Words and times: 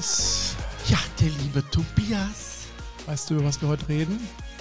Chris. 0.00 0.56
Ja, 0.88 0.96
der 1.20 1.28
liebe 1.28 1.62
Tobias. 1.70 2.64
Weißt 3.04 3.28
du, 3.28 3.34
über 3.34 3.44
was 3.44 3.60
wir 3.60 3.68
heute 3.68 3.86
reden? 3.86 4.18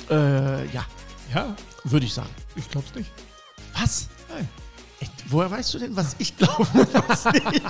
Äh, 0.10 0.66
ja, 0.74 0.86
Ja, 1.34 1.56
würde 1.86 2.06
ich 2.06 2.14
sagen. 2.14 2.30
ich 2.58 2.70
glaub's 2.70 2.94
nicht. 2.94 3.10
Was? 3.74 4.10
Nein. 4.28 4.50
Echt? 5.00 5.14
Woher 5.28 5.50
weißt 5.50 5.74
du 5.76 5.80
denn, 5.80 5.96
was 5.96 6.18
ich 6.20 6.36
glaube? 6.36 6.68
was 7.08 7.24
nicht? 7.26 7.64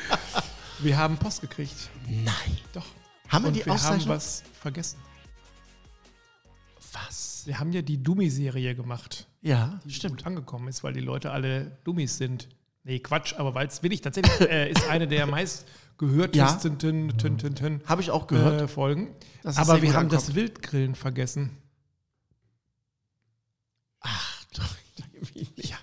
Wir 0.80 0.96
haben 0.98 1.16
Post 1.16 1.42
gekriegt. 1.42 1.90
Nein. 2.08 2.58
Doch. 2.72 2.84
Haben 3.28 3.44
wir 3.44 3.48
Und 3.48 3.54
die 3.54 3.64
wir 3.66 3.72
haben 3.72 3.78
Auszeichnung? 3.78 4.08
was 4.16 4.42
vergessen. 4.60 4.98
Was? 6.92 7.42
Wir 7.46 7.58
haben 7.60 7.72
ja 7.72 7.82
die 7.82 8.02
Dummy-Serie 8.02 8.74
gemacht, 8.74 9.28
Ja, 9.42 9.78
die 9.84 9.94
stimmt. 9.94 10.16
gut 10.18 10.26
angekommen 10.26 10.66
ist, 10.68 10.82
weil 10.82 10.92
die 10.92 11.00
Leute 11.00 11.30
alle 11.30 11.78
Dummies 11.84 12.18
sind. 12.18 12.48
Nee, 12.86 13.00
Quatsch, 13.00 13.34
aber 13.34 13.52
weil 13.56 13.66
es 13.66 13.82
wirklich 13.82 14.00
tatsächlich 14.00 14.48
äh, 14.48 14.70
ist 14.70 14.88
eine 14.88 15.08
der 15.08 15.26
meist 15.26 15.66
gehörtesten 15.98 16.78
tün, 16.78 17.18
tün, 17.18 17.36
tün, 17.36 17.54
tün, 17.56 17.80
Habe 17.84 18.00
ich 18.00 18.12
auch 18.12 18.28
gehört. 18.28 18.62
äh, 18.62 18.68
Folgen. 18.68 19.08
Aber 19.42 19.82
wir 19.82 19.92
haben 19.92 20.08
das 20.08 20.28
ankommt. 20.28 20.36
Wildgrillen 20.36 20.94
vergessen. 20.94 21.50
Ach, 23.98 24.44
du. 24.54 24.62
Ja. 25.56 25.76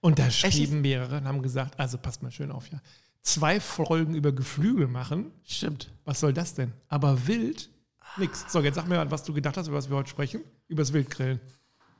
Und 0.00 0.18
da 0.18 0.32
schrieben 0.32 0.80
mehrere 0.80 1.18
und 1.18 1.28
haben 1.28 1.42
gesagt, 1.42 1.78
also 1.78 1.96
passt 1.96 2.24
mal 2.24 2.32
schön 2.32 2.50
auf, 2.50 2.68
ja. 2.72 2.80
Zwei 3.20 3.60
Folgen 3.60 4.16
über 4.16 4.32
Geflügel 4.32 4.88
machen. 4.88 5.30
Stimmt. 5.44 5.92
Was 6.04 6.18
soll 6.18 6.32
das 6.32 6.54
denn? 6.54 6.72
Aber 6.88 7.28
wild? 7.28 7.70
Nix. 8.16 8.46
So, 8.48 8.60
jetzt 8.60 8.74
sag 8.74 8.88
mir 8.88 8.96
mal, 8.96 9.12
was 9.12 9.22
du 9.22 9.32
gedacht 9.32 9.56
hast, 9.56 9.68
über 9.68 9.76
was 9.76 9.88
wir 9.88 9.96
heute 9.96 10.10
sprechen. 10.10 10.42
Übers 10.66 10.92
Wildgrillen. 10.92 11.40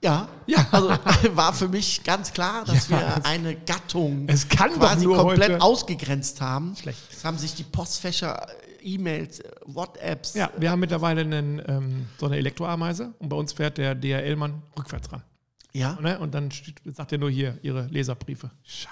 Ja, 0.02 0.28
Ja. 0.46 0.66
also 0.72 0.88
war 1.36 1.52
für 1.52 1.68
mich 1.68 2.02
ganz 2.02 2.32
klar, 2.32 2.64
dass 2.64 2.88
Ja, 2.88 2.98
wir 3.18 3.26
eine 3.26 3.54
Gattung 3.54 4.24
es 4.28 4.48
kann 4.48 4.72
quasi 4.72 5.06
komplett 5.06 5.52
heute- 5.52 5.60
ausgegrenzt 5.62 6.40
haben. 6.40 6.74
Schlecht. 6.76 6.98
Es 7.12 7.24
haben 7.24 7.38
sich 7.38 7.54
die 7.54 7.62
Postfächer, 7.64 8.46
äh, 8.48 8.84
E-Mails, 8.94 9.38
äh, 9.40 9.50
WhatsApps. 9.66 10.34
Ja, 10.34 10.50
wir 10.58 10.70
haben 10.72 10.80
mittlerweile 10.80 11.20
einen, 11.20 11.62
ähm, 11.68 12.06
so 12.18 12.26
eine 12.26 12.36
Elektroameise 12.36 13.14
und 13.20 13.28
bei 13.28 13.36
uns 13.36 13.52
fährt 13.52 13.78
der 13.78 13.94
DHL-Mann 13.94 14.60
rückwärts 14.76 15.12
ran. 15.12 15.22
ja. 15.72 15.96
Ne? 16.00 16.18
Und 16.18 16.34
dann 16.34 16.50
sagt 16.84 17.12
er 17.12 17.18
nur 17.18 17.30
hier 17.30 17.58
ihre 17.62 17.86
Leserbriefe. 17.86 18.50
Scheiße. 18.64 18.90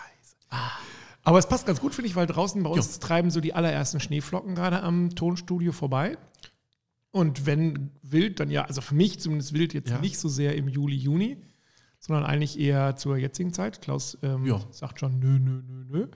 Aber 1.25 1.39
es 1.39 1.47
passt 1.47 1.67
ganz 1.67 1.81
gut, 1.81 1.95
finde 1.95 2.09
ich, 2.09 2.17
weil 2.17 2.27
draußen 2.27 2.63
bei 2.63 2.71
uns 2.71 2.99
treiben 3.01 3.31
so 3.31 3.41
die 3.41 3.53
allerersten 3.53 3.99
Schneeflocken 4.01 4.55
gerade 4.55 4.83
am 4.83 5.15
Tonstudio 5.15 5.73
vorbei. 5.73 6.17
Und 7.13 7.47
wenn 7.47 7.91
wild, 8.03 8.39
dann 8.41 8.51
ja, 8.51 8.65
also 8.65 8.81
für 8.81 8.95
mich 8.95 9.19
zumindest 9.21 9.53
wild 9.53 9.75
jetzt 9.75 9.91
Ja. 9.91 9.99
nicht 10.01 10.19
so 10.19 10.29
sehr 10.29 10.55
im 10.57 10.69
Juli, 10.69 10.97
Juni, 10.97 11.39
sondern 11.99 12.25
eigentlich 12.25 12.59
eher 12.59 12.97
zur 12.97 13.17
jetzigen 13.17 13.53
Zeit. 13.53 13.83
Klaus 13.83 14.17
ähm, 14.23 14.47
sagt 14.71 15.01
schon, 15.01 15.19
nö, 15.19 15.39
nö, 15.39 15.63
nö, 15.67 15.85
nö. 15.89 16.07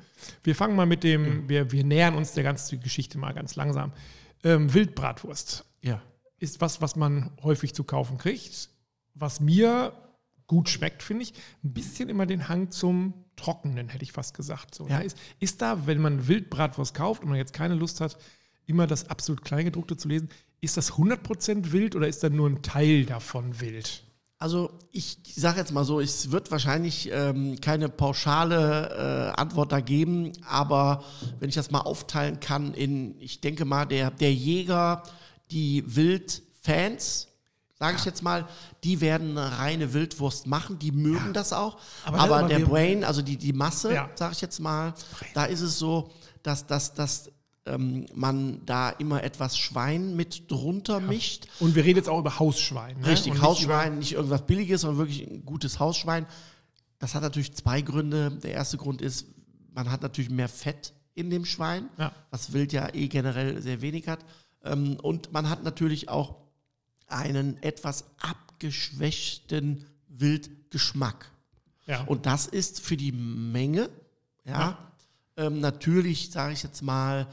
Wir 0.42 0.54
fangen 0.54 0.76
mal 0.76 0.86
mit 0.86 1.02
dem, 1.04 1.48
wir, 1.48 1.72
wir 1.72 1.84
nähern 1.84 2.14
uns 2.14 2.32
der 2.32 2.44
ganzen 2.44 2.80
Geschichte 2.80 3.18
mal 3.18 3.32
ganz 3.34 3.56
langsam. 3.56 3.92
Ähm, 4.44 4.72
Wildbratwurst 4.72 5.64
ja. 5.82 6.00
ist 6.38 6.60
was, 6.60 6.80
was 6.80 6.96
man 6.96 7.32
häufig 7.42 7.74
zu 7.74 7.84
kaufen 7.84 8.16
kriegt. 8.16 8.70
Was 9.14 9.40
mir 9.40 9.92
gut 10.46 10.68
schmeckt, 10.68 11.02
finde 11.02 11.22
ich. 11.24 11.34
Ein 11.64 11.72
bisschen 11.72 12.08
immer 12.08 12.26
den 12.26 12.48
Hang 12.48 12.70
zum 12.70 13.14
Trockenen, 13.36 13.88
hätte 13.88 14.04
ich 14.04 14.12
fast 14.12 14.34
gesagt. 14.34 14.74
So, 14.74 14.86
Ja. 14.88 14.98
ist, 15.00 15.18
ist 15.40 15.60
da, 15.60 15.86
wenn 15.86 16.00
man 16.00 16.28
Wildbratwurst 16.28 16.94
kauft 16.94 17.22
und 17.22 17.28
man 17.28 17.38
jetzt 17.38 17.52
keine 17.52 17.74
Lust 17.74 18.00
hat, 18.00 18.16
immer 18.66 18.86
das 18.86 19.08
absolut 19.10 19.44
Kleingedruckte 19.44 19.96
zu 19.96 20.08
lesen, 20.08 20.28
ist 20.64 20.76
das 20.76 20.92
100% 20.94 21.72
wild 21.72 21.94
oder 21.96 22.08
ist 22.08 22.22
da 22.22 22.28
nur 22.30 22.48
ein 22.48 22.62
Teil 22.62 23.04
davon 23.04 23.60
wild? 23.60 24.02
Also 24.38 24.70
ich 24.92 25.18
sage 25.36 25.60
jetzt 25.60 25.72
mal 25.72 25.84
so, 25.84 26.00
es 26.00 26.30
wird 26.30 26.50
wahrscheinlich 26.50 27.08
ähm, 27.12 27.60
keine 27.60 27.88
pauschale 27.88 29.32
äh, 29.36 29.40
Antwort 29.40 29.72
da 29.72 29.80
geben, 29.80 30.32
aber 30.46 31.04
wenn 31.38 31.48
ich 31.48 31.54
das 31.54 31.70
mal 31.70 31.80
aufteilen 31.80 32.40
kann 32.40 32.74
in, 32.74 33.18
ich 33.20 33.40
denke 33.40 33.64
mal, 33.64 33.86
der, 33.86 34.10
der 34.10 34.34
Jäger, 34.34 35.02
die 35.50 35.84
Wildfans, 35.86 37.28
sage 37.78 37.96
ich 37.98 38.04
jetzt 38.04 38.22
mal, 38.22 38.46
die 38.82 39.00
werden 39.00 39.38
eine 39.38 39.58
reine 39.58 39.92
Wildwurst 39.94 40.46
machen, 40.46 40.78
die 40.78 40.92
mögen 40.92 41.32
das 41.32 41.52
auch. 41.52 41.78
Aber 42.04 42.18
Aber, 42.18 42.42
der 42.48 42.60
Brain, 42.60 43.04
also 43.04 43.22
die, 43.22 43.36
die 43.36 43.52
Masse, 43.52 43.94
Ja. 43.94 44.10
sage 44.14 44.32
ich 44.34 44.40
jetzt 44.40 44.60
mal, 44.60 44.94
da 45.34 45.44
ist 45.44 45.60
es 45.60 45.78
so, 45.78 46.10
dass, 46.42 46.66
dass, 46.66 46.92
dass 46.94 47.30
ähm, 47.66 48.06
man 48.14 48.64
da 48.66 48.90
immer 48.90 49.22
etwas 49.22 49.56
Schwein 49.58 50.16
mit 50.16 50.50
drunter 50.50 51.00
mischt. 51.00 51.46
Und 51.60 51.74
wir 51.74 51.84
reden 51.84 51.96
jetzt 51.98 52.08
auch 52.08 52.18
über 52.18 52.38
Hausschwein. 52.38 52.98
Ne? 53.00 53.06
Richtig, 53.06 53.32
nicht 53.32 53.42
Hausschwein, 53.42 53.98
nicht 53.98 54.12
irgendwas 54.12 54.46
Billiges, 54.46 54.82
sondern 54.82 54.98
wirklich 54.98 55.26
ein 55.26 55.44
gutes 55.44 55.78
Hausschwein. 55.78 56.26
Das 56.98 57.14
hat 57.14 57.22
natürlich 57.22 57.54
zwei 57.54 57.80
Gründe. 57.80 58.30
Der 58.42 58.52
erste 58.52 58.76
Grund 58.76 59.00
ist, 59.02 59.26
man 59.72 59.90
hat 59.90 60.02
natürlich 60.02 60.30
mehr 60.30 60.48
Fett 60.48 60.92
in 61.14 61.30
dem 61.30 61.44
Schwein, 61.44 61.88
Ja. 61.98 62.12
was 62.30 62.52
Wild 62.52 62.72
ja 62.72 62.92
eh 62.94 63.08
generell 63.08 63.62
sehr 63.62 63.80
wenig 63.80 64.08
hat. 64.08 64.20
Ähm, 64.64 64.96
Und 65.02 65.32
man 65.32 65.48
hat 65.48 65.62
natürlich 65.64 66.08
auch 66.08 66.36
einen 67.06 67.62
etwas 67.62 68.04
abgeschwächten 68.20 69.84
Wildgeschmack. 70.08 71.30
Über, 71.86 71.92
ja. 71.92 72.04
Und 72.04 72.26
das 72.26 72.46
ist 72.46 72.80
für 72.80 72.96
die 72.96 73.12
Menge, 73.12 73.90
Ja. 74.46 74.78
Ähm, 75.36 75.60
natürlich, 75.60 76.30
sage 76.30 76.52
ich 76.52 76.62
jetzt 76.62 76.82
mal, 76.82 77.26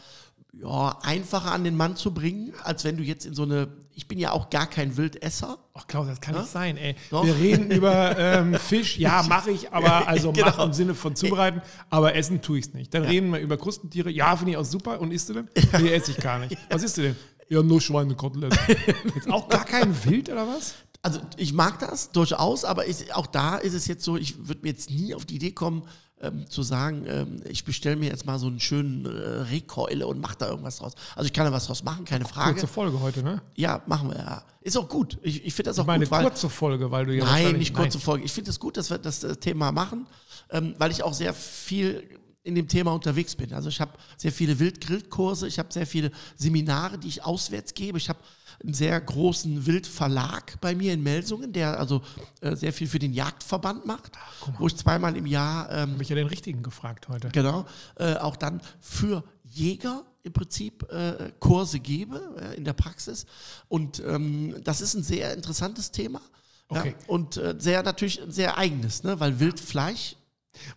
ja, 0.53 0.97
einfacher 1.03 1.51
an 1.51 1.63
den 1.63 1.77
Mann 1.77 1.95
zu 1.95 2.13
bringen, 2.13 2.53
als 2.63 2.83
wenn 2.83 2.97
du 2.97 3.03
jetzt 3.03 3.25
in 3.25 3.33
so 3.33 3.43
eine, 3.43 3.69
ich 3.93 4.07
bin 4.07 4.19
ja 4.19 4.31
auch 4.31 4.49
gar 4.49 4.67
kein 4.67 4.97
Wildesser. 4.97 5.57
Ach 5.73 5.87
Klaus, 5.87 6.07
das 6.07 6.19
kann 6.19 6.33
Ja? 6.35 6.41
nicht 6.41 6.51
sein, 6.51 6.75
ey. 6.77 6.95
Doch. 7.09 7.25
Wir 7.25 7.35
reden 7.37 7.71
über 7.71 8.17
ähm, 8.17 8.55
Fisch, 8.55 8.97
ja, 8.97 9.23
mache 9.29 9.51
ich, 9.51 9.71
aber 9.71 10.07
also 10.07 10.31
Genau. 10.33 10.47
mach 10.47 10.59
im 10.65 10.73
Sinne 10.73 10.93
von 10.93 11.15
zubereiten, 11.15 11.61
aber 11.89 12.15
essen 12.15 12.41
tue 12.41 12.59
ich 12.59 12.65
es 12.67 12.73
nicht. 12.73 12.93
Dann 12.93 13.03
reden 13.05 13.31
wir 13.31 13.39
über 13.39 13.55
Krustentiere, 13.57 14.09
ja, 14.09 14.35
finde 14.35 14.51
ich 14.51 14.57
auch 14.57 14.65
super. 14.65 14.99
Und 14.99 15.11
isst 15.11 15.29
du 15.29 15.33
denn? 15.33 15.47
Nee, 15.79 15.89
esse 15.93 16.11
ich 16.11 16.17
gar 16.17 16.39
nicht. 16.39 16.57
Was 16.69 16.83
isst 16.83 16.97
du 16.97 17.01
denn? 17.03 17.15
Ja, 17.47 17.61
nur 17.63 17.79
Schweinekotelett. 17.79 18.53
Jetzt 19.15 19.29
auch 19.29 19.47
gar 19.47 19.63
kein 19.65 19.93
Wild 20.05 20.29
oder 20.29 20.47
was? 20.47 20.73
Also 21.01 21.19
ich 21.35 21.51
mag 21.53 21.79
das 21.79 22.11
durchaus, 22.11 22.63
aber 22.63 22.87
ich, 22.87 23.13
auch 23.13 23.27
da 23.27 23.57
ist 23.57 23.73
es 23.73 23.87
jetzt 23.87 24.03
so, 24.05 24.15
ich 24.17 24.47
würde 24.47 24.61
mir 24.61 24.69
jetzt 24.69 24.89
nie 24.89 25.13
auf 25.15 25.25
die 25.25 25.35
Idee 25.35 25.51
kommen, 25.51 25.83
ähm, 26.21 26.49
zu 26.49 26.63
sagen, 26.63 27.05
ähm, 27.07 27.41
ich 27.49 27.65
bestelle 27.65 27.95
mir 27.95 28.09
jetzt 28.09 28.25
mal 28.25 28.39
so 28.39 28.47
einen 28.47 28.59
schönen 28.59 29.05
äh, 29.05 29.09
Rehkeule 29.09 30.07
und 30.07 30.19
mache 30.19 30.35
da 30.37 30.49
irgendwas 30.49 30.77
draus. 30.77 30.93
Also 31.15 31.25
ich 31.25 31.33
kann 31.33 31.45
da 31.45 31.51
was 31.51 31.67
draus 31.67 31.83
machen, 31.83 32.05
keine 32.05 32.25
Frage. 32.25 32.53
Kurze 32.53 32.67
Folge 32.67 32.99
heute, 32.99 33.23
ne? 33.23 33.41
Ja, 33.55 33.81
machen 33.87 34.09
wir 34.09 34.17
ja. 34.17 34.43
Ist 34.61 34.77
auch 34.77 34.87
gut. 34.87 35.17
Ich, 35.23 35.45
ich 35.45 35.53
finde 35.53 35.71
das 35.71 35.79
auch 35.79 35.85
meine, 35.85 36.05
gut, 36.05 36.11
weil 36.11 36.23
kurze 36.23 36.49
Folge, 36.49 36.91
weil 36.91 37.05
du 37.05 37.15
ja 37.15 37.25
Nein, 37.25 37.57
nicht 37.57 37.73
kurze 37.73 37.99
Folge. 37.99 38.23
Ich 38.25 38.31
finde 38.31 38.51
es 38.51 38.59
gut, 38.59 38.77
dass 38.77 38.89
wir 38.89 38.97
das 38.97 39.23
äh, 39.23 39.35
Thema 39.35 39.71
machen, 39.71 40.05
ähm, 40.51 40.75
weil 40.77 40.91
ich 40.91 41.03
auch 41.03 41.13
sehr 41.13 41.33
viel 41.33 42.03
in 42.43 42.55
dem 42.55 42.67
Thema 42.67 42.93
unterwegs 42.93 43.35
bin. 43.35 43.53
Also 43.53 43.69
ich 43.69 43.79
habe 43.79 43.91
sehr 44.17 44.31
viele 44.31 44.57
Wildgrillkurse, 44.57 45.47
ich 45.47 45.59
habe 45.59 45.71
sehr 45.71 45.85
viele 45.85 46.11
Seminare, 46.35 46.97
die 46.97 47.07
ich 47.07 47.23
auswärts 47.23 47.73
gebe. 47.73 47.97
Ich 47.97 48.09
habe 48.09 48.19
einen 48.63 48.73
sehr 48.73 48.99
großen 48.99 49.65
Wildverlag 49.65 50.59
bei 50.61 50.75
mir 50.75 50.93
in 50.93 51.03
Melsungen, 51.03 51.53
der 51.53 51.79
also 51.79 52.01
äh, 52.41 52.55
sehr 52.55 52.73
viel 52.73 52.87
für 52.87 52.99
den 52.99 53.13
Jagdverband 53.13 53.85
macht, 53.85 54.11
wo 54.57 54.67
ich 54.67 54.75
zweimal 54.75 55.15
im 55.15 55.25
Jahr 55.25 55.71
ähm, 55.71 55.93
Habe 55.93 56.03
ich 56.03 56.09
ja 56.09 56.15
den 56.15 56.27
richtigen 56.27 56.63
gefragt 56.63 57.07
heute. 57.09 57.29
genau, 57.29 57.65
äh, 57.95 58.15
auch 58.15 58.35
dann 58.35 58.61
für 58.79 59.23
Jäger 59.43 60.03
im 60.23 60.33
Prinzip 60.33 60.89
äh, 60.91 61.31
Kurse 61.39 61.79
gebe 61.79 62.35
äh, 62.39 62.55
in 62.55 62.63
der 62.63 62.73
Praxis. 62.73 63.25
Und 63.67 64.01
ähm, 64.05 64.55
das 64.63 64.81
ist 64.81 64.93
ein 64.93 65.03
sehr 65.03 65.33
interessantes 65.33 65.91
Thema. 65.91 66.21
Okay. 66.67 66.95
Ja, 66.97 67.07
und 67.07 67.37
äh, 67.37 67.55
sehr 67.57 67.83
natürlich 67.83 68.21
ein 68.21 68.31
sehr 68.31 68.57
eigenes, 68.57 69.03
ne? 69.03 69.19
weil 69.19 69.39
Wildfleisch, 69.39 70.15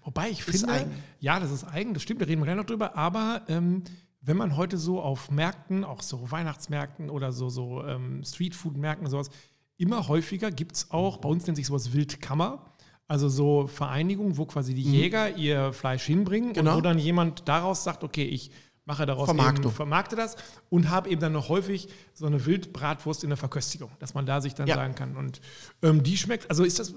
Wobei 0.05 0.31
ich 0.31 0.45
finde, 0.45 0.87
ja, 1.21 1.41
das 1.41 1.51
ist 1.51 1.65
eigen, 1.65 1.95
das 1.95 2.03
stimmt, 2.05 2.21
da 2.21 2.27
reden 2.27 2.41
wir 2.41 2.45
gleich 2.45 2.57
noch 2.57 2.65
drüber, 2.65 2.97
aber 2.97 3.43
ähm, 3.49 3.83
wenn 4.27 4.37
man 4.37 4.57
heute 4.57 4.79
so 4.79 5.01
auf 5.01 5.31
Märkten, 5.31 5.85
auch 5.85 6.03
so 6.03 6.31
Weihnachtsmärkten 6.31 7.11
oder 7.11 7.33
so, 7.33 7.49
so 7.49 7.85
ähm, 7.85 8.23
Streetfood-Märkten 8.25 9.07
sowas, 9.09 9.31
immer 9.77 10.09
häufiger 10.09 10.51
gibt 10.51 10.77
es 10.77 10.91
auch, 10.91 11.19
bei 11.19 11.29
uns 11.29 11.47
nennt 11.47 11.57
sich 11.57 11.67
sowas 11.67 11.93
Wildkammer, 11.93 12.65
also 13.07 13.29
so 13.29 13.67
Vereinigungen, 13.67 14.39
wo 14.39 14.47
quasi 14.47 14.73
die 14.75 14.83
Jäger 14.83 15.37
ihr 15.37 15.73
Fleisch 15.73 16.05
hinbringen 16.05 16.51
Mhm. 16.51 16.55
Genau. 16.55 16.71
und 16.73 16.77
wo 16.79 16.81
dann 16.81 16.99
jemand 16.99 17.49
daraus 17.49 17.85
sagt, 17.85 18.03
okay, 18.05 18.25
ich 18.25 18.51
mache 18.87 19.05
daraus 19.07 19.27
Vermarktung. 19.27 19.65
eben, 19.67 19.75
vermarkte 19.75 20.15
das 20.17 20.37
und 20.71 20.91
habe 20.91 21.09
eben 21.11 21.21
dann 21.21 21.33
noch 21.33 21.49
häufig 21.49 21.89
so 22.13 22.27
eine 22.27 22.45
Wildbratwurst 22.47 23.25
in 23.25 23.31
der 23.31 23.37
Verköstigung, 23.37 23.91
dass 23.99 24.15
man 24.15 24.27
da 24.27 24.41
sich 24.41 24.55
dann 24.55 24.67
Ja. 24.69 24.75
sagen 24.77 24.95
kann. 24.95 25.17
Und 25.17 25.41
ähm, 25.83 26.03
die 26.03 26.17
schmeckt, 26.17 26.49
also 26.51 26.65
ist 26.65 26.79
das, 26.79 26.95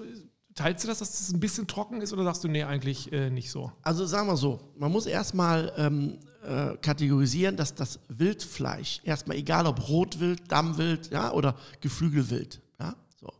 teilst 0.58 0.82
du 0.84 0.88
das, 0.88 0.98
dass 0.98 1.10
das 1.18 1.32
ein 1.32 1.40
bisschen 1.40 1.66
trocken 1.68 2.00
ist 2.00 2.12
oder 2.12 2.24
sagst 2.24 2.42
du, 2.42 2.48
nee, 2.48 2.64
eigentlich 2.64 3.12
äh, 3.12 3.30
nicht 3.30 3.50
so? 3.50 3.72
also 3.82 4.04
sagen 4.06 4.26
wir 4.26 4.36
so, 4.36 4.58
man 4.76 4.90
muss 4.90 5.06
erstmal 5.06 5.72
ähm, 5.76 6.18
äh, 6.44 6.76
kategorisieren, 6.78 7.56
dass 7.56 7.74
das 7.74 8.00
Wildfleisch, 8.08 9.00
erstmal 9.04 9.36
egal 9.36 9.66
ob 9.66 9.88
Rotwild, 9.88 10.50
Dammwild 10.50 11.10
ja, 11.12 11.30
oder 11.32 11.54
Geflügelwild, 11.80 12.60
ja, 12.80 12.94
so, 13.20 13.32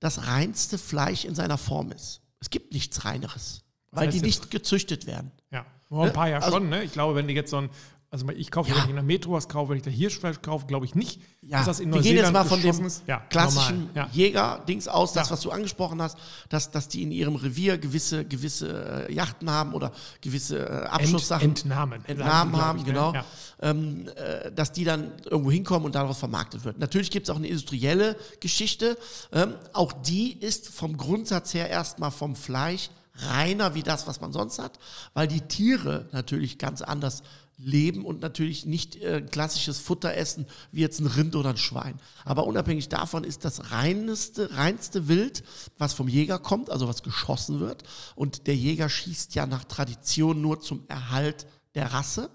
das 0.00 0.26
reinste 0.26 0.78
Fleisch 0.78 1.24
in 1.26 1.34
seiner 1.34 1.58
Form 1.58 1.92
ist. 1.92 2.22
Es 2.40 2.48
gibt 2.50 2.72
nichts 2.72 3.04
Reineres, 3.04 3.62
weil 3.90 4.06
heißt 4.06 4.16
die 4.16 4.22
nicht 4.22 4.50
gezüchtet 4.50 5.06
werden. 5.06 5.30
Ja, 5.50 5.66
nur 5.90 6.04
ein 6.06 6.12
paar 6.12 6.28
ja 6.28 6.38
Also- 6.38 6.52
schon, 6.56 6.70
ne? 6.70 6.82
Ich 6.82 6.92
glaube, 6.92 7.14
wenn 7.14 7.26
du 7.28 7.34
jetzt 7.34 7.50
so 7.50 7.58
ein 7.58 7.70
Also 8.10 8.26
ich 8.30 8.50
kaufe, 8.50 8.70
Ja. 8.70 8.76
wenn 8.76 8.84
ich 8.84 8.88
in 8.88 8.94
der 8.94 9.04
Metro 9.04 9.32
was 9.32 9.48
kaufe, 9.48 9.70
wenn 9.70 9.76
ich 9.76 9.82
da 9.82 9.90
Hirschfleisch 9.90 10.40
kaufe, 10.40 10.66
glaube 10.66 10.86
ich 10.86 10.94
nicht, 10.94 11.20
Ja, 11.42 11.58
dass 11.58 11.66
das 11.66 11.80
in 11.80 11.92
wir 11.92 12.00
gehen 12.00 12.16
jetzt 12.16 12.32
Neuseeland 12.32 12.32
mal 12.32 12.44
von 12.44 12.62
dem. 12.62 12.90
Ja, 13.06 13.20
klassischen. 13.28 13.90
Ja. 13.94 14.08
Jäger-Dings 14.12 14.88
aus, 14.88 15.12
das, 15.12 15.30
was 15.30 15.42
du 15.42 15.50
angesprochen 15.50 16.00
hast, 16.00 16.16
dass, 16.48 16.70
dass 16.70 16.88
die 16.88 17.02
in 17.02 17.12
ihrem 17.12 17.36
Revier 17.36 17.76
gewisse, 17.76 18.24
gewisse 18.24 19.06
äh, 19.08 19.12
Yachten 19.12 19.50
haben 19.50 19.74
oder 19.74 19.92
gewisse 20.22 20.58
äh, 20.58 20.70
Ent, 20.84 20.92
Abschusssachen. 20.92 21.50
Entnahmen. 21.50 22.00
sagen 22.00 22.04
Entnahmen 22.06 22.52
die, 22.52 22.56
glaub 22.56 22.64
haben, 22.64 22.78
ich, 22.78 22.84
genau, 22.86 23.12
ähm, 23.60 24.08
äh, 24.16 24.52
dass 24.52 24.72
die 24.72 24.84
dann 24.84 25.12
irgendwo 25.26 25.50
hinkommen 25.50 25.84
und 25.84 25.94
daraus 25.94 26.18
vermarktet 26.18 26.64
wird. 26.64 26.78
Natürlich 26.78 27.10
gibt 27.10 27.28
es 27.28 27.30
auch 27.30 27.36
eine 27.36 27.48
industrielle 27.48 28.16
Geschichte. 28.40 28.96
Ähm, 29.32 29.54
auch 29.74 29.92
die 29.92 30.32
ist 30.32 30.70
vom 30.70 30.96
Grundsatz 30.96 31.52
her 31.52 31.68
erstmal 31.68 32.10
vom 32.10 32.36
Fleisch 32.36 32.88
reiner 33.16 33.74
wie 33.74 33.82
das, 33.82 34.06
was 34.06 34.20
man 34.20 34.32
sonst 34.32 34.58
hat, 34.58 34.78
weil 35.12 35.26
die 35.28 35.40
Tiere 35.42 36.08
natürlich 36.12 36.58
ganz 36.58 36.82
anders 36.82 37.22
leben 37.58 38.04
und 38.04 38.20
natürlich 38.20 38.64
nicht 38.64 38.96
äh, 38.96 39.20
klassisches 39.20 39.78
Futter 39.80 40.14
essen 40.14 40.46
wie 40.70 40.80
jetzt 40.80 41.00
ein 41.00 41.06
Rind 41.06 41.34
oder 41.34 41.50
ein 41.50 41.56
Schwein. 41.56 42.00
Aber 42.24 42.46
unabhängig 42.46 42.88
davon 42.88 43.24
ist 43.24 43.44
das 43.44 43.72
reinste, 43.72 44.56
reinste 44.56 45.08
Wild, 45.08 45.42
was 45.76 45.92
vom 45.92 46.08
Jäger 46.08 46.38
kommt, 46.38 46.70
also 46.70 46.88
was 46.88 47.02
geschossen 47.02 47.60
wird. 47.60 47.82
Und 48.14 48.46
der 48.46 48.56
Jäger 48.56 48.88
schießt 48.88 49.34
ja 49.34 49.46
nach 49.46 49.64
Tradition 49.64 50.40
nur 50.40 50.60
zum 50.60 50.84
Erhalt 50.88 51.46
der 51.74 51.92
Rasse. 51.92 52.30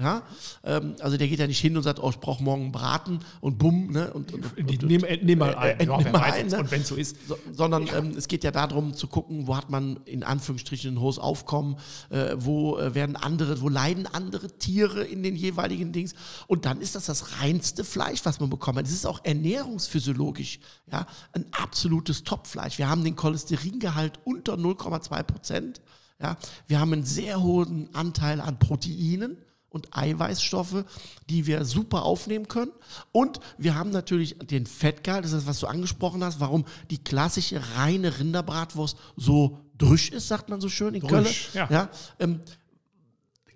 Ja, 0.00 0.22
ähm, 0.62 0.94
also 1.00 1.16
der 1.16 1.26
geht 1.26 1.40
ja 1.40 1.48
nicht 1.48 1.58
hin 1.58 1.76
und 1.76 1.82
sagt, 1.82 2.00
oh, 2.00 2.08
ich 2.08 2.20
brauche 2.20 2.40
morgen 2.40 2.70
Braten 2.70 3.18
und 3.40 3.58
bumm, 3.58 3.90
ne? 3.90 4.12
Und, 4.12 4.32
und, 4.32 4.56
und, 4.56 4.82
nimm, 4.84 5.02
äh, 5.02 5.18
nimm 5.20 5.40
mal 5.40 5.56
ein. 5.56 5.80
äh, 5.80 5.86
ja, 5.86 5.98
nimm 5.98 6.12
mal 6.12 6.22
ein, 6.22 6.46
ne? 6.46 6.60
Und 6.60 6.70
wenn 6.70 6.82
es 6.82 6.88
so 6.88 6.94
ist, 6.94 7.16
so, 7.26 7.36
sondern 7.52 7.88
ähm, 7.92 8.14
es 8.16 8.28
geht 8.28 8.44
ja 8.44 8.52
darum 8.52 8.94
zu 8.94 9.08
gucken, 9.08 9.48
wo 9.48 9.56
hat 9.56 9.70
man 9.70 9.98
in 10.04 10.22
Anführungsstrichen 10.22 10.94
ein 10.94 11.00
hohes 11.00 11.18
Aufkommen, 11.18 11.78
äh, 12.10 12.36
wo 12.36 12.78
äh, 12.78 12.94
werden 12.94 13.16
andere, 13.16 13.60
wo 13.60 13.68
leiden 13.68 14.06
andere 14.06 14.56
Tiere 14.58 15.02
in 15.02 15.24
den 15.24 15.34
jeweiligen 15.34 15.90
Dings. 15.90 16.14
Und 16.46 16.64
dann 16.64 16.80
ist 16.80 16.94
das 16.94 17.06
das 17.06 17.40
reinste 17.40 17.82
Fleisch, 17.82 18.20
was 18.22 18.38
man 18.38 18.50
bekommt. 18.50 18.78
Das 18.78 18.92
ist 18.92 19.04
auch 19.04 19.24
ernährungsphysiologisch 19.24 20.60
ja, 20.92 21.08
ein 21.32 21.44
absolutes 21.50 22.22
Topfleisch. 22.22 22.78
Wir 22.78 22.88
haben 22.88 23.02
den 23.02 23.16
Cholesteringehalt 23.16 24.20
unter 24.22 24.54
0,2 24.54 25.22
Prozent. 25.24 25.80
Ja. 26.22 26.36
Wir 26.68 26.78
haben 26.78 26.92
einen 26.92 27.04
sehr 27.04 27.42
hohen 27.42 27.92
Anteil 27.94 28.40
an 28.40 28.60
Proteinen 28.60 29.38
und 29.70 29.96
Eiweißstoffe, 29.96 30.84
die 31.28 31.46
wir 31.46 31.64
super 31.64 32.02
aufnehmen 32.02 32.48
können. 32.48 32.72
Und 33.12 33.40
wir 33.58 33.74
haben 33.74 33.90
natürlich 33.90 34.38
den 34.38 34.66
Fettgehalt, 34.66 35.24
das 35.24 35.32
ist 35.32 35.42
das, 35.42 35.46
was 35.46 35.60
du 35.60 35.66
angesprochen 35.66 36.24
hast, 36.24 36.40
warum 36.40 36.64
die 36.90 36.98
klassische 36.98 37.60
reine 37.76 38.18
Rinderbratwurst 38.18 38.96
so 39.16 39.58
drüsch 39.76 40.10
ist, 40.10 40.28
sagt 40.28 40.48
man 40.48 40.60
so 40.60 40.68
schön 40.68 40.94
in 40.94 41.06
Köln. 41.06 41.24
Drüsch, 41.24 41.54
ja. 41.54 41.90
ähm, 42.18 42.40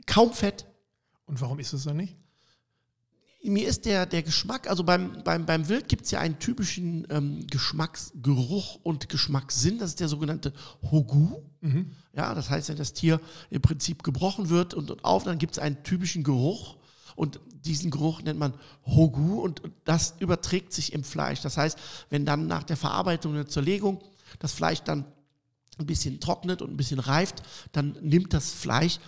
kaum 0.07 0.33
Fett. 0.33 0.67
und 1.27 1.41
warum 1.41 1.59
ist 1.59 1.73
es 1.73 1.85
dann 1.85 1.97
nicht? 1.97 2.17
Mir 3.45 3.67
ist 3.67 3.87
der, 3.87 4.07
der 4.07 4.23
Geschmack, 4.23 4.69
also 4.69 4.85
beim, 4.85 5.23
beim, 5.25 5.47
beim 5.47 5.69
Wild 5.69 5.89
gibt 5.89 6.05
es 6.05 6.13
ja 6.13 6.21
einen 6.21 6.39
typischen 6.39 7.07
ähm, 7.11 7.47
Geschmacksgeruch 7.49 8.79
und 8.85 9.09
Geschmackssinn, 9.09 9.79
das 9.79 9.91
ist 9.91 10.01
der 10.01 10.09
sogenannte 10.09 10.53
Hogu. 10.91 11.43
Ja, 12.15 12.35
das 12.35 12.51
heißt, 12.51 12.69
wenn 12.69 12.77
das 12.77 12.93
Tier 12.93 13.21
im 13.51 13.63
Prinzip 13.63 14.03
gebrochen 14.03 14.49
wird 14.49 14.75
und, 14.75 14.91
und 14.91 15.05
auf, 15.05 15.25
dann 15.25 15.39
gibt 15.39 15.53
es 15.53 15.59
einen 15.59 15.83
typischen 15.85 16.25
Geruch 16.25 16.77
und 17.15 17.41
diesen 17.65 17.91
Geruch 17.91 18.23
nennt 18.23 18.39
man 18.39 18.55
Hogu 18.85 19.41
und 19.41 19.63
und 19.63 19.73
das 19.85 20.15
überträgt 20.19 20.73
sich 20.73 20.93
im 20.93 21.05
Fleisch. 21.05 21.41
Das 21.41 21.57
heißt, 21.57 21.79
wenn 22.11 22.27
dann 22.27 22.47
nach 22.47 22.65
der 22.65 22.77
Verarbeitung 22.77 23.33
und 23.33 23.39
der 23.39 23.49
Zerlegung 23.49 24.01
das 24.39 24.53
Fleisch 24.53 24.81
dann 24.81 25.05
ein 25.79 25.87
bisschen 25.87 26.21
trocknet 26.21 26.63
und 26.63 26.71
ein 26.71 26.77
bisschen 26.77 26.99
reift, 26.99 27.43
dann 27.73 27.97
nimmt 28.03 28.33
das 28.33 28.51
Fleisch 28.51 28.99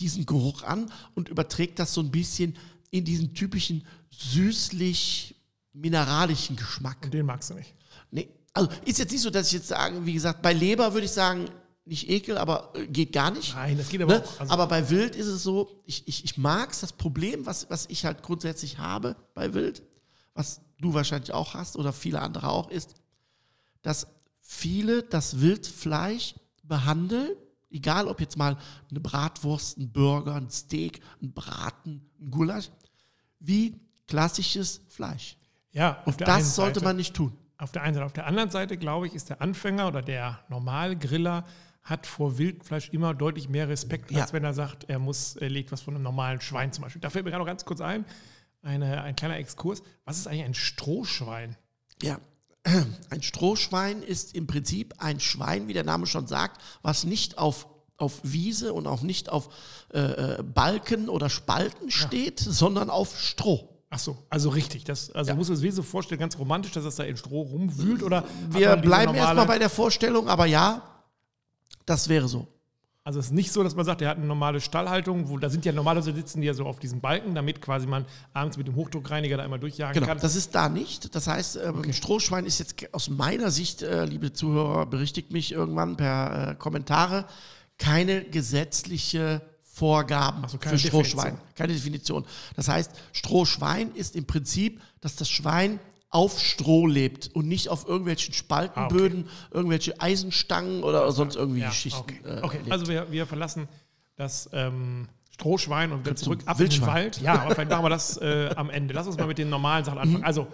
diesen 0.00 0.26
Geruch 0.26 0.62
an 0.62 0.90
und 1.14 1.28
überträgt 1.28 1.78
das 1.78 1.92
so 1.92 2.00
ein 2.00 2.10
bisschen 2.10 2.56
in 2.90 3.04
diesen 3.04 3.34
typischen 3.34 3.86
süßlich-mineralischen 4.10 6.56
Geschmack. 6.56 6.98
Und 7.04 7.14
den 7.14 7.26
magst 7.26 7.50
du 7.50 7.54
nicht. 7.54 7.74
Nee, 8.10 8.28
also 8.52 8.68
ist 8.84 8.98
jetzt 8.98 9.12
nicht 9.12 9.20
so, 9.22 9.30
dass 9.30 9.46
ich 9.48 9.52
jetzt 9.54 9.68
sage, 9.68 10.04
wie 10.06 10.14
gesagt, 10.14 10.42
bei 10.42 10.52
Leber 10.52 10.92
würde 10.94 11.06
ich 11.06 11.12
sagen, 11.12 11.48
nicht 11.84 12.08
Ekel, 12.10 12.36
aber 12.38 12.72
äh, 12.74 12.86
geht 12.86 13.12
gar 13.12 13.30
nicht. 13.30 13.54
Nein, 13.54 13.78
das 13.78 13.88
geht 13.88 14.02
aber 14.02 14.18
Ne? 14.18 14.24
auch. 14.24 14.40
Also, 14.40 14.52
aber 14.52 14.66
bei 14.66 14.90
Wild 14.90 15.16
ist 15.16 15.26
es 15.26 15.42
so, 15.42 15.80
ich, 15.86 16.06
ich, 16.06 16.22
ich 16.24 16.36
mag 16.36 16.70
es, 16.70 16.80
das 16.80 16.92
Problem, 16.92 17.46
was, 17.46 17.70
was 17.70 17.86
ich 17.88 18.04
halt 18.04 18.22
grundsätzlich 18.22 18.78
habe 18.78 19.16
bei 19.34 19.54
Wild, 19.54 19.82
was 20.34 20.60
du 20.80 20.94
wahrscheinlich 20.94 21.32
auch 21.32 21.54
hast 21.54 21.76
oder 21.76 21.92
viele 21.92 22.20
andere 22.20 22.50
auch, 22.50 22.70
ist, 22.70 22.94
dass 23.82 24.06
viele 24.40 25.02
das 25.02 25.40
Wildfleisch 25.40 26.34
behandeln, 26.62 27.30
egal 27.70 28.08
ob 28.08 28.20
jetzt 28.20 28.36
mal 28.36 28.56
eine 28.90 29.00
Bratwurst, 29.00 29.78
ein 29.78 29.90
Burger, 29.92 30.34
ein 30.36 30.50
Steak, 30.50 31.00
ein 31.22 31.32
Braten, 31.32 32.08
ein 32.20 32.30
Gulasch, 32.30 32.70
wie 33.40 33.76
klassisches 34.06 34.80
Fleisch. 34.88 35.36
ja, 35.72 36.02
auf 36.06 36.16
der 36.16 36.28
einen 36.28 36.38
Das 36.38 36.54
sollte 36.56 36.80
Seite. 36.80 36.84
man 36.86 36.96
nicht 36.96 37.14
tun. 37.14 37.32
Auf 37.58 37.72
der 37.72 37.82
einen 37.82 37.94
Seite. 37.94 38.06
Auf 38.06 38.12
der 38.12 38.26
anderen 38.26 38.50
Seite, 38.50 38.76
glaube 38.78 39.06
ich, 39.08 39.14
ist 39.14 39.28
der 39.30 39.42
Anfänger 39.42 39.88
oder 39.88 40.00
der 40.02 40.40
Normalgriller 40.48 41.44
hat 41.82 42.06
vor 42.06 42.38
Wildfleisch 42.38 42.90
immer 42.90 43.14
deutlich 43.14 43.48
mehr 43.48 43.68
Respekt, 43.68 44.10
Ja. 44.10 44.22
als 44.22 44.32
wenn 44.32 44.44
er 44.44 44.54
sagt, 44.54 44.84
er 44.88 44.98
muss, 44.98 45.36
er 45.36 45.48
legt 45.50 45.72
was 45.72 45.80
von 45.80 45.94
einem 45.94 46.04
normalen 46.04 46.40
Schwein 46.40 46.72
zum 46.72 46.82
Beispiel. 46.84 47.00
Da 47.00 47.10
fällt 47.10 47.24
mir 47.24 47.30
gerade 47.30 47.42
noch 47.42 47.46
ganz 47.48 47.64
kurz 47.64 47.80
ein, 47.80 48.04
eine, 48.62 49.02
ein 49.02 49.16
kleiner 49.16 49.36
Exkurs. 49.38 49.82
Was 50.04 50.18
ist 50.18 50.26
eigentlich 50.26 50.44
ein 50.44 50.54
Strohschwein? 50.54 51.56
Ja. 52.02 52.18
Ein 53.10 53.22
Strohschwein 53.22 54.02
ist 54.02 54.34
im 54.34 54.46
Prinzip 54.46 54.94
ein 54.98 55.20
Schwein, 55.20 55.68
wie 55.68 55.72
der 55.72 55.84
Name 55.84 56.06
schon 56.06 56.26
sagt, 56.26 56.60
was 56.82 57.04
nicht 57.04 57.38
auf, 57.38 57.66
auf 57.96 58.20
Wiese 58.22 58.72
und 58.72 58.86
auch 58.86 59.02
nicht 59.02 59.28
auf 59.30 59.48
äh, 59.92 59.98
äh, 59.98 60.42
Balken 60.42 61.08
oder 61.08 61.30
Spalten 61.30 61.90
steht, 61.90 62.40
sondern 62.40 62.90
auf 62.90 63.18
Stroh. 63.20 63.68
Ach 63.90 63.98
so, 63.98 64.18
also 64.28 64.50
richtig. 64.50 64.84
Das, 64.84 65.10
also 65.12 65.34
muss 65.34 65.48
man 65.48 65.56
sich 65.56 65.74
so 65.74 65.82
vorstellen, 65.82 66.20
ganz 66.20 66.38
romantisch, 66.38 66.72
dass 66.72 66.84
das 66.84 66.96
da 66.96 67.04
in 67.04 67.16
Stroh 67.16 67.42
rumwühlt 67.42 68.02
oder 68.02 68.24
Wir 68.50 68.76
bleiben 68.76 69.14
erstmal 69.14 69.46
bei 69.46 69.58
der 69.58 69.70
Vorstellung, 69.70 70.28
aber 70.28 70.44
ja, 70.46 70.82
das 71.86 72.08
wäre 72.08 72.28
so. 72.28 72.46
Also 73.08 73.20
es 73.20 73.26
ist 73.28 73.32
nicht 73.32 73.52
so, 73.52 73.62
dass 73.64 73.74
man 73.74 73.86
sagt, 73.86 74.02
der 74.02 74.10
hat 74.10 74.18
eine 74.18 74.26
normale 74.26 74.60
Stallhaltung, 74.60 75.30
wo 75.30 75.38
da 75.38 75.48
sind 75.48 75.64
ja 75.64 75.72
normalerweise 75.72 76.12
sitzen 76.12 76.42
die 76.42 76.46
ja 76.46 76.52
so 76.52 76.66
auf 76.66 76.78
diesen 76.78 77.00
Balken, 77.00 77.34
damit 77.34 77.62
quasi 77.62 77.86
man 77.86 78.04
abends 78.34 78.58
mit 78.58 78.66
dem 78.66 78.74
Hochdruckreiniger 78.76 79.38
da 79.38 79.44
einmal 79.44 79.58
durchjagen 79.58 79.94
Genau, 79.94 80.08
kann. 80.08 80.18
das 80.20 80.36
ist 80.36 80.54
da 80.54 80.68
nicht. 80.68 81.14
Das 81.14 81.26
heißt, 81.26 81.56
ähm, 81.64 81.84
ein 81.84 81.94
Strohschwein 81.94 82.44
ist 82.44 82.58
jetzt 82.58 82.74
aus 82.92 83.08
meiner 83.08 83.50
Sicht, 83.50 83.80
äh, 83.80 84.04
liebe 84.04 84.34
Zuhörer, 84.34 84.84
berichtigt 84.84 85.32
mich 85.32 85.52
irgendwann 85.52 85.96
per 85.96 86.50
äh, 86.50 86.54
Kommentare, 86.56 87.24
keine 87.78 88.24
gesetzliche 88.24 89.40
Vorgaben 89.62 90.46
so, 90.46 90.58
keine 90.58 90.76
für 90.76 90.84
Definition. 90.84 91.04
Strohschwein. 91.06 91.38
Keine 91.54 91.72
Definition. 91.72 92.26
Das 92.56 92.68
heißt, 92.68 92.90
Strohschwein 93.12 93.90
ist 93.94 94.16
im 94.16 94.26
Prinzip, 94.26 94.82
dass 95.00 95.16
das 95.16 95.30
Schwein 95.30 95.80
auf 96.10 96.40
Stroh 96.40 96.86
lebt 96.86 97.28
und 97.34 97.46
nicht 97.48 97.68
auf 97.68 97.86
irgendwelchen 97.86 98.32
Spaltenböden, 98.34 99.28
irgendwelche 99.50 100.00
Eisenstangen 100.00 100.82
oder 100.82 101.10
sonst 101.12 101.36
irgendwie 101.36 101.60
Ah, 101.60 101.64
ja, 101.64 101.68
Geschichten. 101.68 102.00
okay. 102.00 102.20
äh, 102.24 102.42
okay. 102.42 102.60
Also 102.70 102.86
wir, 102.88 103.10
wir 103.12 103.26
verlassen 103.26 103.68
das 104.16 104.48
ähm, 104.52 105.08
Strohschwein 105.30 105.92
und 105.92 106.06
zum 106.06 106.16
zurück 106.16 106.40
ab 106.46 106.58
in 106.60 106.68
den. 106.70 106.80
Wald. 106.86 107.20
Ja, 107.20 107.34
aber 107.42 107.54
vielleicht 107.54 107.70
machen 107.70 107.84
wir 107.84 107.90
das 107.90 108.16
äh, 108.16 108.50
am 108.56 108.70
Ende. 108.70 108.94
Lass 108.94 109.06
uns 109.06 109.16
mal 109.18 109.26
mit 109.26 109.38
den 109.38 109.50
normalen 109.50 109.84
Sachen 109.84 109.98
anfangen. 109.98 110.20
Mhm. 110.20 110.24
Also 110.24 110.46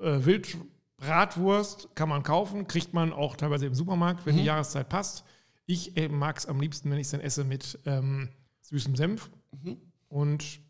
äh, 0.00 0.24
Wildbratwurst 0.24 1.88
kann 1.94 2.08
man 2.08 2.22
kaufen, 2.22 2.66
kriegt 2.66 2.94
man 2.94 3.12
auch 3.12 3.36
teilweise 3.36 3.66
im 3.66 3.74
Supermarkt, 3.74 4.20
Mhm. 4.24 4.30
wenn 4.30 4.36
die 4.38 4.44
Jahreszeit 4.44 4.88
passt. 4.88 5.24
Ich 5.66 5.96
äh, 5.96 6.08
mag 6.08 6.36
es 6.38 6.46
am 6.46 6.60
liebsten, 6.60 6.90
wenn 6.90 6.98
ich 6.98 7.06
es 7.06 7.10
dann 7.10 7.20
esse 7.20 7.44
mit 7.44 7.78
ähm, 7.86 8.28
süßem 8.62 8.96
Senf. 8.96 9.30
Mhm. 9.62 9.76
Und 10.08 10.60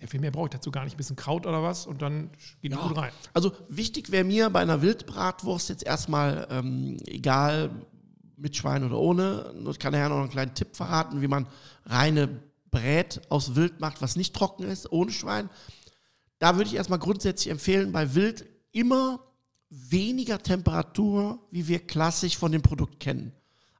sehr 0.00 0.08
viel 0.08 0.20
mehr 0.20 0.30
brauche 0.30 0.46
ich 0.46 0.50
dazu 0.50 0.70
gar 0.70 0.84
nicht. 0.84 0.94
Ein 0.94 0.96
bisschen 0.96 1.16
Kraut 1.16 1.46
oder 1.46 1.62
was 1.62 1.86
und 1.86 2.00
dann 2.02 2.30
geht 2.62 2.72
Ja. 2.72 2.78
gut 2.78 2.96
rein. 2.96 3.12
Also 3.34 3.52
wichtig 3.68 4.10
wäre 4.10 4.24
mir 4.24 4.48
bei 4.50 4.60
einer 4.60 4.80
Wildbratwurst 4.82 5.68
jetzt 5.68 5.84
erstmal, 5.84 6.48
ähm, 6.50 6.96
egal 7.06 7.70
mit 8.36 8.56
Schwein 8.56 8.82
oder 8.82 8.98
ohne, 8.98 9.54
ich 9.70 9.78
kann 9.78 9.92
nachher 9.92 10.08
noch 10.08 10.20
einen 10.20 10.30
kleinen 10.30 10.54
Tipp 10.54 10.74
verraten, 10.74 11.20
wie 11.20 11.28
man 11.28 11.46
reine 11.84 12.40
Brät 12.70 13.20
aus 13.28 13.54
Wild 13.56 13.80
macht, 13.80 14.00
was 14.00 14.16
nicht 14.16 14.34
trocken 14.34 14.62
ist, 14.64 14.90
ohne 14.90 15.12
Schwein. 15.12 15.50
Da 16.38 16.56
würde 16.56 16.68
ich 16.70 16.76
erstmal 16.76 16.98
grundsätzlich 16.98 17.50
empfehlen, 17.50 17.92
bei 17.92 18.14
Wild 18.14 18.46
immer 18.72 19.20
weniger 19.68 20.42
Temperatur, 20.42 21.38
wie 21.50 21.68
wir 21.68 21.80
klassisch 21.86 22.38
von 22.38 22.52
dem 22.52 22.62
Produkt 22.62 22.98
kennen. 23.00 23.32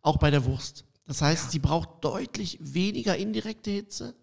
Auch 0.03 0.19
bei 0.19 0.31
der 0.31 0.45
Wurst. 0.45 0.85
Das 1.07 1.23
heißt, 1.23 1.51
sie 1.51 1.59
braucht 1.59 2.05
deutlich 2.05 2.59
weniger 2.61 3.17
indirekte 3.17 3.71
Hitze 3.71 4.15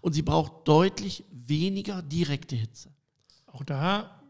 und 0.00 0.12
sie 0.12 0.22
braucht 0.22 0.66
deutlich 0.68 1.24
weniger 1.30 2.02
direkte 2.02 2.56
Hitze. 2.56 2.90
Auch 3.46 3.64
da, 3.64 4.20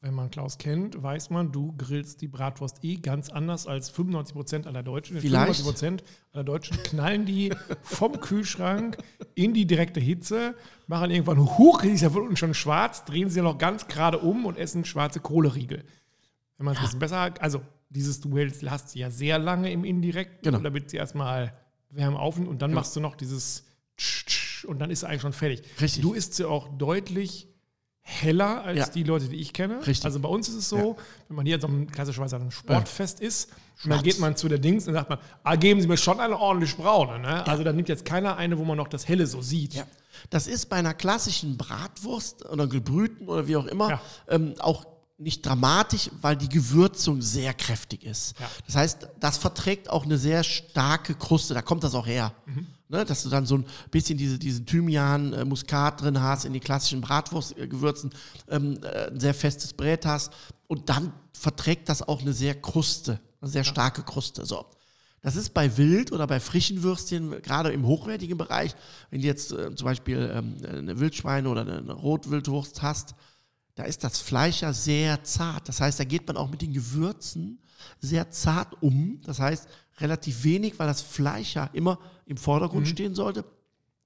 wenn 0.00 0.12
man 0.12 0.30
Klaus 0.30 0.58
kennt, 0.58 1.02
weiß 1.02 1.30
man, 1.30 1.50
du 1.50 1.72
grillst 1.78 2.20
die 2.20 2.28
Bratwurst 2.28 2.84
eh 2.84 2.96
ganz 2.96 3.30
anders 3.30 3.66
als 3.66 3.90
95% 3.94 4.66
aller 4.66 4.82
Deutschen. 4.82 5.18
Vielleicht. 5.20 5.62
95% 5.62 6.00
aller 6.32 6.44
Deutschen 6.44 6.76
knallen 6.82 7.24
die 7.24 7.52
vom 7.82 8.20
Kühlschrank 8.20 8.98
in 9.34 9.54
die 9.54 9.66
direkte 9.66 10.00
Hitze, 10.00 10.54
machen 10.86 11.10
irgendwann 11.10 11.38
hoch, 11.38 11.80
die 11.80 11.88
ist 11.88 12.02
ja 12.02 12.10
von 12.10 12.22
unten 12.22 12.36
schon 12.36 12.52
schwarz, 12.52 13.04
drehen 13.06 13.30
sie 13.30 13.40
noch 13.40 13.56
ganz 13.56 13.88
gerade 13.88 14.18
um 14.18 14.44
und 14.44 14.58
essen 14.58 14.84
schwarze 14.84 15.20
Kohleriegel. 15.20 15.84
Wenn 16.58 16.66
man 16.66 16.74
es 16.74 16.80
ein 16.80 16.84
bisschen 16.84 16.98
besser 17.00 17.20
hat, 17.20 17.40
also 17.40 17.62
dieses 17.88 18.20
du 18.20 18.36
hältst, 18.36 18.68
hast 18.68 18.90
sie 18.90 18.98
ja 18.98 19.10
sehr 19.10 19.38
lange 19.38 19.72
im 19.72 19.84
Indirekten, 19.84 20.42
Genau. 20.42 20.58
damit 20.58 20.90
sie 20.90 20.98
erstmal 20.98 21.54
wärmen 21.88 22.16
auf 22.16 22.36
und 22.36 22.60
dann 22.60 22.72
machst 22.74 22.94
du 22.94 23.00
noch 23.00 23.16
dieses 23.16 23.64
Tsch, 23.96 24.26
Tsch 24.26 24.43
und 24.66 24.78
dann 24.78 24.90
ist 24.90 25.02
er 25.02 25.08
eigentlich 25.10 25.22
schon 25.22 25.32
fertig. 25.32 25.62
Richtig. 25.80 26.02
Du 26.02 26.12
isst 26.12 26.34
sie 26.34 26.44
auch 26.44 26.68
deutlich 26.78 27.48
heller 28.06 28.62
als 28.64 28.78
Ja. 28.78 28.86
die 28.88 29.02
Leute, 29.02 29.28
die 29.28 29.36
ich 29.36 29.52
kenne. 29.54 29.78
Richtig. 29.86 30.04
Also 30.04 30.20
bei 30.20 30.28
uns 30.28 30.48
ist 30.48 30.56
es 30.56 30.68
so, 30.68 30.96
wenn 31.28 31.36
man 31.36 31.46
hier 31.46 31.58
so 31.58 31.66
einem, 31.68 31.90
klassischerweise 31.90 32.36
an 32.36 32.42
einem 32.42 32.50
Sportfest 32.50 33.20
ist, 33.20 33.50
und 33.82 33.90
dann 33.90 34.02
geht 34.02 34.18
man 34.20 34.36
zu 34.36 34.46
der 34.48 34.58
Dings 34.58 34.86
und 34.86 34.94
sagt 34.94 35.08
man, 35.10 35.18
ah, 35.42 35.56
geben 35.56 35.80
Sie 35.80 35.88
mir 35.88 35.96
schon 35.96 36.20
eine 36.20 36.38
ordentlich 36.38 36.76
braune. 36.76 37.18
Ne? 37.18 37.46
Also 37.46 37.64
da 37.64 37.72
nimmt 37.72 37.88
jetzt 37.88 38.04
keiner 38.04 38.36
eine, 38.36 38.58
wo 38.58 38.64
man 38.64 38.76
noch 38.76 38.88
das 38.88 39.08
Helle 39.08 39.26
so 39.26 39.40
sieht. 39.42 39.74
Ja. 39.74 39.84
Das 40.30 40.46
ist 40.46 40.66
bei 40.68 40.76
einer 40.76 40.94
klassischen 40.94 41.56
Bratwurst 41.56 42.44
oder 42.48 42.66
gebrühten 42.66 43.26
oder 43.26 43.48
wie 43.48 43.56
auch 43.56 43.66
immer 43.66 43.90
Ja. 43.90 44.00
ähm, 44.28 44.54
auch 44.60 44.86
nicht 45.16 45.44
dramatisch, 45.46 46.10
weil 46.20 46.36
die 46.36 46.48
Gewürzung 46.48 47.20
sehr 47.22 47.54
kräftig 47.54 48.04
ist. 48.04 48.38
Ja. 48.38 48.50
Das 48.66 48.76
heißt, 48.76 49.08
das 49.18 49.38
verträgt 49.38 49.88
auch 49.90 50.04
eine 50.04 50.18
sehr 50.18 50.44
starke 50.44 51.14
Kruste. 51.14 51.54
Da 51.54 51.62
kommt 51.62 51.84
das 51.84 51.94
auch 51.94 52.06
her. 52.06 52.32
Mhm. 52.46 52.66
Ne, 52.94 53.04
dass 53.04 53.24
du 53.24 53.28
dann 53.28 53.44
so 53.44 53.56
ein 53.56 53.64
bisschen 53.90 54.16
diese, 54.16 54.38
diesen 54.38 54.66
Thymian, 54.66 55.32
äh, 55.32 55.44
Muskat 55.44 56.00
drin 56.00 56.22
hast, 56.22 56.44
in 56.44 56.52
die 56.52 56.60
klassischen 56.60 57.00
Bratwurstgewürzen, 57.00 58.12
ähm, 58.48 58.78
äh, 58.84 59.08
ein 59.10 59.18
sehr 59.18 59.34
festes 59.34 59.72
Brät 59.72 60.06
hast. 60.06 60.32
Und 60.68 60.88
dann 60.88 61.12
verträgt 61.32 61.88
das 61.88 62.06
auch 62.06 62.20
eine 62.20 62.32
sehr 62.32 62.54
Kruste, 62.54 63.18
eine 63.40 63.50
sehr 63.50 63.64
starke 63.64 64.04
Kruste. 64.04 64.46
So. 64.46 64.66
Das 65.22 65.34
ist 65.34 65.54
bei 65.54 65.76
Wild 65.76 66.12
oder 66.12 66.28
bei 66.28 66.38
frischen 66.38 66.84
Würstchen, 66.84 67.42
gerade 67.42 67.72
im 67.72 67.84
hochwertigen 67.84 68.38
Bereich, 68.38 68.76
wenn 69.10 69.22
du 69.22 69.26
jetzt 69.26 69.50
äh, 69.50 69.74
zum 69.74 69.86
Beispiel 69.86 70.30
ähm, 70.32 70.54
eine 70.64 71.00
Wildschweine 71.00 71.48
oder 71.48 71.62
eine 71.62 71.92
Rotwildwurst 71.92 72.80
hast, 72.80 73.16
da 73.74 73.82
ist 73.82 74.04
das 74.04 74.20
Fleisch 74.20 74.62
ja 74.62 74.72
sehr 74.72 75.24
zart. 75.24 75.68
Das 75.68 75.80
heißt, 75.80 75.98
da 75.98 76.04
geht 76.04 76.28
man 76.28 76.36
auch 76.36 76.48
mit 76.48 76.62
den 76.62 76.72
Gewürzen 76.72 77.58
sehr 78.00 78.30
zart 78.30 78.82
um. 78.82 79.20
Das 79.24 79.40
heißt, 79.40 79.68
relativ 80.00 80.44
wenig, 80.44 80.78
weil 80.78 80.86
das 80.86 81.02
Fleisch 81.02 81.54
ja 81.54 81.70
immer 81.72 81.98
im 82.26 82.36
Vordergrund 82.36 82.88
stehen 82.88 83.14
sollte. 83.14 83.44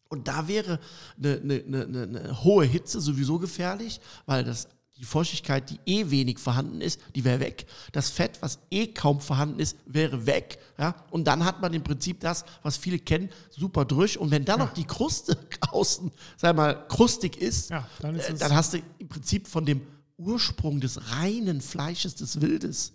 Und 0.08 0.26
da 0.28 0.48
wäre 0.48 0.80
eine, 1.18 1.40
eine, 1.42 1.62
eine, 1.64 2.02
eine 2.02 2.44
hohe 2.44 2.64
Hitze 2.64 3.00
sowieso 3.00 3.38
gefährlich, 3.38 4.00
weil 4.26 4.42
das, 4.42 4.68
die 4.96 5.04
Feuchtigkeit, 5.04 5.68
die 5.70 5.78
eh 5.86 6.10
wenig 6.10 6.38
vorhanden 6.38 6.80
ist, 6.80 7.00
die 7.14 7.24
wäre 7.24 7.40
weg. 7.40 7.66
Das 7.92 8.10
Fett, 8.10 8.40
was 8.40 8.58
eh 8.70 8.88
kaum 8.88 9.20
vorhanden 9.20 9.60
ist, 9.60 9.76
wäre 9.86 10.26
weg. 10.26 10.58
Ja? 10.78 10.94
Und 11.10 11.24
dann 11.24 11.44
hat 11.44 11.60
man 11.60 11.74
im 11.74 11.84
Prinzip 11.84 12.20
das, 12.20 12.44
was 12.62 12.78
viele 12.78 12.98
kennen, 12.98 13.28
super 13.50 13.84
durch. 13.84 14.18
Und 14.18 14.30
wenn 14.30 14.44
dann 14.44 14.60
noch 14.60 14.72
die 14.72 14.84
Kruste 14.84 15.38
außen, 15.70 16.10
sag 16.36 16.56
mal, 16.56 16.86
krustig 16.88 17.36
ist, 17.36 17.70
Ja, 17.70 17.86
dann 18.00 18.16
ist 18.16 18.30
äh, 18.30 18.34
dann 18.34 18.54
hast 18.54 18.74
du 18.74 18.78
im 18.98 19.08
Prinzip 19.08 19.46
von 19.46 19.66
dem 19.66 19.82
Ursprung 20.16 20.80
des 20.80 21.12
reinen 21.12 21.60
Fleisches 21.60 22.14
des 22.16 22.40
Wildes 22.40 22.94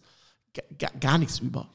ga- 0.54 0.64
ga- 0.78 0.98
gar 1.00 1.18
nichts 1.18 1.40
über. 1.40 1.70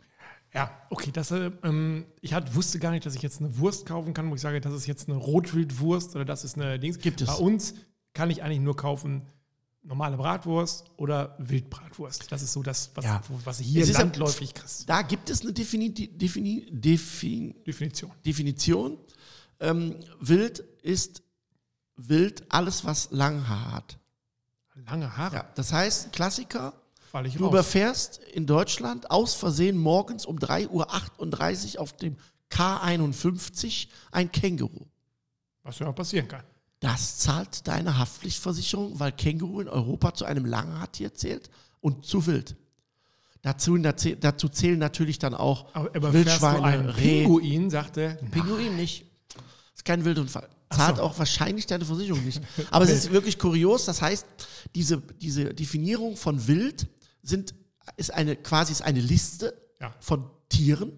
Ja, 0.54 0.70
okay, 0.90 1.10
das, 1.12 1.30
äh, 1.30 1.50
ähm, 1.62 2.06
ich 2.22 2.32
hat, 2.32 2.54
wusste 2.54 2.78
gar 2.78 2.90
nicht, 2.90 3.04
dass 3.04 3.14
ich 3.14 3.22
jetzt 3.22 3.40
eine 3.40 3.58
Wurst 3.58 3.84
kaufen 3.86 4.14
kann, 4.14 4.30
wo 4.30 4.34
ich 4.34 4.40
sage, 4.40 4.60
das 4.60 4.72
ist 4.72 4.86
jetzt 4.86 5.08
eine 5.08 5.18
Rotwildwurst 5.18 6.14
oder 6.14 6.24
das 6.24 6.44
ist 6.44 6.56
eine 6.56 6.78
Dings. 6.78 6.98
Gibt 6.98 7.20
es. 7.20 7.26
Bei 7.28 7.34
uns 7.34 7.74
kann 8.14 8.30
ich 8.30 8.42
eigentlich 8.42 8.60
nur 8.60 8.74
kaufen 8.76 9.26
normale 9.82 10.16
Bratwurst 10.16 10.90
oder 10.96 11.36
Wildbratwurst. 11.38 12.32
Das 12.32 12.42
ist 12.42 12.52
so 12.52 12.62
das, 12.62 12.90
was, 12.94 13.04
Ja. 13.04 13.22
was 13.44 13.58
hier 13.58 13.82
Es 13.82 13.92
landläufig 13.92 14.54
kriegst. 14.54 14.88
Da 14.88 15.02
gibt 15.02 15.30
es 15.30 15.42
eine 15.42 15.52
Defini 15.52 15.92
Defini 15.92 16.66
Defin 16.70 17.54
Definition. 17.66 18.10
Definition. 18.24 18.98
Ähm, 19.60 19.96
wild 20.20 20.60
ist 20.82 21.22
wild 21.96 22.44
alles, 22.50 22.84
was 22.84 23.08
Langhaar 23.10 23.72
hat. 23.72 23.98
Lange 24.86 25.16
Haare. 25.16 25.36
Ja, 25.36 25.44
das 25.56 25.72
heißt, 25.72 26.12
Klassiker, 26.12 26.77
Fall 27.08 27.26
ich 27.26 27.34
du 27.34 27.44
raus. 27.44 27.52
überfährst 27.52 28.20
in 28.32 28.46
Deutschland 28.46 29.10
aus 29.10 29.34
Versehen 29.34 29.76
morgens 29.78 30.26
um 30.26 30.38
3.38 30.38 31.74
Uhr 31.74 31.80
auf 31.80 31.94
dem 31.94 32.16
K51 32.50 33.88
ein 34.12 34.30
Känguru. 34.30 34.86
Was 35.62 35.78
ja 35.78 35.88
auch 35.88 35.94
passieren 35.94 36.28
kann. 36.28 36.42
Das 36.80 37.18
zahlt 37.18 37.66
deine 37.66 37.98
Haftpflichtversicherung, 37.98 39.00
weil 39.00 39.12
Känguru 39.12 39.60
in 39.60 39.68
Europa 39.68 40.14
zu 40.14 40.24
einem 40.24 40.44
Langhaartier 40.44 41.12
zählt 41.14 41.50
und 41.80 42.06
zu 42.06 42.26
wild. 42.26 42.56
Dazu, 43.42 43.76
dazu 43.78 44.48
zählen 44.48 44.78
natürlich 44.78 45.18
dann 45.18 45.34
auch 45.34 45.74
Aber 45.74 45.92
einen 45.92 46.12
Wildschweine, 46.12 46.96
Reh, 46.96 47.22
Pinguin, 47.22 47.70
sagte, 47.70 48.18
Pinguin 48.30 48.76
nicht. 48.76 49.06
Ist 49.74 49.84
kein 49.84 50.04
Wildunfall. 50.04 50.48
Zahlt 50.70 50.96
so. 50.96 51.02
auch 51.02 51.18
wahrscheinlich 51.18 51.66
deine 51.66 51.84
Versicherung 51.84 52.24
nicht. 52.24 52.42
Aber 52.70 52.84
es 52.84 52.90
ist 52.90 53.12
wirklich 53.12 53.38
kurios. 53.38 53.86
Das 53.86 54.02
heißt, 54.02 54.26
diese, 54.74 54.98
diese 54.98 55.54
Definierung 55.54 56.16
von 56.16 56.46
Wild 56.46 56.86
sind, 57.22 57.54
ist 57.96 58.12
eine, 58.12 58.36
quasi 58.36 58.72
ist 58.72 58.82
eine 58.82 59.00
Liste 59.00 59.54
Ja. 59.80 59.94
von 60.00 60.30
Tieren, 60.48 60.92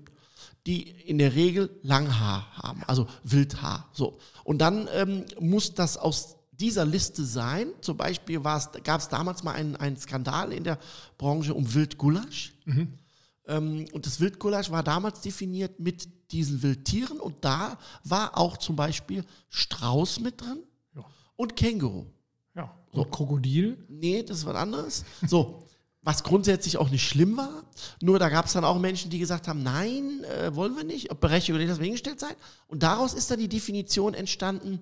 die 0.66 0.82
in 0.90 1.18
der 1.18 1.34
Regel 1.34 1.70
Langhaar 1.82 2.46
haben, 2.56 2.82
also 2.86 3.06
Wildhaar. 3.24 3.88
So. 3.92 4.18
Und 4.44 4.58
dann 4.58 4.88
ähm, 4.94 5.24
muss 5.40 5.74
das 5.74 5.96
aus 5.96 6.36
dieser 6.52 6.84
Liste 6.84 7.24
sein. 7.24 7.68
Zum 7.80 7.96
Beispiel 7.96 8.38
gab 8.40 9.00
es 9.00 9.08
damals 9.08 9.42
mal 9.42 9.52
einen, 9.54 9.76
einen 9.76 9.96
Skandal 9.96 10.52
in 10.52 10.62
der 10.64 10.78
Branche 11.16 11.54
um 11.54 11.72
Wildgulasch. 11.72 12.52
Ähm, 13.46 13.86
und 13.92 14.04
das 14.06 14.20
Wildgulasch 14.20 14.70
war 14.70 14.82
damals 14.82 15.22
definiert 15.22 15.80
mit 15.80 16.08
diesen 16.32 16.62
Wildtieren 16.62 17.18
und 17.18 17.44
da 17.44 17.76
war 18.04 18.36
auch 18.38 18.56
zum 18.58 18.76
Beispiel 18.76 19.24
Strauß 19.48 20.20
mit 20.20 20.40
drin 20.40 20.62
Ja. 20.94 21.04
und 21.36 21.56
Känguru. 21.56 22.06
ja. 22.54 22.72
Und 22.92 23.10
Krokodil. 23.10 23.84
Nee, 23.88 24.22
das 24.22 24.38
ist 24.38 24.46
was 24.46 24.54
anderes. 24.56 25.04
So, 25.26 25.66
was 26.02 26.22
grundsätzlich 26.24 26.78
auch 26.78 26.88
nicht 26.90 27.06
schlimm 27.06 27.36
war. 27.36 27.64
Nur 28.00 28.18
da 28.18 28.28
gab 28.30 28.46
es 28.46 28.54
dann 28.54 28.64
auch 28.64 28.78
Menschen, 28.78 29.10
die 29.10 29.18
gesagt 29.18 29.48
haben, 29.48 29.62
nein, 29.62 30.24
äh, 30.24 30.54
wollen 30.54 30.74
wir 30.76 30.84
nicht, 30.84 31.10
ob 31.10 31.20
Berechtigung 31.20 31.56
oder 31.56 31.64
nicht, 31.66 31.76
das 31.78 31.82
hingestellt 31.84 32.20
sein. 32.20 32.34
Und 32.68 32.82
daraus 32.82 33.12
ist 33.14 33.30
dann 33.30 33.38
die 33.38 33.48
Definition 33.48 34.14
entstanden, 34.14 34.80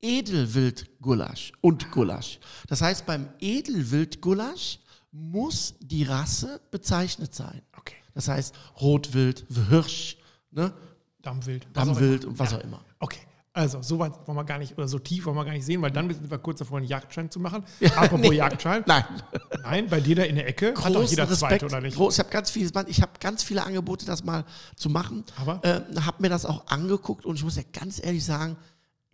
Edelwildgulasch 0.00 1.52
und 1.60 1.90
Gulasch. 1.90 2.38
Das 2.68 2.80
heißt, 2.82 3.06
beim 3.06 3.28
Edelwildgulasch 3.40 4.78
muss 5.12 5.74
die 5.80 6.04
Rasse 6.04 6.60
bezeichnet 6.70 7.34
sein. 7.34 7.62
Okay. 7.76 7.96
Das 8.14 8.28
heißt, 8.28 8.54
Rotwild, 8.80 9.44
Hirsch, 9.68 10.16
ne? 10.50 10.72
Dammwild. 11.22 11.66
Dammwild 11.72 12.24
und 12.24 12.38
was 12.38 12.52
Ja. 12.52 12.58
auch 12.58 12.64
immer. 12.64 12.84
Okay. 12.98 13.20
Also, 13.54 13.82
so 13.82 13.98
weit 13.98 14.12
wollen 14.26 14.38
wir 14.38 14.44
gar 14.44 14.58
nicht, 14.58 14.78
oder 14.78 14.88
so 14.88 14.98
tief 14.98 15.26
wollen 15.26 15.36
wir 15.36 15.44
gar 15.44 15.52
nicht 15.52 15.66
sehen, 15.66 15.82
weil 15.82 15.90
dann 15.90 16.08
sind 16.08 16.30
wir 16.30 16.38
kurz 16.38 16.60
davor, 16.60 16.78
einen 16.78 16.86
Jagdschein 16.86 17.30
zu 17.30 17.38
machen. 17.38 17.62
Apropos 17.96 18.30
nee. 18.30 18.36
Jagdschein. 18.36 18.82
Nein. 18.86 19.04
Nein, 19.62 19.88
bei 19.90 20.00
dir 20.00 20.16
da 20.16 20.22
in 20.22 20.36
der 20.36 20.48
Ecke 20.48 20.68
hat 20.68 20.76
doch 20.78 21.00
Großen 21.00 21.10
jeder 21.10 21.28
zweite, 21.28 21.54
Respekt. 21.54 21.62
oder 21.64 21.80
nicht? 21.82 21.96
Groß, 21.96 22.14
ich 22.14 22.18
habe 22.20 22.30
ganz 22.30 22.56
ich 22.56 23.02
habe 23.02 23.12
ganz 23.20 23.42
viele 23.42 23.62
Angebote, 23.62 24.06
das 24.06 24.24
mal 24.24 24.44
zu 24.74 24.88
machen. 24.88 25.24
Aber? 25.38 25.62
äh, 25.64 25.82
habe 26.00 26.22
mir 26.22 26.30
das 26.30 26.46
auch 26.46 26.66
angeguckt 26.68 27.26
und 27.26 27.36
ich 27.36 27.44
muss 27.44 27.56
ja 27.56 27.62
ganz 27.78 28.02
ehrlich 28.02 28.24
sagen, 28.24 28.56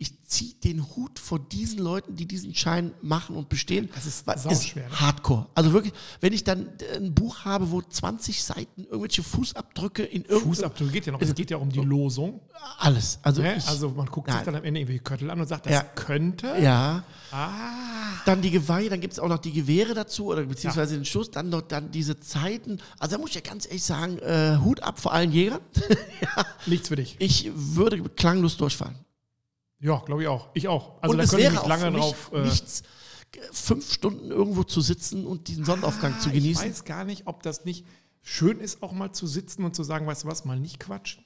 ich 0.01 0.13
ziehe 0.23 0.53
den 0.63 0.95
Hut 0.95 1.19
vor 1.19 1.39
diesen 1.39 1.79
Leuten, 1.79 2.15
die 2.15 2.25
diesen 2.25 2.55
Schein 2.55 2.93
machen 3.01 3.35
und 3.35 3.49
bestehen. 3.49 3.89
Das 3.93 4.05
ist 4.05 4.25
es 4.25 4.43
sauschwer, 4.43 4.87
ne? 4.87 4.97
Hardcore. 4.97 5.47
Also 5.55 5.73
wirklich, 5.73 5.93
wenn 6.21 6.31
ich 6.31 6.45
dann 6.45 6.69
äh, 6.93 6.95
ein 6.95 7.13
Buch 7.13 7.39
habe, 7.43 7.69
wo 7.69 7.81
20 7.81 8.41
Seiten 8.41 8.85
irgendwelche 8.85 9.23
Fußabdrücke 9.23 10.03
in 10.03 10.21
irgendeinem 10.21 10.47
Fußabdruck 10.53 10.91
geht 10.93 11.05
ja 11.05 11.11
noch. 11.11 11.19
Es 11.21 11.35
geht 11.35 11.51
ja 11.51 11.57
um 11.57 11.69
die 11.69 11.81
Losung. 11.81 12.39
alles. 12.77 13.19
Also, 13.23 13.41
Ne? 13.41 13.57
ich, 13.57 13.67
Also 13.67 13.89
man 13.89 14.05
guckt 14.05 14.29
sich 14.29 14.35
Nein. 14.37 14.45
dann 14.45 14.55
am 14.55 14.63
Ende 14.63 14.79
irgendwie 14.79 14.99
Köttel 14.99 15.29
an 15.31 15.41
und 15.41 15.47
sagt, 15.47 15.65
das 15.65 15.73
Ja. 15.73 15.83
könnte. 15.83 16.47
ja. 16.61 17.03
Ah. 17.31 18.21
Dann 18.25 18.41
die 18.41 18.51
Geweihe, 18.51 18.89
dann 18.89 19.01
gibt 19.01 19.11
es 19.13 19.19
auch 19.19 19.27
noch 19.27 19.37
die 19.39 19.51
Gewehre 19.51 19.93
dazu 19.95 20.27
oder 20.27 20.43
beziehungsweise 20.43 20.95
den 20.95 21.03
Schuss, 21.05 21.29
dann 21.29 21.49
noch 21.49 21.61
dann 21.61 21.91
diese 21.91 22.21
Zeiten. 22.21 22.79
Also 22.99 23.17
da 23.17 23.21
muss 23.21 23.31
ich 23.31 23.35
ja 23.35 23.41
ganz 23.41 23.65
ehrlich 23.65 23.83
sagen, 23.83 24.17
äh, 24.19 24.57
Hut 24.63 24.81
ab 24.81 24.97
vor 24.99 25.11
allen 25.11 25.33
Jägern. 25.33 25.59
Nichts 26.67 26.87
für 26.87 26.95
dich. 26.95 27.17
Ich 27.19 27.51
würde 27.53 28.01
klanglos 28.09 28.55
durchfallen. 28.55 28.95
Ja, 29.79 29.99
glaube 30.05 30.21
ich 30.23 30.27
auch. 30.27 30.49
Ich 30.53 30.67
auch. 30.67 31.01
Also 31.01 31.13
und 31.13 31.17
da 31.19 31.25
könnte 31.25 31.45
ich 31.45 31.51
mich 31.51 31.59
auch 31.59 31.67
lange 31.67 31.91
drauf. 31.97 32.31
Äh, 32.33 32.41
nichts, 32.41 32.83
g- 33.31 33.39
fünf 33.51 33.93
Stunden 33.93 34.29
irgendwo 34.31 34.63
zu 34.63 34.81
sitzen 34.81 35.25
und 35.25 35.47
diesen 35.47 35.63
Sonnenaufgang 35.65 36.13
ah, 36.17 36.19
zu 36.19 36.29
genießen. 36.31 36.65
Ich 36.65 36.71
weiß 36.71 36.83
gar 36.83 37.05
nicht, 37.05 37.27
ob 37.27 37.43
das 37.43 37.63
nicht 37.65 37.85
schön 38.21 38.59
ist, 38.59 38.83
auch 38.83 38.91
mal 38.91 39.11
zu 39.13 39.25
sitzen 39.27 39.63
und 39.63 39.75
zu 39.75 39.83
sagen, 39.83 40.05
weißt 40.05 40.23
du 40.23 40.27
was, 40.27 40.43
mal 40.45 40.59
nicht 40.59 40.79
quatschen. 40.79 41.23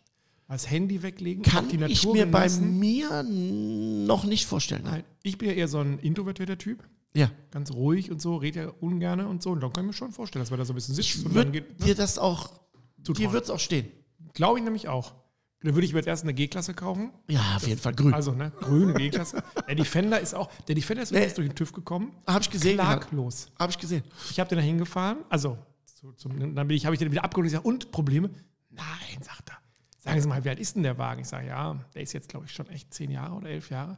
Das 0.47 0.69
Handy 0.69 1.01
weglegen, 1.01 1.41
Kann 1.41 1.67
die 1.67 1.75
ich 1.77 2.03
Natur 2.03 2.13
mir 2.13 2.29
bei 2.29 2.43
genießen. 2.47 2.79
mir 2.79 3.09
n- 3.21 4.05
noch 4.05 4.23
nicht 4.23 4.45
vorstellen. 4.45 4.83
Nein. 4.83 5.03
Ich 5.23 5.39
bin 5.39 5.49
ja 5.49 5.55
eher 5.55 5.67
so 5.67 5.79
ein 5.79 5.97
introvertierter 5.97 6.59
Typ. 6.59 6.83
Ja. 7.15 7.31
Ganz 7.49 7.71
ruhig 7.71 8.11
und 8.11 8.21
so, 8.21 8.35
rede 8.35 8.59
ja 8.59 8.69
ungerne 8.81 9.27
und 9.27 9.41
so. 9.41 9.49
Und 9.51 9.61
dann 9.61 9.73
kann 9.73 9.85
ich 9.85 9.87
mir 9.87 9.93
schon 9.93 10.11
vorstellen, 10.11 10.43
dass 10.43 10.51
wir 10.51 10.57
da 10.57 10.65
so 10.65 10.73
ein 10.73 10.75
bisschen 10.75 10.93
sitzen 10.93 11.21
Ich 11.21 11.25
und 11.25 11.35
dann 11.35 11.51
geht. 11.51 11.79
Ne? 11.79 11.85
dir 11.87 11.95
das 11.95 12.19
auch, 12.19 12.51
dir 12.97 13.31
wird 13.31 13.45
es 13.45 13.49
auch 13.49 13.59
stehen. 13.59 13.87
Glaube 14.35 14.59
ich 14.59 14.63
nämlich 14.65 14.87
auch. 14.89 15.13
Dann 15.63 15.75
würde 15.75 15.85
ich 15.85 15.93
mir 15.93 15.99
jetzt 15.99 16.07
erst 16.07 16.23
eine 16.23 16.33
G-Klasse 16.33 16.73
kaufen. 16.73 17.11
Ja, 17.29 17.55
auf 17.55 17.65
jeden 17.65 17.79
Fall 17.79 17.93
grün. 17.93 18.13
Also, 18.13 18.33
ne, 18.33 18.51
grüne 18.59 18.93
G-Klasse. 18.93 19.41
Der 19.67 19.75
Defender 19.75 20.19
ist 20.19 20.35
auch, 20.35 20.51
der 20.67 20.75
Defender 20.75 21.03
ist 21.03 21.11
übrigens 21.11 21.33
durch 21.35 21.47
den 21.47 21.55
TÜV 21.55 21.71
gekommen. 21.71 22.11
Habe 22.27 22.41
ich 22.41 22.49
gesehen. 22.49 22.75
Klaglos. 22.75 23.49
Habe 23.57 23.71
ich 23.71 23.77
gesehen. 23.77 24.03
Ich 24.29 24.39
habe 24.39 24.49
den 24.49 24.57
da 24.57 24.63
hingefahren, 24.63 25.19
also 25.29 25.57
zu, 25.85 26.11
zum, 26.13 26.37
dann 26.53 26.67
bin 26.67 26.75
ich, 26.75 26.85
habe 26.85 26.95
ich 26.95 26.99
den 26.99 27.11
wieder 27.11 27.23
abgeholt 27.23 27.45
und 27.45 27.51
gesagt, 27.51 27.65
und 27.65 27.91
Probleme? 27.91 28.29
Nein, 28.69 29.21
sagt 29.21 29.49
er. 29.49 29.57
Sagen 29.99 30.21
Sie 30.21 30.27
mal, 30.27 30.43
wie 30.43 30.49
alt 30.49 30.59
ist 30.59 30.75
denn 30.75 30.83
der 30.83 30.97
Wagen? 30.97 31.21
Ich 31.21 31.29
sage, 31.29 31.47
ja, 31.47 31.79
der 31.95 32.01
ist 32.01 32.11
jetzt, 32.11 32.27
glaube 32.27 32.45
ich, 32.45 32.51
schon 32.51 32.67
echt 32.67 32.93
zehn 32.93 33.09
Jahre 33.09 33.35
oder 33.35 33.49
elf 33.49 33.69
Jahre. 33.69 33.97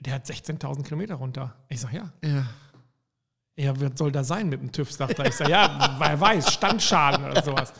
Der 0.00 0.14
hat 0.14 0.26
16.000 0.26 0.82
Kilometer 0.82 1.14
runter. 1.14 1.54
Ich 1.68 1.80
sage, 1.80 1.96
ja. 1.98 2.12
Ja. 2.24 2.46
Ja, 3.54 3.80
was 3.80 3.92
soll 3.96 4.10
da 4.10 4.24
sein 4.24 4.48
mit 4.48 4.60
dem 4.60 4.72
TÜV, 4.72 4.90
sagt 4.90 5.18
er. 5.20 5.26
Ich 5.26 5.34
sage, 5.36 5.52
ja, 5.52 5.96
wer 5.98 6.20
weiß, 6.20 6.52
Standschaden 6.54 7.24
oder 7.24 7.40
sowas. 7.42 7.72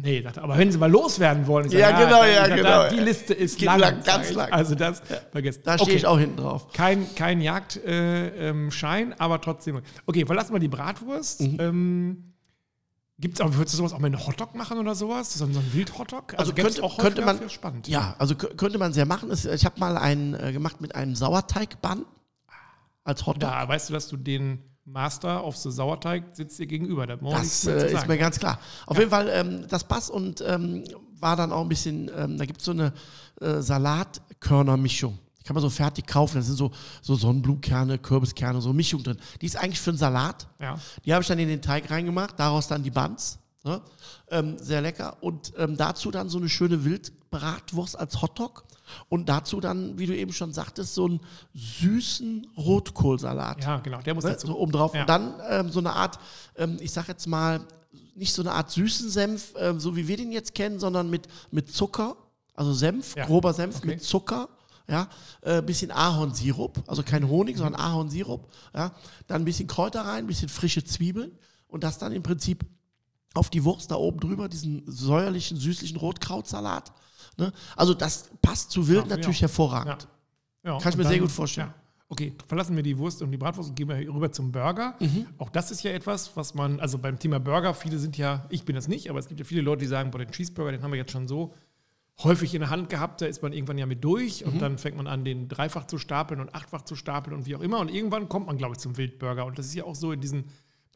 Nee, 0.00 0.22
das, 0.22 0.38
aber 0.38 0.56
wenn 0.56 0.70
Sie 0.70 0.78
mal 0.78 0.90
loswerden 0.90 1.46
wollen, 1.48 1.66
ich 1.66 1.72
Ja, 1.72 1.90
genau, 1.90 2.22
ja, 2.24 2.46
da, 2.46 2.54
genau. 2.56 2.88
Die 2.88 3.00
Liste 3.04 3.34
ist 3.34 3.60
lang, 3.60 3.80
lang, 3.80 4.02
ganz 4.04 4.32
lang. 4.32 4.52
Also 4.52 4.76
das 4.76 5.02
vergessen. 5.32 5.62
Da 5.64 5.74
stehe 5.74 5.88
Okay. 5.88 5.96
ich 5.96 6.06
auch 6.06 6.18
hinten 6.18 6.36
drauf. 6.36 6.72
Kein, 6.72 7.12
kein 7.16 7.40
Jagdschein, 7.40 7.84
äh, 7.84 8.48
ähm, 8.50 9.14
aber 9.18 9.40
trotzdem. 9.40 9.80
Okay, 10.06 10.24
verlassen 10.24 10.52
wir 10.52 10.60
die 10.60 10.68
Bratwurst. 10.68 11.40
Mhm. 11.40 11.56
Ähm, 11.60 12.24
Gibt 13.20 13.34
es 13.34 13.40
auch, 13.40 13.52
würdest 13.54 13.74
du 13.74 13.78
sowas 13.78 13.92
auch 13.92 13.98
mit 13.98 14.14
einem 14.14 14.24
Hotdog 14.24 14.54
machen 14.54 14.78
oder 14.78 14.94
sowas? 14.94 15.34
So, 15.34 15.44
ein- 15.44 15.52
so 15.52 15.58
ein 15.58 15.72
Wild-Hotdog? 15.74 16.34
Also 16.38 16.52
gäb's 16.52 16.76
könnte, 16.76 16.96
könnte 16.96 17.22
häufiger? 17.26 17.40
man, 17.40 17.50
spannend. 17.50 17.88
ja, 17.88 18.14
also 18.20 18.34
kö- 18.36 18.54
könnte 18.54 18.78
man 18.78 18.92
sehr 18.92 19.06
machen. 19.06 19.32
Ich 19.32 19.64
habe 19.64 19.80
mal 19.80 19.96
einen 19.98 20.34
äh, 20.34 20.52
gemacht 20.52 20.80
mit 20.80 20.94
einem 20.94 21.16
Sauerteigbann 21.16 22.04
als 23.02 23.26
Hotdog. 23.26 23.50
Da 23.50 23.66
weißt 23.66 23.88
du, 23.88 23.94
dass 23.94 24.06
du 24.06 24.16
den 24.16 24.62
Master 24.92 25.42
auf 25.42 25.56
so 25.56 25.70
Sauerteig 25.70 26.24
sitzt 26.32 26.58
dir 26.58 26.66
gegenüber. 26.66 27.06
Da 27.06 27.16
Das 27.16 27.66
äh, 27.66 27.92
ist 27.92 28.08
mir 28.08 28.18
ganz 28.18 28.38
klar. 28.38 28.58
Auf 28.86 28.98
jeden 28.98 29.10
Fall, 29.10 29.28
ähm, 29.32 29.66
das 29.68 29.84
passt 29.84 30.10
und 30.10 30.42
ähm, 30.46 30.84
war 31.20 31.36
dann 31.36 31.52
auch 31.52 31.62
ein 31.62 31.68
bisschen, 31.68 32.10
ähm, 32.16 32.38
da 32.38 32.44
gibt 32.44 32.60
es 32.60 32.64
so 32.64 32.72
eine 32.72 32.92
äh, 33.40 33.60
Salatkörnermischung. 33.60 35.18
Die 35.40 35.44
kann 35.44 35.54
man 35.54 35.62
so 35.62 35.70
fertig 35.70 36.06
kaufen. 36.06 36.36
Da 36.36 36.42
sind 36.42 36.56
so, 36.56 36.70
so 37.02 37.14
Sonnenblumenkerne, 37.14 37.98
Kürbiskerne, 37.98 38.60
so 38.60 38.72
Mischung 38.72 39.02
drin. 39.02 39.18
Die 39.40 39.46
ist 39.46 39.56
eigentlich 39.56 39.80
für 39.80 39.90
einen 39.90 39.98
Salat. 39.98 40.46
Ja. 40.60 40.78
Die 41.04 41.12
habe 41.12 41.22
ich 41.22 41.28
dann 41.28 41.38
in 41.38 41.48
den 41.48 41.62
Teig 41.62 41.90
reingemacht, 41.90 42.38
daraus 42.38 42.68
dann 42.68 42.82
die 42.82 42.90
Buns. 42.90 43.38
Ne? 43.64 43.80
Ähm, 44.30 44.56
sehr 44.58 44.80
lecker. 44.80 45.16
Und 45.20 45.52
ähm, 45.56 45.76
dazu 45.76 46.10
dann 46.10 46.28
so 46.28 46.38
eine 46.38 46.48
schöne 46.48 46.84
Wildbratwurst 46.84 47.98
als 47.98 48.22
Hotdog. 48.22 48.64
Und 49.08 49.28
dazu 49.28 49.60
dann, 49.60 49.98
wie 49.98 50.06
du 50.06 50.16
eben 50.16 50.32
schon 50.32 50.52
sagtest, 50.52 50.94
so 50.94 51.06
einen 51.06 51.20
süßen 51.54 52.46
Rotkohlsalat. 52.56 53.62
ja, 53.64 53.78
genau, 53.80 54.00
der 54.02 54.14
muss 54.14 54.24
Ne, 54.24 54.30
dazu. 54.30 54.46
so 54.48 54.58
oben 54.58 54.72
drauf. 54.72 54.94
Ja. 54.94 55.02
Und 55.02 55.08
dann 55.08 55.34
ähm, 55.48 55.70
so 55.70 55.78
eine 55.80 55.92
Art, 55.92 56.18
ähm, 56.56 56.76
ich 56.80 56.92
sag 56.92 57.08
jetzt 57.08 57.26
mal, 57.26 57.60
nicht 58.14 58.32
so 58.34 58.42
eine 58.42 58.52
Art 58.52 58.70
süßen 58.70 59.10
Senf, 59.10 59.54
ähm, 59.58 59.78
so 59.80 59.96
wie 59.96 60.08
wir 60.08 60.16
den 60.16 60.32
jetzt 60.32 60.54
kennen, 60.54 60.78
sondern 60.80 61.08
mit, 61.10 61.28
mit 61.50 61.72
Zucker, 61.72 62.16
also 62.54 62.72
Senf, 62.72 63.14
Ja. 63.16 63.26
grober 63.26 63.52
Senf 63.54 63.76
Okay. 63.78 63.86
mit 63.88 64.02
Zucker. 64.02 64.48
Ja, 64.90 65.06
äh, 65.42 65.60
bisschen 65.60 65.90
Ahornsirup, 65.90 66.82
also 66.86 67.02
kein 67.02 67.28
Honig, 67.28 67.58
sondern 67.58 67.78
Ahornsirup. 67.78 68.48
Ja, 68.74 68.92
dann 69.26 69.42
ein 69.42 69.44
bisschen 69.44 69.66
Kräuter 69.68 70.00
rein, 70.00 70.24
ein 70.24 70.26
bisschen 70.26 70.48
frische 70.48 70.82
Zwiebeln 70.82 71.30
und 71.66 71.84
das 71.84 71.98
dann 71.98 72.12
im 72.12 72.22
Prinzip 72.22 72.64
auf 73.34 73.50
die 73.50 73.64
Wurst 73.64 73.90
da 73.90 73.96
oben 73.96 74.18
drüber, 74.18 74.48
diesen 74.48 74.82
säuerlichen, 74.90 75.58
süßlichen 75.58 75.98
Rotkrautsalat. 75.98 76.90
Ne? 77.38 77.52
Also 77.76 77.94
das 77.94 78.30
passt 78.42 78.70
zu 78.70 78.86
Wild 78.88 79.04
Ja, 79.08 79.16
natürlich 79.16 79.40
ja. 79.40 79.48
hervorragend. 79.48 80.08
Ja, 80.64 80.78
Kann 80.78 80.92
ich 80.92 80.98
mir 80.98 81.06
sehr 81.06 81.18
gut 81.20 81.30
vorstellen. 81.30 81.72
Okay, 82.10 82.32
verlassen 82.46 82.74
wir 82.74 82.82
die 82.82 82.96
Wurst 82.96 83.20
und 83.20 83.30
die 83.30 83.36
Bratwurst 83.36 83.68
und 83.70 83.74
gehen 83.74 83.88
wir 83.88 83.96
rüber 83.96 84.32
zum 84.32 84.50
Burger. 84.50 84.94
Mhm. 84.98 85.26
Auch 85.36 85.50
das 85.50 85.70
ist 85.70 85.82
ja 85.82 85.90
etwas, 85.90 86.36
was 86.36 86.54
man, 86.54 86.80
also 86.80 86.96
beim 86.98 87.18
Thema 87.18 87.38
Burger, 87.38 87.74
viele 87.74 87.98
sind 87.98 88.16
ja, 88.16 88.46
ich 88.48 88.64
bin 88.64 88.74
das 88.74 88.88
nicht, 88.88 89.10
aber 89.10 89.18
es 89.18 89.28
gibt 89.28 89.40
ja 89.40 89.44
viele 89.44 89.60
Leute, 89.60 89.80
die 89.80 89.86
sagen, 89.86 90.10
boah, 90.10 90.18
den 90.18 90.30
Cheeseburger, 90.30 90.72
den 90.72 90.82
haben 90.82 90.90
wir 90.90 90.96
jetzt 90.98 91.12
schon 91.12 91.28
so 91.28 91.52
häufig 92.24 92.54
in 92.54 92.60
der 92.60 92.70
Hand 92.70 92.88
gehabt, 92.88 93.20
da 93.20 93.26
ist 93.26 93.42
man 93.42 93.52
irgendwann 93.52 93.76
ja 93.78 93.84
mit 93.86 94.02
durch 94.02 94.44
Mhm. 94.44 94.52
und 94.52 94.62
dann 94.62 94.78
fängt 94.78 94.96
man 94.96 95.06
an, 95.06 95.24
den 95.24 95.48
dreifach 95.48 95.86
zu 95.86 95.98
stapeln 95.98 96.40
und 96.40 96.54
achtfach 96.54 96.82
zu 96.82 96.96
stapeln 96.96 97.36
und 97.36 97.44
wie 97.46 97.54
auch 97.54 97.60
immer. 97.60 97.78
Und 97.78 97.90
irgendwann 97.90 98.28
kommt 98.28 98.46
man, 98.46 98.56
glaube 98.56 98.72
ich, 98.74 98.78
zum 98.78 98.96
Wildburger. 98.96 99.44
Und 99.44 99.58
das 99.58 99.66
ist 99.66 99.74
ja 99.74 99.84
auch 99.84 99.94
so 99.94 100.10
in 100.10 100.20
diesen, 100.22 100.46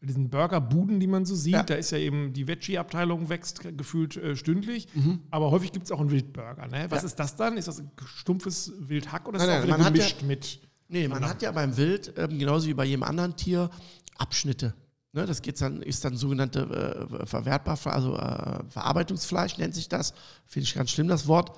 diesen 0.07 0.31
Burgerbuden, 0.31 0.99
die 1.01 1.07
man 1.07 1.25
so 1.25 1.35
sieht. 1.35 1.53
Ja. 1.55 1.63
Da 1.63 1.75
ist 1.75 1.91
ja 1.93 1.99
eben 1.99 2.33
die 2.33 2.47
Veggie-Abteilung 2.49 3.29
wächst 3.29 3.61
gefühlt 3.77 4.17
äh, 4.17 4.35
stündlich. 4.37 4.89
Aber 5.31 5.51
häufig 5.51 5.73
gibt 5.73 5.85
es 5.87 5.93
auch 5.93 6.01
einen 6.01 6.11
Wildburger. 6.11 6.67
Ne? 6.67 6.87
Was 6.89 7.03
Mhm. 7.03 7.07
Ja. 7.07 7.07
ist 7.07 7.17
das 7.21 7.37
dann? 7.37 7.57
Ist 7.57 7.69
das 7.69 7.79
ein 7.81 7.91
stumpfes 8.05 8.73
Wildhack 8.79 9.29
oder 9.29 9.39
ist 9.39 9.47
Nein, 9.47 9.49
das 9.49 9.57
auch 9.57 9.61
nein, 9.61 9.67
wieder 9.69 9.79
man 9.79 9.87
hat 9.87 9.97
ja- 9.97 10.03
gemischt 10.19 10.23
mit? 10.23 10.61
Nee, 10.89 11.09
man 11.09 11.25
hat 11.27 11.41
ja 11.43 11.53
beim 11.53 11.77
Wild, 11.77 12.13
ähm, 12.19 12.39
genauso 12.39 12.67
wie 12.69 12.75
bei 12.75 12.85
jedem 12.85 13.03
anderen 13.03 13.35
Tier, 13.37 13.71
Abschnitte. 14.19 14.75
Ne, 15.15 15.27
das 15.27 15.43
geht 15.43 15.61
dann, 15.61 15.83
ist 15.83 16.05
dann 16.05 16.17
sogenannte 16.17 17.09
äh, 17.21 17.27
verwertbar, 17.27 17.79
also 17.85 18.15
äh, 18.17 18.65
Verarbeitungsfleisch 18.71 19.59
nennt 19.59 19.75
sich 19.75 19.89
das. 19.89 20.15
Finde 20.47 20.65
ich 20.65 20.75
ganz 20.75 20.91
schlimm, 20.91 21.09
das 21.09 21.27
Wort. 21.29 21.53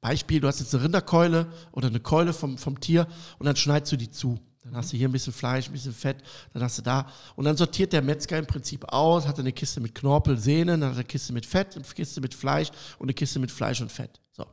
Beispiel, 0.00 0.40
du 0.40 0.46
hast 0.48 0.60
jetzt 0.60 0.72
eine 0.74 0.84
Rinderkeule 0.84 1.46
oder 1.72 1.88
eine 1.88 1.98
Keule 2.00 2.32
vom, 2.32 2.58
vom 2.58 2.78
Tier 2.80 3.06
und 3.38 3.46
dann 3.46 3.56
schneidest 3.56 3.90
du 3.92 3.96
die 3.96 4.10
zu. 4.10 4.38
Dann 4.66 4.76
hast 4.76 4.92
du 4.92 4.96
hier 4.96 5.08
ein 5.08 5.12
bisschen 5.12 5.32
Fleisch, 5.32 5.68
ein 5.68 5.72
bisschen 5.72 5.94
Fett, 5.94 6.16
dann 6.52 6.62
hast 6.62 6.78
du 6.78 6.82
da. 6.82 7.06
Und 7.36 7.44
dann 7.44 7.56
sortiert 7.56 7.92
der 7.92 8.02
Metzger 8.02 8.36
im 8.36 8.46
Prinzip 8.46 8.84
aus, 8.92 9.26
hat 9.26 9.38
eine 9.38 9.52
Kiste 9.52 9.80
mit 9.80 9.94
Knorpel, 9.94 10.36
Sehnen, 10.36 10.80
dann 10.80 10.90
hat 10.90 10.96
er 10.96 11.00
eine 11.00 11.04
Kiste 11.04 11.32
mit 11.32 11.46
Fett, 11.46 11.76
eine 11.76 11.84
Kiste 11.84 12.20
mit 12.20 12.34
Fleisch 12.34 12.70
und 12.98 13.06
eine 13.06 13.14
Kiste 13.14 13.38
mit 13.38 13.52
Fleisch 13.52 13.80
und 13.80 13.92
Fett. 13.92 14.20
So. 14.32 14.44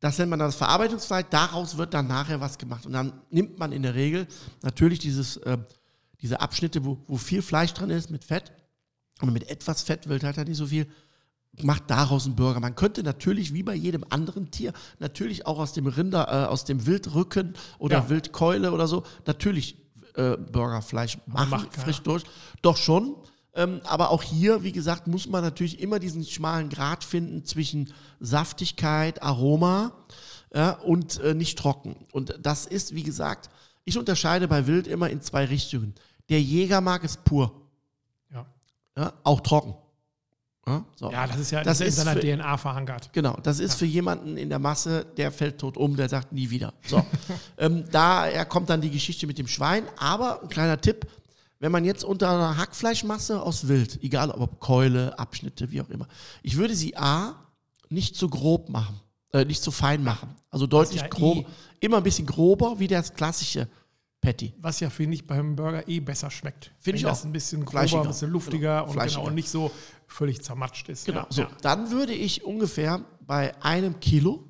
Das 0.00 0.18
nennt 0.18 0.28
man 0.28 0.38
das 0.38 0.56
Verarbeitungsfleisch, 0.56 1.26
daraus 1.30 1.78
wird 1.78 1.94
dann 1.94 2.06
nachher 2.06 2.40
was 2.40 2.58
gemacht. 2.58 2.84
Und 2.84 2.92
dann 2.92 3.14
nimmt 3.30 3.58
man 3.58 3.72
in 3.72 3.82
der 3.82 3.94
Regel 3.94 4.26
natürlich 4.62 4.98
dieses, 4.98 5.38
äh, 5.38 5.56
diese 6.20 6.40
Abschnitte, 6.40 6.84
wo, 6.84 6.98
wo 7.06 7.16
viel 7.16 7.40
Fleisch 7.40 7.72
drin 7.72 7.88
ist, 7.88 8.10
mit 8.10 8.24
Fett. 8.24 8.52
Und 9.22 9.32
mit 9.32 9.48
etwas 9.48 9.82
Fett 9.82 10.08
will 10.08 10.20
halt 10.22 10.36
nicht 10.48 10.56
so 10.56 10.66
viel, 10.66 10.86
macht 11.62 11.90
daraus 11.90 12.26
einen 12.26 12.36
Burger. 12.36 12.60
Man 12.60 12.74
könnte 12.74 13.02
natürlich, 13.02 13.52
wie 13.52 13.62
bei 13.62 13.74
jedem 13.74 14.04
anderen 14.08 14.50
Tier, 14.50 14.72
natürlich 14.98 15.46
auch 15.46 15.58
aus 15.58 15.72
dem 15.72 15.86
Rinder, 15.86 16.28
äh, 16.28 16.46
aus 16.46 16.64
dem 16.64 16.86
Wildrücken 16.86 17.54
oder 17.78 17.98
Ja. 17.98 18.08
Wildkeule 18.08 18.72
oder 18.72 18.86
so, 18.86 19.02
natürlich 19.26 19.76
äh, 20.14 20.36
Burgerfleisch 20.36 21.18
machen, 21.26 21.50
macht 21.50 21.74
frisch 21.74 22.00
durch. 22.00 22.24
Doch 22.62 22.76
schon. 22.76 23.16
Ähm, 23.54 23.80
aber 23.84 24.10
auch 24.10 24.22
hier, 24.22 24.62
wie 24.62 24.70
gesagt, 24.72 25.08
muss 25.08 25.28
man 25.28 25.42
natürlich 25.42 25.80
immer 25.80 25.98
diesen 25.98 26.24
schmalen 26.24 26.68
Grat 26.68 27.02
finden 27.02 27.44
zwischen 27.44 27.92
Saftigkeit, 28.20 29.22
Aroma 29.22 29.92
ja, 30.54 30.72
und 30.72 31.18
äh, 31.20 31.34
nicht 31.34 31.58
trocken. 31.58 31.96
Und 32.12 32.38
das 32.40 32.66
ist, 32.66 32.94
wie 32.94 33.02
gesagt, 33.02 33.50
ich 33.84 33.98
unterscheide 33.98 34.46
bei 34.46 34.66
Wild 34.68 34.86
immer 34.86 35.10
in 35.10 35.20
zwei 35.20 35.44
Richtungen. 35.46 35.94
Der 36.28 36.40
Jäger 36.40 36.80
mag 36.80 37.02
es 37.02 37.16
pur, 37.16 37.66
Ja. 38.32 38.46
ja, 38.96 39.12
auch 39.24 39.40
trocken. 39.40 39.74
Ja, 40.70 40.84
so. 40.96 41.10
ja, 41.12 41.26
das 41.26 41.38
ist 41.38 41.50
ja 41.50 41.62
Das 41.62 41.78
das 41.78 41.88
ist 41.88 41.98
in 41.98 42.04
seiner 42.04 42.20
für- 42.20 42.26
DNA 42.26 42.56
verankert. 42.56 43.10
Genau, 43.12 43.36
das 43.42 43.58
ist 43.58 43.74
für 43.74 43.86
jemanden 43.86 44.36
in 44.36 44.48
der 44.48 44.58
Masse, 44.58 45.06
der 45.16 45.32
fällt 45.32 45.58
tot 45.58 45.76
um, 45.76 45.96
der 45.96 46.08
sagt 46.08 46.32
nie 46.32 46.50
wieder. 46.50 46.72
So, 46.86 47.04
ähm, 47.58 47.84
daher 47.90 48.44
kommt 48.44 48.70
dann 48.70 48.80
die 48.80 48.90
Geschichte 48.90 49.26
mit 49.26 49.38
dem 49.38 49.46
Schwein. 49.48 49.84
Aber 49.98 50.42
ein 50.42 50.48
kleiner 50.48 50.80
Tipp, 50.80 51.06
wenn 51.58 51.72
man 51.72 51.84
jetzt 51.84 52.04
unter 52.04 52.28
einer 52.30 52.56
Hackfleischmasse 52.56 53.42
aus 53.42 53.68
Wild, 53.68 54.02
egal 54.02 54.30
ob 54.30 54.60
Keule, 54.60 55.18
Abschnitte, 55.18 55.70
wie 55.70 55.80
auch 55.82 55.90
immer, 55.90 56.06
ich 56.42 56.56
würde 56.56 56.74
sie 56.74 56.96
A, 56.96 57.34
nicht 57.90 58.16
zu 58.16 58.28
grob 58.28 58.68
machen, 58.70 58.98
äh, 59.32 59.44
nicht 59.44 59.62
zu 59.62 59.70
fein 59.70 60.02
machen. 60.04 60.34
Also 60.50 60.66
deutlich 60.66 61.02
ja 61.02 61.08
grob, 61.08 61.38
eh- 61.38 61.46
immer 61.80 61.98
ein 61.98 62.02
bisschen 62.02 62.26
grober 62.26 62.78
wie 62.78 62.86
das 62.88 63.12
klassische 63.14 63.68
Patty. 64.20 64.54
Was 64.58 64.80
ja, 64.80 64.90
finde 64.90 65.14
ich, 65.14 65.26
beim 65.26 65.56
Burger 65.56 65.88
eh 65.88 66.00
besser 66.00 66.30
schmeckt. 66.30 66.72
Finde 66.78 66.98
ich 66.98 67.04
Wenn 67.04 67.10
das 67.10 67.20
auch. 67.20 67.24
ein 67.24 67.32
bisschen 67.32 67.64
grober, 67.64 68.02
ein 68.02 68.08
bisschen 68.08 68.30
luftiger 68.30 68.84
Genau, 68.86 69.00
und, 69.00 69.08
genau, 69.08 69.26
und 69.26 69.34
nicht 69.34 69.48
so 69.48 69.70
völlig 70.06 70.42
zermatscht 70.42 70.88
ist. 70.90 71.06
Genau. 71.06 71.20
Ja, 71.20 71.26
so, 71.30 71.46
dann 71.62 71.90
würde 71.90 72.12
ich 72.12 72.44
ungefähr 72.44 73.02
bei 73.20 73.54
einem 73.62 73.98
Kilo 74.00 74.46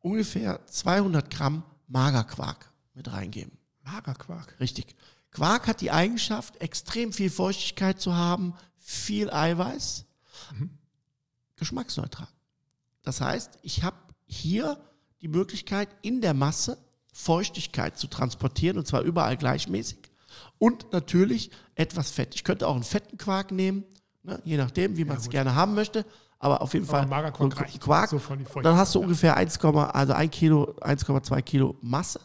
ungefähr 0.00 0.66
200 0.66 1.30
Gramm 1.30 1.62
Magerquark 1.88 2.70
mit 2.94 3.10
reingeben. 3.10 3.52
Magerquark. 3.84 4.58
Richtig. 4.60 4.94
Quark 5.30 5.66
hat 5.68 5.80
die 5.80 5.90
Eigenschaft, 5.90 6.60
extrem 6.60 7.12
viel 7.12 7.30
Feuchtigkeit 7.30 8.00
zu 8.00 8.14
haben, 8.14 8.54
viel 8.78 9.30
Eiweiß, 9.30 10.04
geschmacksneutral. 11.56 12.28
Das 13.02 13.20
heißt, 13.20 13.58
ich 13.62 13.82
habe 13.82 13.96
hier 14.26 14.78
die 15.20 15.28
Möglichkeit, 15.28 15.88
in 16.02 16.20
der 16.20 16.34
Masse 16.34 16.78
Feuchtigkeit 17.12 17.98
zu 17.98 18.06
transportieren 18.06 18.78
und 18.78 18.86
zwar 18.86 19.02
überall 19.02 19.36
gleichmäßig 19.36 19.98
und 20.58 20.92
natürlich 20.92 21.50
etwas 21.74 22.10
Fett. 22.10 22.34
Ich 22.34 22.44
könnte 22.44 22.68
auch 22.68 22.74
einen 22.74 22.84
fetten 22.84 23.18
Quark 23.18 23.50
nehmen, 23.50 23.84
ne, 24.22 24.40
je 24.44 24.56
nachdem, 24.56 24.96
wie 24.96 25.04
man 25.04 25.16
es 25.16 25.28
gerne 25.28 25.54
haben 25.54 25.74
möchte, 25.74 26.04
aber 26.38 26.62
auf 26.62 26.72
jeden 26.74 26.88
Aber 26.88 26.98
Fall 26.98 27.06
Magerquark 27.06 27.60
reicht. 27.60 27.80
Quark. 27.80 28.10
So 28.10 28.20
dann 28.62 28.76
hast 28.76 28.94
du 28.94 29.00
Feuchtigkeit, 29.00 29.02
ungefähr 29.02 29.36
1, 29.36 29.58
also 29.64 30.12
1 30.12 30.30
Kilo, 30.30 30.74
1,2 30.80 31.42
Kilo 31.42 31.76
Masse. 31.80 32.20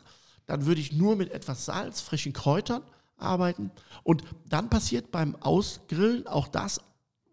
Dann 0.46 0.66
würde 0.66 0.82
ich 0.82 0.94
nur 0.94 1.16
mit 1.16 1.32
etwas 1.32 1.66
Salz, 1.66 2.02
frischen 2.02 2.34
Kräutern 2.34 2.84
arbeiten. 3.18 3.72
Und 4.04 4.24
dann 4.48 4.70
passiert 4.70 5.12
beim 5.12 5.36
Ausgrillen 5.38 6.28
auch 6.28 6.48
das, 6.48 6.82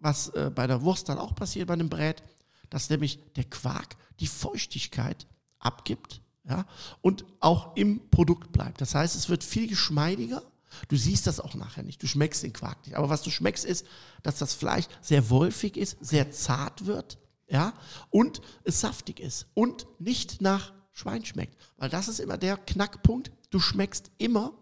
was 0.01 0.31
äh, 0.31 0.51
bei 0.53 0.67
der 0.67 0.83
Wurst 0.83 1.09
dann 1.09 1.19
auch 1.19 1.35
passiert 1.35 1.69
bei 1.69 1.75
einem 1.75 1.88
Brät, 1.88 2.23
dass 2.71 2.88
nämlich 2.88 3.21
der 3.35 3.45
Quark 3.45 3.97
die 4.21 4.27
Feuchtigkeit 4.27 5.27
abgibt 5.59 6.22
ja, 6.49 6.67
und 7.01 7.25
auch 7.41 7.77
im 7.77 8.09
Produkt 8.11 8.53
bleibt. 8.53 8.81
Das 8.81 8.95
heißt, 8.95 9.15
es 9.15 9.29
wird 9.29 9.45
viel 9.45 9.69
geschmeidiger. 9.69 10.43
Du 10.89 10.97
siehst 10.97 11.27
das 11.27 11.39
auch 11.39 11.55
nachher 11.55 11.83
nicht. 11.83 12.03
Du 12.03 12.07
schmeckst 12.07 12.43
den 12.43 12.53
Quark 12.53 12.87
nicht. 12.87 12.97
Aber 12.97 13.11
was 13.11 13.23
du 13.23 13.31
schmeckst, 13.31 13.65
ist, 13.65 13.87
dass 14.23 14.39
das 14.39 14.55
Fleisch 14.55 14.87
sehr 15.01 15.29
wolfig 15.31 15.77
ist, 15.77 15.99
sehr 16.01 16.31
zart 16.31 16.87
wird, 16.87 17.19
ja, 17.49 17.75
und 18.11 18.41
es 18.65 18.81
saftig 18.81 19.21
ist 19.21 19.47
und 19.55 19.87
nicht 19.99 20.41
nach 20.41 20.73
Schwein 20.93 21.25
schmeckt. 21.25 21.57
Weil 21.77 21.91
das 21.91 22.09
ist 22.09 22.19
immer 22.19 22.39
der 22.39 22.57
Knackpunkt. 22.57 23.31
Du 23.51 23.61
schmeckst 23.61 24.11
immer, 24.19 24.53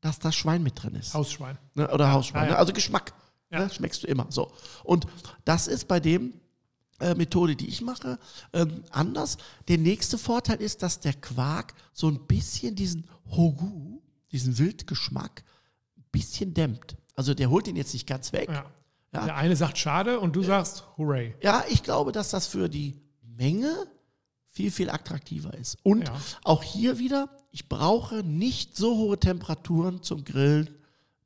dass 0.00 0.18
das 0.18 0.34
Schwein 0.34 0.62
mit 0.62 0.82
drin 0.82 0.96
ist. 0.96 1.14
Hausschwein. 1.14 1.58
Ne? 1.74 1.88
Oder 1.90 2.12
Hausschwein. 2.12 2.42
Ja, 2.42 2.48
ja. 2.48 2.52
Ne? 2.54 2.58
Also 2.58 2.72
Geschmack. 2.72 3.14
Ja. 3.50 3.60
Ne? 3.60 3.70
Schmeckst 3.70 4.02
du 4.02 4.08
immer. 4.08 4.26
So. 4.30 4.50
Und 4.82 5.06
das 5.44 5.68
ist 5.68 5.86
bei 5.86 6.00
dem 6.00 6.34
Methode, 7.14 7.56
die 7.56 7.68
ich 7.68 7.82
mache, 7.82 8.18
ähm, 8.52 8.84
anders. 8.90 9.36
Der 9.68 9.78
nächste 9.78 10.18
Vorteil 10.18 10.60
ist, 10.60 10.82
dass 10.82 11.00
der 11.00 11.14
Quark 11.14 11.74
so 11.92 12.08
ein 12.08 12.26
bisschen 12.26 12.74
diesen 12.74 13.08
Hogu, 13.30 14.00
diesen 14.30 14.58
Wildgeschmack, 14.58 15.44
ein 15.96 16.04
bisschen 16.12 16.54
dämmt. 16.54 16.96
Also 17.16 17.34
der 17.34 17.50
holt 17.50 17.68
ihn 17.68 17.76
jetzt 17.76 17.92
nicht 17.92 18.06
ganz 18.06 18.32
weg. 18.32 18.48
Ja. 18.50 18.64
Ja. 19.14 19.24
Der 19.26 19.36
eine 19.36 19.56
sagt 19.56 19.76
schade 19.76 20.20
und 20.20 20.34
du 20.34 20.42
sagst 20.42 20.84
hooray. 20.96 21.34
Ja, 21.42 21.64
ich 21.68 21.82
glaube, 21.82 22.12
dass 22.12 22.30
das 22.30 22.46
für 22.46 22.68
die 22.70 22.98
Menge 23.22 23.86
viel, 24.48 24.70
viel 24.70 24.88
attraktiver 24.90 25.52
ist. 25.54 25.76
Und 25.82 26.08
Ja. 26.08 26.14
auch 26.44 26.62
hier 26.62 26.98
wieder, 26.98 27.28
ich 27.50 27.68
brauche 27.68 28.22
nicht 28.22 28.76
so 28.76 28.96
hohe 28.96 29.18
Temperaturen 29.18 30.02
zum 30.02 30.24
Grillen 30.24 30.70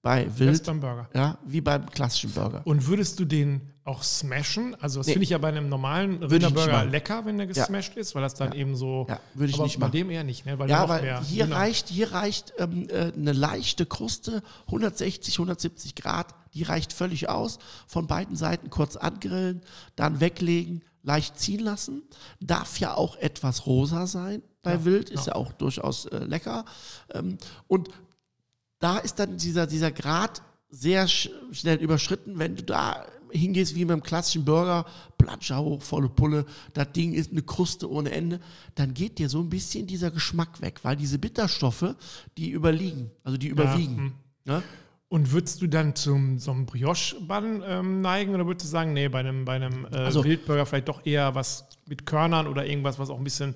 bei 0.06 0.38
Wild, 0.38 0.64
beim 0.64 0.80
Burger. 0.80 1.08
ja, 1.14 1.38
wie 1.44 1.60
beim 1.60 1.86
klassischen 1.90 2.30
Burger. 2.32 2.62
Und 2.64 2.86
würdest 2.86 3.18
du 3.20 3.24
den 3.24 3.60
auch 3.84 4.02
smashen? 4.02 4.74
Also 4.80 4.98
das 5.00 5.06
Nee. 5.06 5.12
finde 5.12 5.24
ich 5.24 5.30
ja 5.30 5.38
bei 5.38 5.48
einem 5.48 5.68
normalen 5.68 6.22
Rinderburger 6.22 6.84
lecker, 6.86 7.24
wenn 7.24 7.38
der 7.38 7.46
gesmashed 7.46 7.96
ist, 7.96 8.14
weil 8.16 8.22
das 8.22 8.34
dann 8.34 8.52
eben 8.52 8.74
so. 8.74 9.06
Ja, 9.08 9.20
würde 9.34 9.50
ich 9.50 9.54
aber 9.56 9.64
nicht 9.64 9.78
bei 9.78 9.86
machen. 9.86 9.92
dem 9.92 10.10
eher 10.10 10.24
nicht, 10.24 10.44
ne? 10.44 10.58
Weil 10.58 10.68
Ja, 10.68 10.88
weil 10.88 11.02
mehr 11.02 11.22
hier 11.22 11.50
reicht, 11.52 11.88
hier 11.88 12.12
reicht 12.12 12.52
ähm, 12.58 12.88
äh, 12.88 13.12
eine 13.16 13.32
leichte 13.32 13.86
Kruste, 13.86 14.42
160, 14.66 15.34
170 15.34 15.94
Grad, 15.94 16.34
die 16.54 16.64
reicht 16.64 16.92
völlig 16.92 17.28
aus. 17.28 17.58
Von 17.86 18.06
beiden 18.08 18.34
Seiten 18.36 18.70
kurz 18.70 18.96
angrillen, 18.96 19.60
dann 19.94 20.18
weglegen, 20.20 20.82
leicht 21.04 21.38
ziehen 21.38 21.60
lassen. 21.60 22.02
Darf 22.40 22.80
ja 22.80 22.94
auch 22.94 23.14
etwas 23.16 23.66
rosa 23.66 24.08
sein 24.08 24.42
bei 24.62 24.72
Ja, 24.72 24.84
Wild, 24.84 25.10
ist 25.10 25.26
ja. 25.28 25.34
ja, 25.34 25.38
auch 25.38 25.52
durchaus 25.52 26.06
äh, 26.06 26.18
lecker. 26.24 26.64
Ähm, 27.14 27.38
und 27.68 27.88
da 28.78 28.98
ist 28.98 29.18
dann 29.18 29.36
dieser, 29.38 29.66
dieser 29.66 29.90
Grad 29.90 30.42
sehr 30.68 31.06
sch 31.08 31.30
schnell 31.52 31.78
überschritten, 31.78 32.38
wenn 32.38 32.56
du 32.56 32.62
da 32.62 33.06
hingehst 33.30 33.74
wie 33.74 33.84
beim 33.84 34.02
klassischen 34.02 34.44
Burger, 34.44 34.86
Platscher 35.18 35.58
hoch, 35.60 35.82
volle 35.82 36.08
Pulle, 36.08 36.46
das 36.74 36.92
Ding 36.92 37.12
ist 37.12 37.32
eine 37.32 37.42
Kruste 37.42 37.90
ohne 37.90 38.10
Ende, 38.12 38.40
dann 38.74 38.94
geht 38.94 39.18
dir 39.18 39.28
so 39.28 39.40
ein 39.40 39.50
bisschen 39.50 39.86
dieser 39.86 40.10
Geschmack 40.10 40.60
weg, 40.60 40.80
weil 40.82 40.96
diese 40.96 41.18
Bitterstoffe, 41.18 41.94
die 42.38 42.50
überliegen, 42.50 43.10
also 43.24 43.36
die 43.36 43.48
überwiegen. 43.48 43.96
hm. 43.96 44.12
Ne? 44.44 44.62
Und 45.08 45.30
würdest 45.32 45.62
du 45.62 45.68
dann 45.68 45.94
zum 45.94 46.38
so 46.38 46.50
einem 46.50 46.66
Brioche-Bann 46.66 47.62
ähm, 47.64 48.00
neigen 48.00 48.34
oder 48.34 48.46
würdest 48.46 48.66
du 48.66 48.70
sagen, 48.70 48.92
nee, 48.92 49.08
bei 49.08 49.20
einem, 49.20 49.44
bei 49.44 49.54
einem 49.54 49.84
äh, 49.86 49.96
Also- 49.98 50.24
Wildburger 50.24 50.66
vielleicht 50.66 50.88
doch 50.88 51.04
eher 51.06 51.34
was 51.34 51.66
mit 51.86 52.06
Körnern 52.06 52.46
oder 52.48 52.66
irgendwas, 52.66 52.98
was 52.98 53.10
auch 53.10 53.18
ein 53.18 53.24
bisschen, 53.24 53.54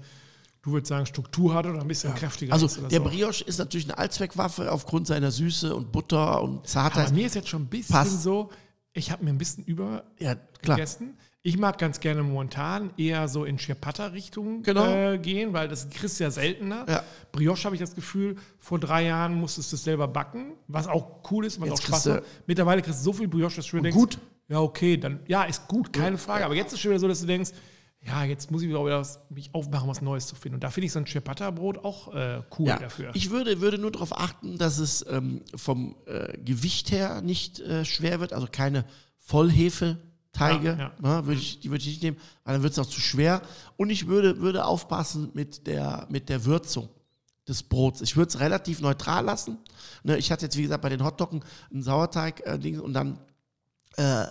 du 0.63 0.73
würdest 0.73 0.89
sagen, 0.89 1.07
Struktur 1.07 1.55
hat 1.55 1.67
oder 1.67 1.81
ein 1.81 1.89
bisschen 1.89 2.15
kräftiger 2.15 2.53
Also 2.53 2.67
ist? 2.67 2.79
Oder 2.79 2.89
der? 2.89 3.01
Brioche 3.01 3.43
ist 3.45 3.59
natürlich 3.59 3.87
eine 3.87 3.99
Allzweckwaffe 3.99 4.71
aufgrund 4.73 5.07
seiner 5.07 5.31
Süße 5.31 5.75
und 5.75 5.93
Butter 5.93 6.43
und 6.43 6.59
Aber 6.59 6.65
Zartheit. 6.65 7.13
mir 7.13 7.27
ist 7.27 7.35
jetzt 7.35 7.49
schon 7.49 7.63
ein 7.63 7.69
bisschen 7.69 7.95
Passt. 7.95 8.23
so, 8.23 8.51
ich 8.93 9.11
habe 9.11 9.25
mir 9.25 9.31
ein 9.31 9.39
bisschen 9.39 9.65
über 9.65 10.05
Ja, 10.19 10.35
gegessen. 10.63 11.17
Ich 11.43 11.57
mag 11.57 11.79
ganz 11.79 12.01
gerne 12.01 12.23
momentan 12.23 12.91
eher 12.99 13.27
so 13.27 13.47
in 13.47 13.57
Ciabatta-Richtung 13.59 14.63
Genau. 14.63 14.85
äh, 14.85 15.19
gehen, 15.19 15.55
weil 15.55 15.69
das 15.69 15.89
kriegst 15.89 16.21
du 16.21 16.25
ja 16.25 16.31
seltener. 16.31 16.85
Ja. 16.87 17.03
Brioche 17.33 17.65
habe 17.65 17.75
ich 17.75 17.81
das 17.81 17.95
Gefühl, 17.95 18.37
vor 18.59 18.79
drei 18.79 19.07
Jahren 19.07 19.35
musstest 19.35 19.73
du 19.73 19.77
es 19.77 19.85
selber 19.85 20.07
backen, 20.07 20.53
was 20.69 20.87
auch 20.87 21.23
cool 21.31 21.47
ist, 21.47 21.59
was 21.59 21.69
Jetzt 21.71 21.81
auch 21.81 21.87
Spaß 21.87 22.07
macht. 22.07 22.23
Mittlerweile 22.47 22.83
kriegst 22.83 23.01
du 23.01 23.05
so 23.05 23.13
viel 23.15 23.27
Brioche, 23.29 23.57
dass 23.57 23.67
du 23.67 23.81
denkst, 23.81 23.97
gut. 23.97 24.19
ja 24.49 24.61
okay, 24.61 24.99
dann 24.99 25.21
ja, 25.29 25.45
ist 25.45 25.67
gut, 25.67 25.91
keine 25.95 26.19
Frage. 26.19 26.45
Aber 26.45 26.55
jetzt 26.55 26.75
ist 26.75 26.81
schon 26.81 26.91
wieder 26.91 27.01
so, 27.01 27.09
dass 27.09 27.21
du 27.23 27.27
denkst, 27.27 27.53
ja, 28.03 28.25
jetzt 28.25 28.51
muss 28.51 28.63
ich 28.63 28.69
wieder 28.69 28.83
was, 28.83 29.21
mich 29.29 29.55
aufmachen, 29.55 29.89
was 29.89 30.01
Neues 30.01 30.27
zu 30.27 30.35
finden. 30.35 30.55
Und 30.55 30.65
da 30.65 30.71
finde 30.71 30.87
ich 30.87 30.93
so 30.93 30.99
ein 30.99 31.07
Ciabatta-Brot 31.07 31.85
auch 31.85 32.15
äh, 32.15 32.43
cool 32.59 32.69
Ja, 32.69 32.79
dafür. 32.79 33.11
ich 33.15 33.31
würde, 33.31 33.61
würde 33.61 33.79
nur 33.79 33.91
darauf 33.93 34.19
achten, 34.19 34.57
dass 34.57 34.79
es 34.79 35.05
ähm, 35.09 35.43
vom 35.55 35.97
äh, 36.07 36.39
Gewicht 36.39 36.91
her 36.91 37.21
nicht 37.21 37.61
äh, 37.61 37.85
schwer 37.85 38.21
wird, 38.21 38.33
also 38.33 38.49
keine 38.51 38.87
Vollhefeteige, 39.19 40.77
Ja, 40.79 40.93
ne, 41.01 41.27
würde 41.27 41.41
ich, 41.41 41.61
die 41.61 41.71
würde 41.71 41.83
ich 41.83 41.89
nicht 41.89 42.03
nehmen, 42.03 42.17
weil 42.45 42.55
dann 42.55 42.63
wird 42.63 42.73
es 42.73 42.79
auch 42.79 42.87
zu 42.87 43.01
schwer. 43.01 43.43
Und 43.77 43.91
ich 43.91 44.07
würde, 44.07 44.41
würde 44.41 44.65
aufpassen 44.65 45.31
mit 45.35 45.67
der, 45.67 46.07
mit 46.09 46.31
der 46.31 46.47
Würzung 46.47 46.89
des 47.47 47.63
Brots. 47.63 48.01
Ich 48.01 48.17
würde 48.17 48.29
es 48.29 48.41
relativ 48.41 48.81
neutral 48.81 49.25
lassen. 49.25 49.59
Ne, 50.05 50.17
ich 50.17 50.33
hatte 50.33 50.47
jetzt, 50.47 50.57
wie 50.57 50.63
gesagt, 50.63 50.83
bei 50.83 50.89
den 50.89 51.05
Hotdoggen 51.05 51.45
einen 51.71 51.83
Sauerteig 51.83 52.43
äh, 52.47 52.79
und 52.79 52.95
dann 52.95 53.19
äh, 53.97 54.25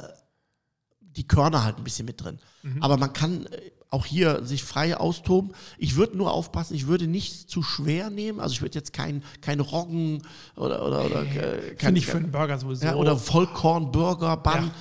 die 1.19 1.27
Körner 1.27 1.63
halt 1.65 1.77
ein 1.77 1.83
bisschen 1.83 2.05
mit 2.05 2.23
drin. 2.23 2.39
Aber 2.79 2.97
man 2.97 3.11
kann 3.11 3.45
äh, 3.47 3.71
auch 3.89 4.05
hier 4.05 4.45
sich 4.45 4.63
frei 4.63 4.95
austoben. 4.95 5.51
Ich 5.77 5.95
würde 5.97 6.17
nur 6.17 6.31
aufpassen, 6.31 6.75
ich 6.75 6.87
würde 6.87 7.07
nicht 7.07 7.49
zu 7.49 7.61
schwer 7.61 8.09
nehmen. 8.09 8.39
Also 8.39 8.53
ich 8.53 8.61
würde 8.61 8.75
jetzt 8.75 8.93
kein, 8.93 9.23
kein 9.41 9.59
Roggen 9.59 10.23
oder, 10.55 10.85
oder, 10.85 11.05
oder 11.05 11.23
äh, 11.23 11.75
kein, 11.75 11.77
Finde 11.77 11.99
ich 11.99 12.05
für 12.05 12.17
einen 12.17 12.31
Burger 12.31 12.57
sowieso. 12.57 12.85
ja, 12.85 12.95
oder 12.95 13.17
Vollkorn-Burger, 13.17 14.37
Bun. 14.37 14.53
Ja. 14.53 14.71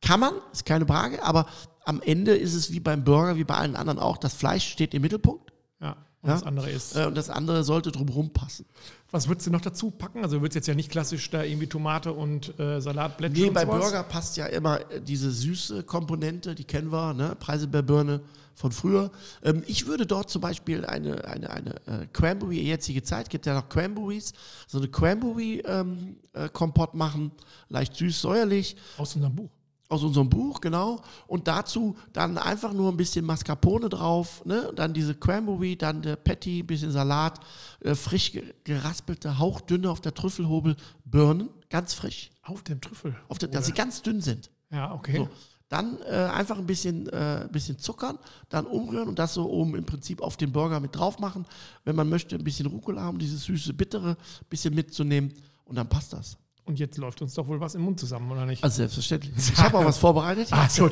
Kann 0.00 0.20
man, 0.20 0.34
ist 0.50 0.64
keine 0.64 0.86
Frage, 0.86 1.22
aber 1.22 1.46
am 1.84 2.00
Ende 2.00 2.34
ist 2.34 2.54
es 2.54 2.72
wie 2.72 2.80
beim 2.80 3.04
Burger, 3.04 3.36
wie 3.36 3.44
bei 3.44 3.54
allen 3.54 3.76
anderen 3.76 3.98
auch, 3.98 4.16
das 4.16 4.34
Fleisch 4.34 4.66
steht 4.68 4.94
im 4.94 5.02
Mittelpunkt 5.02 5.52
ja. 5.80 5.96
Und 6.22 6.28
Ja. 6.28 6.34
das 6.36 6.44
andere 6.44 6.70
ist. 6.70 6.94
äh, 6.96 7.06
und 7.06 7.16
das 7.16 7.28
andere 7.30 7.64
sollte 7.64 7.90
drumherum 7.90 8.30
passen. 8.32 8.64
Was 9.10 9.26
würdest 9.28 9.48
du 9.48 9.50
noch 9.50 9.60
dazu 9.60 9.90
packen? 9.90 10.22
Also 10.22 10.36
du 10.36 10.42
würdest 10.42 10.54
jetzt 10.54 10.68
ja 10.68 10.74
nicht 10.74 10.88
klassisch 10.90 11.28
da 11.30 11.42
irgendwie 11.42 11.66
Tomate 11.66 12.12
und 12.12 12.56
äh, 12.60 12.80
Salatblätter 12.80 13.34
Nee, 13.34 13.50
bei? 13.50 13.64
Burger 13.64 14.04
passt 14.04 14.36
ja 14.36 14.46
immer 14.46 14.88
äh, 14.92 15.00
diese 15.00 15.32
süße 15.32 15.82
Komponente, 15.82 16.54
die 16.54 16.62
kennen 16.64 16.92
wir, 16.92 17.12
ne? 17.12 17.34
Preiselbeerbirne 17.40 18.20
von 18.54 18.70
früher. 18.70 19.10
Ähm, 19.42 19.64
ich 19.66 19.86
würde 19.86 20.06
dort 20.06 20.30
zum 20.30 20.40
Beispiel 20.42 20.84
eine, 20.86 21.24
eine, 21.24 21.50
eine 21.50 21.74
äh, 21.86 22.06
Cranberry, 22.12 22.60
jetzige 22.62 23.02
Zeit, 23.02 23.28
gibt 23.28 23.44
ja 23.46 23.54
noch 23.54 23.68
Cranberries, 23.68 24.32
so 24.68 24.78
eine 24.78 24.86
Cranberry-Kompott 24.88 26.94
machen, 26.94 27.32
leicht 27.68 27.96
süß-säuerlich, 27.96 28.76
Aus 28.96 29.16
unserem 29.16 29.34
Buch. 29.34 29.50
Aus 29.92 30.02
unserem 30.02 30.28
Buch, 30.28 30.60
genau. 30.60 31.00
Und 31.26 31.46
dazu 31.46 31.96
dann 32.12 32.38
einfach 32.38 32.72
nur 32.72 32.90
ein 32.90 32.96
bisschen 32.96 33.24
Mascarpone 33.24 33.88
drauf, 33.88 34.44
ne? 34.44 34.72
Dann 34.74 34.92
diese 34.94 35.14
Cranberry, 35.14 35.76
dann 35.76 36.02
der 36.02 36.16
Patty, 36.16 36.60
ein 36.60 36.66
bisschen 36.66 36.90
Salat, 36.90 37.38
äh, 37.80 37.94
frisch 37.94 38.32
ge- 38.32 38.54
geraspelte, 38.64 39.38
hauchdünne 39.38 39.90
auf 39.90 40.00
der 40.00 40.14
Trüffelhobel 40.14 40.76
Birnen, 41.04 41.48
ganz 41.70 41.94
frisch, 41.94 42.30
Auf 42.42 42.62
dem 42.62 42.80
Trüffel. 42.80 43.14
auf 43.28 43.38
der, 43.38 43.48
dass 43.50 43.66
sie 43.66 43.72
ganz 43.72 44.02
dünn 44.02 44.20
sind. 44.20 44.50
Ja, 44.70 44.92
okay. 44.94 45.16
So. 45.18 45.28
Dann 45.68 45.98
äh, 46.02 46.10
einfach 46.14 46.58
ein 46.58 46.66
bisschen, 46.66 47.08
äh, 47.08 47.48
bisschen 47.50 47.78
zuckern, 47.78 48.18
dann 48.50 48.66
umrühren 48.66 49.08
und 49.08 49.18
das 49.18 49.32
so 49.32 49.48
oben 49.48 49.74
im 49.74 49.86
Prinzip 49.86 50.20
auf 50.20 50.36
den 50.36 50.52
Burger 50.52 50.80
mit 50.80 50.94
drauf 50.94 51.18
machen. 51.18 51.46
Wenn 51.84 51.96
man 51.96 52.08
möchte, 52.10 52.36
ein 52.36 52.44
bisschen 52.44 52.66
Rucola 52.66 53.00
haben, 53.00 53.18
dieses 53.18 53.44
süße, 53.44 53.72
bittere, 53.72 54.16
bisschen 54.50 54.74
mitzunehmen 54.74 55.32
und 55.64 55.76
dann 55.76 55.88
passt 55.88 56.12
das. 56.12 56.36
Und 56.64 56.78
jetzt 56.78 56.96
läuft 56.98 57.20
uns 57.22 57.34
doch 57.34 57.48
wohl 57.48 57.60
was 57.60 57.74
im 57.74 57.82
Mund 57.82 57.98
zusammen, 57.98 58.30
oder 58.30 58.46
nicht? 58.46 58.62
Also 58.62 58.76
selbstverständlich. 58.78 59.32
Ich 59.52 59.58
habe 59.58 59.78
auch 59.78 59.84
was 59.84 59.98
vorbereitet. 59.98 60.48
Ah, 60.52 60.68
so. 60.68 60.88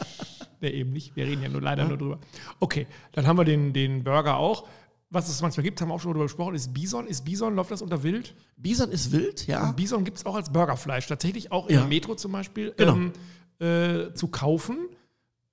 nee, 0.60 0.68
eben 0.70 0.92
nicht. 0.92 1.16
Wir 1.16 1.26
reden 1.26 1.42
ja 1.42 1.48
nur 1.48 1.62
leider 1.62 1.86
nur 1.86 1.96
drüber. 1.96 2.18
Okay, 2.60 2.86
dann 3.12 3.26
haben 3.26 3.38
wir 3.38 3.44
den, 3.44 3.72
den 3.72 4.04
Burger 4.04 4.36
auch. 4.36 4.66
Was 5.10 5.28
es 5.30 5.40
manchmal 5.40 5.64
gibt, 5.64 5.80
haben 5.80 5.88
wir 5.88 5.94
auch 5.94 6.00
schon 6.00 6.10
darüber 6.10 6.26
gesprochen, 6.26 6.54
ist 6.54 6.74
Bison. 6.74 7.06
Ist 7.06 7.24
Bison, 7.24 7.54
läuft 7.54 7.70
das 7.70 7.80
unter 7.80 8.02
Wild? 8.02 8.34
Bison 8.58 8.90
ist 8.90 9.10
wild, 9.10 9.46
ja. 9.46 9.66
Und 9.68 9.76
Bison 9.76 10.04
gibt 10.04 10.18
es 10.18 10.26
auch 10.26 10.34
als 10.34 10.52
Burgerfleisch. 10.52 11.06
Tatsächlich 11.06 11.50
auch 11.50 11.70
Ja. 11.70 11.78
der 11.80 11.88
Metro 11.88 12.14
zum 12.14 12.32
Beispiel 12.32 12.74
Genau. 12.76 12.92
ähm, 12.92 13.12
äh, 13.58 14.12
zu 14.12 14.28
kaufen. 14.28 14.76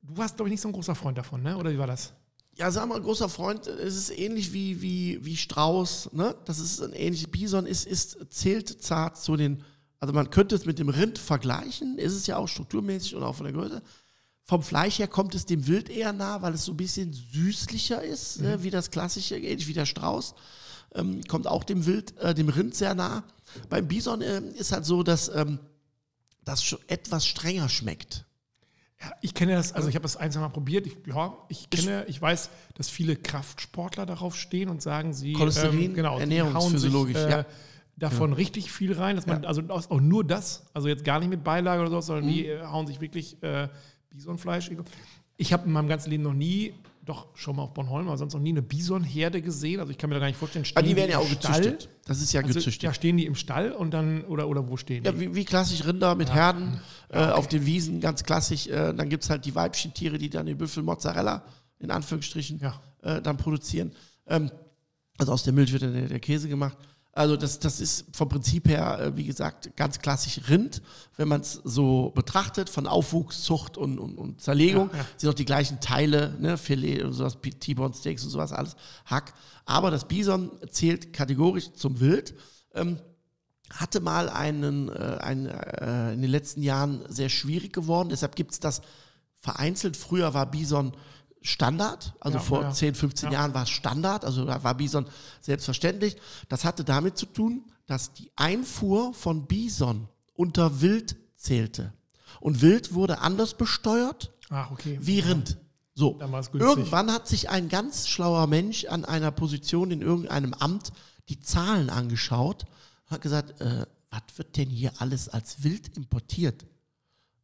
Du 0.02 0.18
warst, 0.18 0.36
glaube 0.36 0.50
ich, 0.50 0.52
nicht 0.52 0.62
so 0.62 0.68
ein 0.68 0.74
großer 0.74 0.94
Freund 0.94 1.18
davon, 1.18 1.42
ne? 1.42 1.58
oder 1.58 1.72
wie 1.72 1.78
war 1.78 1.88
das? 1.88 2.14
Ja, 2.58 2.72
sag 2.72 2.88
mal, 2.88 3.02
großer 3.02 3.28
Freund, 3.28 3.68
es 3.68 3.98
ist 3.98 4.18
ähnlich 4.18 4.54
wie, 4.54 4.82
wie, 4.82 5.26
wie 5.26 5.36
Strauß, 5.36 6.12
ne? 6.14 6.36
Das 6.46 6.60
ist 6.60 6.82
ein 6.82 6.94
ähnliches. 6.94 7.28
Bison 7.28 7.66
ist, 7.66 7.86
ist, 7.86 8.18
zählt 8.30 8.82
zart 8.82 9.18
zu 9.18 9.36
den, 9.36 9.62
also 10.00 10.14
man 10.14 10.30
könnte 10.30 10.56
es 10.56 10.66
mit 10.66 10.80
dem 10.80 10.88
Rind 10.88 11.18
vergleichen, 11.18 11.98
ist 11.98 12.14
es 12.14 12.28
ja 12.28 12.38
auch 12.38 12.48
strukturmäßig 12.48 13.16
und 13.16 13.24
auch 13.24 13.36
von 13.36 13.46
der 13.46 13.54
Größe. 13.54 13.82
Vom 14.46 14.64
Fleisch 14.64 15.00
her 15.00 15.08
kommt 15.08 15.36
es 15.36 15.46
dem 15.46 15.68
Wild 15.68 15.90
eher 15.90 16.14
nah, 16.14 16.42
weil 16.42 16.54
es 16.54 16.66
so 16.66 16.72
ein 16.72 16.78
bisschen 16.78 17.12
süßlicher 17.12 18.02
ist, 18.04 18.40
ne? 18.42 18.64
wie 18.64 18.70
das 18.70 18.92
klassische, 18.92 19.36
ähnlich 19.38 19.68
wie 19.68 19.74
der 19.74 19.88
Strauß. 19.88 20.36
Ähm, 20.94 21.24
kommt 21.28 21.48
auch 21.48 21.66
dem 21.66 21.86
Wild, 21.86 22.18
äh, 22.20 22.34
dem 22.34 22.48
Rind 22.48 22.74
sehr 22.76 22.94
nah. 22.94 23.24
Beim 23.70 23.88
Bison 23.88 24.22
äh, 24.22 24.42
ist 24.52 24.72
halt 24.72 24.86
so, 24.86 25.04
dass 25.04 25.28
ähm, 25.30 25.60
das 26.46 26.64
schon 26.64 26.80
etwas 26.88 27.26
strenger 27.26 27.68
schmeckt. 27.68 28.26
Ja, 29.06 29.12
ich 29.22 29.34
kenne 29.34 29.54
das, 29.54 29.72
also 29.74 29.88
ich 29.88 29.96
habe 29.96 30.04
das 30.04 30.18
ein, 30.18 30.32
zwei 30.32 30.40
Mal 30.40 30.50
probiert. 30.50 30.88
Ich, 30.88 30.98
ja, 31.08 31.34
ich 31.48 31.70
kenne, 31.70 32.06
ich 32.08 32.20
weiß, 32.22 32.50
dass 32.76 32.90
viele 32.90 33.16
Kraftsportler 33.16 34.06
darauf 34.06 34.36
stehen 34.36 34.68
und 34.70 34.82
sagen, 34.82 35.14
sie 35.14 35.34
Cholesterin, 35.34 35.80
ähm, 35.80 35.94
genau, 35.94 36.18
ernährungsphysiologisch, 36.20 37.16
hauen 37.18 37.26
sich, 37.28 37.34
äh, 37.36 37.40
ja. 37.40 37.46
davon 37.98 38.34
richtig 38.34 38.72
viel 38.72 38.94
rein, 38.94 39.16
dass 39.16 39.28
man, 39.28 39.46
also 39.46 39.62
aus- 39.68 39.92
auch 39.92 40.02
nur 40.02 40.24
das, 40.24 40.66
also 40.74 40.88
jetzt 40.88 41.04
gar 41.06 41.20
nicht 41.20 41.30
mit 41.30 41.44
Beilage 41.44 41.82
oder 41.82 41.92
so, 41.92 42.02
sondern 42.02 42.28
die 42.28 42.44
Mhm. 42.44 42.50
äh, 42.50 42.62
hauen 42.66 42.88
sich 42.88 43.00
wirklich 43.00 43.42
äh, 43.44 43.68
Bisonfleisch. 44.10 44.72
Ich 45.38 45.54
habe 45.54 45.66
in 45.66 45.72
meinem 45.74 45.88
ganzen 45.90 46.10
Leben 46.10 46.24
noch 46.24 46.34
nie, 46.34 46.74
doch 47.06 47.28
schon 47.36 47.56
mal 47.56 47.64
auf 47.64 47.74
Bornholm, 47.74 48.08
aber 48.08 48.18
sonst 48.18 48.34
noch 48.34 48.42
nie 48.42 48.50
eine 48.50 48.62
Bisonherde 48.62 49.42
gesehen. 49.42 49.80
Also 49.80 49.92
ich 49.92 49.98
kann 49.98 50.10
mir 50.10 50.16
da 50.16 50.20
gar 50.22 50.28
nicht 50.28 50.38
vorstellen, 50.38 50.66
stehen 50.66 50.78
Aber 50.78 50.88
die 50.88 50.96
werden 50.96 51.12
ja 51.12 51.20
im 51.20 51.26
auch 51.26 51.30
Stall? 51.32 51.62
gezüchtet. 51.62 51.90
Das 52.06 52.20
ist 52.22 52.34
ja 52.34 52.42
Also, 52.42 52.54
gezüchtet. 52.54 52.84
ja, 52.84 52.94
stehen 52.94 53.18
die 53.18 53.26
im 53.26 53.36
Stall 53.36 53.72
und 53.72 53.92
dann, 53.92 54.24
oder, 54.26 54.48
oder 54.48 54.68
wo 54.68 54.76
stehen 54.78 55.04
die? 55.04 55.10
Ja, 55.10 55.20
wie, 55.20 55.34
wie 55.36 55.46
klassisch 55.46 55.86
Rinder 55.86 56.16
mit 56.16 56.34
Herden 56.34 56.80
äh, 57.10 57.20
auf 57.20 57.48
den 57.48 57.66
Wiesen, 57.66 58.02
ganz 58.02 58.24
klassisch. 58.24 58.68
Äh, 58.68 58.94
dann 58.94 59.10
gibt 59.10 59.24
es 59.24 59.30
halt 59.30 59.46
die 59.46 59.54
Weibchentiere, 59.56 60.18
die 60.18 60.30
dann 60.30 60.46
den 60.48 60.58
Büffel 60.58 60.84
Mozzarella, 60.84 61.44
in 61.80 61.92
Anführungsstrichen, 61.92 62.60
Ja. 62.60 62.82
äh, 63.04 63.22
dann 63.22 63.38
produzieren. 63.38 63.92
Ähm, 64.28 64.50
also 65.18 65.32
aus 65.32 65.44
der 65.44 65.54
Milch 65.54 65.72
wird 65.72 65.84
dann 65.84 65.94
der, 65.94 66.08
der 66.08 66.20
Käse 66.20 66.50
gemacht. 66.50 66.78
Also 67.18 67.38
das, 67.38 67.60
das 67.60 67.80
ist 67.80 68.08
vom 68.12 68.28
Prinzip 68.28 68.68
her, 68.68 69.00
äh, 69.00 69.16
wie 69.16 69.24
gesagt, 69.24 69.78
ganz 69.78 70.00
klassisch 70.00 70.50
Rind. 70.50 70.82
Wenn 71.16 71.30
man 71.30 71.40
es 71.40 71.62
so 71.64 72.12
betrachtet, 72.14 72.70
von 72.70 72.88
Aufwuchs, 72.88 73.42
Zucht 73.42 73.78
und, 73.78 74.00
und, 74.00 74.18
und 74.18 74.42
Zerlegung, 74.42 74.90
Ja, 74.92 74.98
ja. 74.98 75.06
sind 75.16 75.30
auch 75.30 75.34
die 75.34 75.46
gleichen 75.46 75.80
Teile, 75.80 76.36
ne, 76.40 76.58
Filet 76.58 77.04
und 77.04 77.14
sowas, 77.14 77.38
T-Bone 77.42 77.94
Steaks 77.94 78.26
und 78.26 78.32
sowas, 78.32 78.52
alles 78.52 78.76
Hack. 79.06 79.34
Aber 79.64 79.92
das 79.92 80.10
Bison 80.10 80.52
zählt 80.70 81.14
kategorisch 81.14 81.72
zum 81.72 82.02
Wild. 82.02 82.36
Ähm, 82.74 83.00
hatte 83.72 84.02
mal 84.02 84.28
einen, 84.28 84.90
äh, 84.90 85.18
einen 85.22 85.46
äh, 85.48 86.12
in 86.14 86.22
den 86.22 86.30
letzten 86.30 86.64
Jahren 86.64 87.02
sehr 87.08 87.30
schwierig 87.30 87.72
geworden. 87.72 88.10
Deshalb 88.10 88.36
gibt 88.36 88.52
es 88.52 88.60
das 88.60 88.82
vereinzelt. 89.40 89.96
Früher 89.96 90.34
war 90.34 90.52
Bison 90.52 90.92
Standard, 91.46 92.14
also 92.20 92.38
Ja, 92.38 92.44
vor 92.44 92.62
ja. 92.64 92.72
10, 92.72 92.96
15 92.96 93.28
Ja. 93.32 93.40
Jahren 93.40 93.54
war 93.54 93.64
es 93.64 93.70
Standard, 93.70 94.26
also 94.26 94.46
da 94.46 94.64
war 94.64 94.76
Bison 94.76 95.06
selbstverständlich. 95.42 96.18
Das 96.50 96.66
hatte 96.66 96.84
damit 96.84 97.18
zu 97.18 97.26
tun, 97.26 97.66
dass 97.86 98.14
die 98.14 98.32
Einfuhr 98.36 99.14
von 99.14 99.46
Bison 99.46 100.08
unter 100.34 100.82
Wild 100.82 101.16
zählte. 101.36 101.94
Und 102.40 102.62
Wild 102.62 102.94
wurde 102.94 103.20
anders 103.20 103.56
besteuert 103.56 104.34
Ach, 104.50 104.72
okay. 104.72 104.98
wie 105.02 105.20
Rind. 105.20 105.58
So, 105.94 106.20
irgendwann 106.20 107.10
hat 107.12 107.28
sich 107.28 107.50
ein 107.50 107.70
ganz 107.70 108.10
schlauer 108.10 108.48
Mensch 108.48 108.86
an 108.86 109.06
einer 109.06 109.32
Position 109.32 109.92
in 109.92 110.02
irgendeinem 110.02 110.54
Amt 110.54 110.92
die 111.30 111.40
Zahlen 111.40 111.90
angeschaut 111.90 112.66
und 113.06 113.12
hat 113.12 113.22
gesagt, 113.22 113.62
äh, 113.62 113.86
was 114.10 114.38
wird 114.38 114.58
denn 114.58 114.70
hier 114.70 114.92
alles 115.00 115.30
als 115.30 115.64
Wild 115.64 115.96
importiert? 115.96 116.66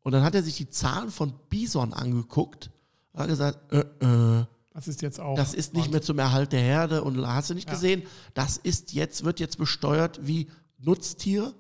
Und 0.02 0.12
dann 0.12 0.24
hat 0.24 0.36
er 0.36 0.44
sich 0.44 0.58
die 0.58 0.70
Zahlen 0.70 1.12
von 1.12 1.34
Bison 1.50 1.94
angeguckt 1.94 2.72
hat 3.14 3.28
gesagt, 3.28 3.74
äh, 3.74 3.80
äh, 4.40 4.46
Das 4.74 4.88
ist 4.88 5.02
jetzt 5.02 5.20
auch. 5.20 5.36
das 5.36 5.54
ist 5.54 5.74
nicht 5.74 5.92
mehr 5.92 6.02
zum 6.02 6.18
Erhalt 6.20 6.52
der 6.54 6.62
Herde 6.62 7.04
und 7.04 7.26
hast 7.28 7.50
du 7.50 7.54
nicht 7.54 7.68
Ja. 7.68 7.74
gesehen, 7.76 8.04
das 8.34 8.58
ist 8.58 8.94
jetzt, 8.94 9.24
wird 9.26 9.40
jetzt 9.40 9.58
besteuert 9.58 10.20
wie 10.26 10.48
Nutztier, 10.80 11.54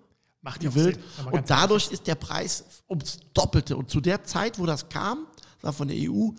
Macht 0.43 0.65
auch 0.65 0.73
wild. 0.73 0.99
Und 1.31 1.49
dadurch 1.51 1.91
ist 1.91 2.07
der 2.07 2.15
Preis 2.15 2.63
ums 2.89 3.19
Doppelte. 3.35 3.77
Und 3.77 3.91
zu 3.91 4.01
der 4.01 4.23
Zeit, 4.23 4.57
wo 4.57 4.65
das 4.65 4.89
kam, 4.89 5.27
das 5.57 5.63
war 5.65 5.73
von 5.73 5.87
der 5.87 5.97
EU, 5.99 6.29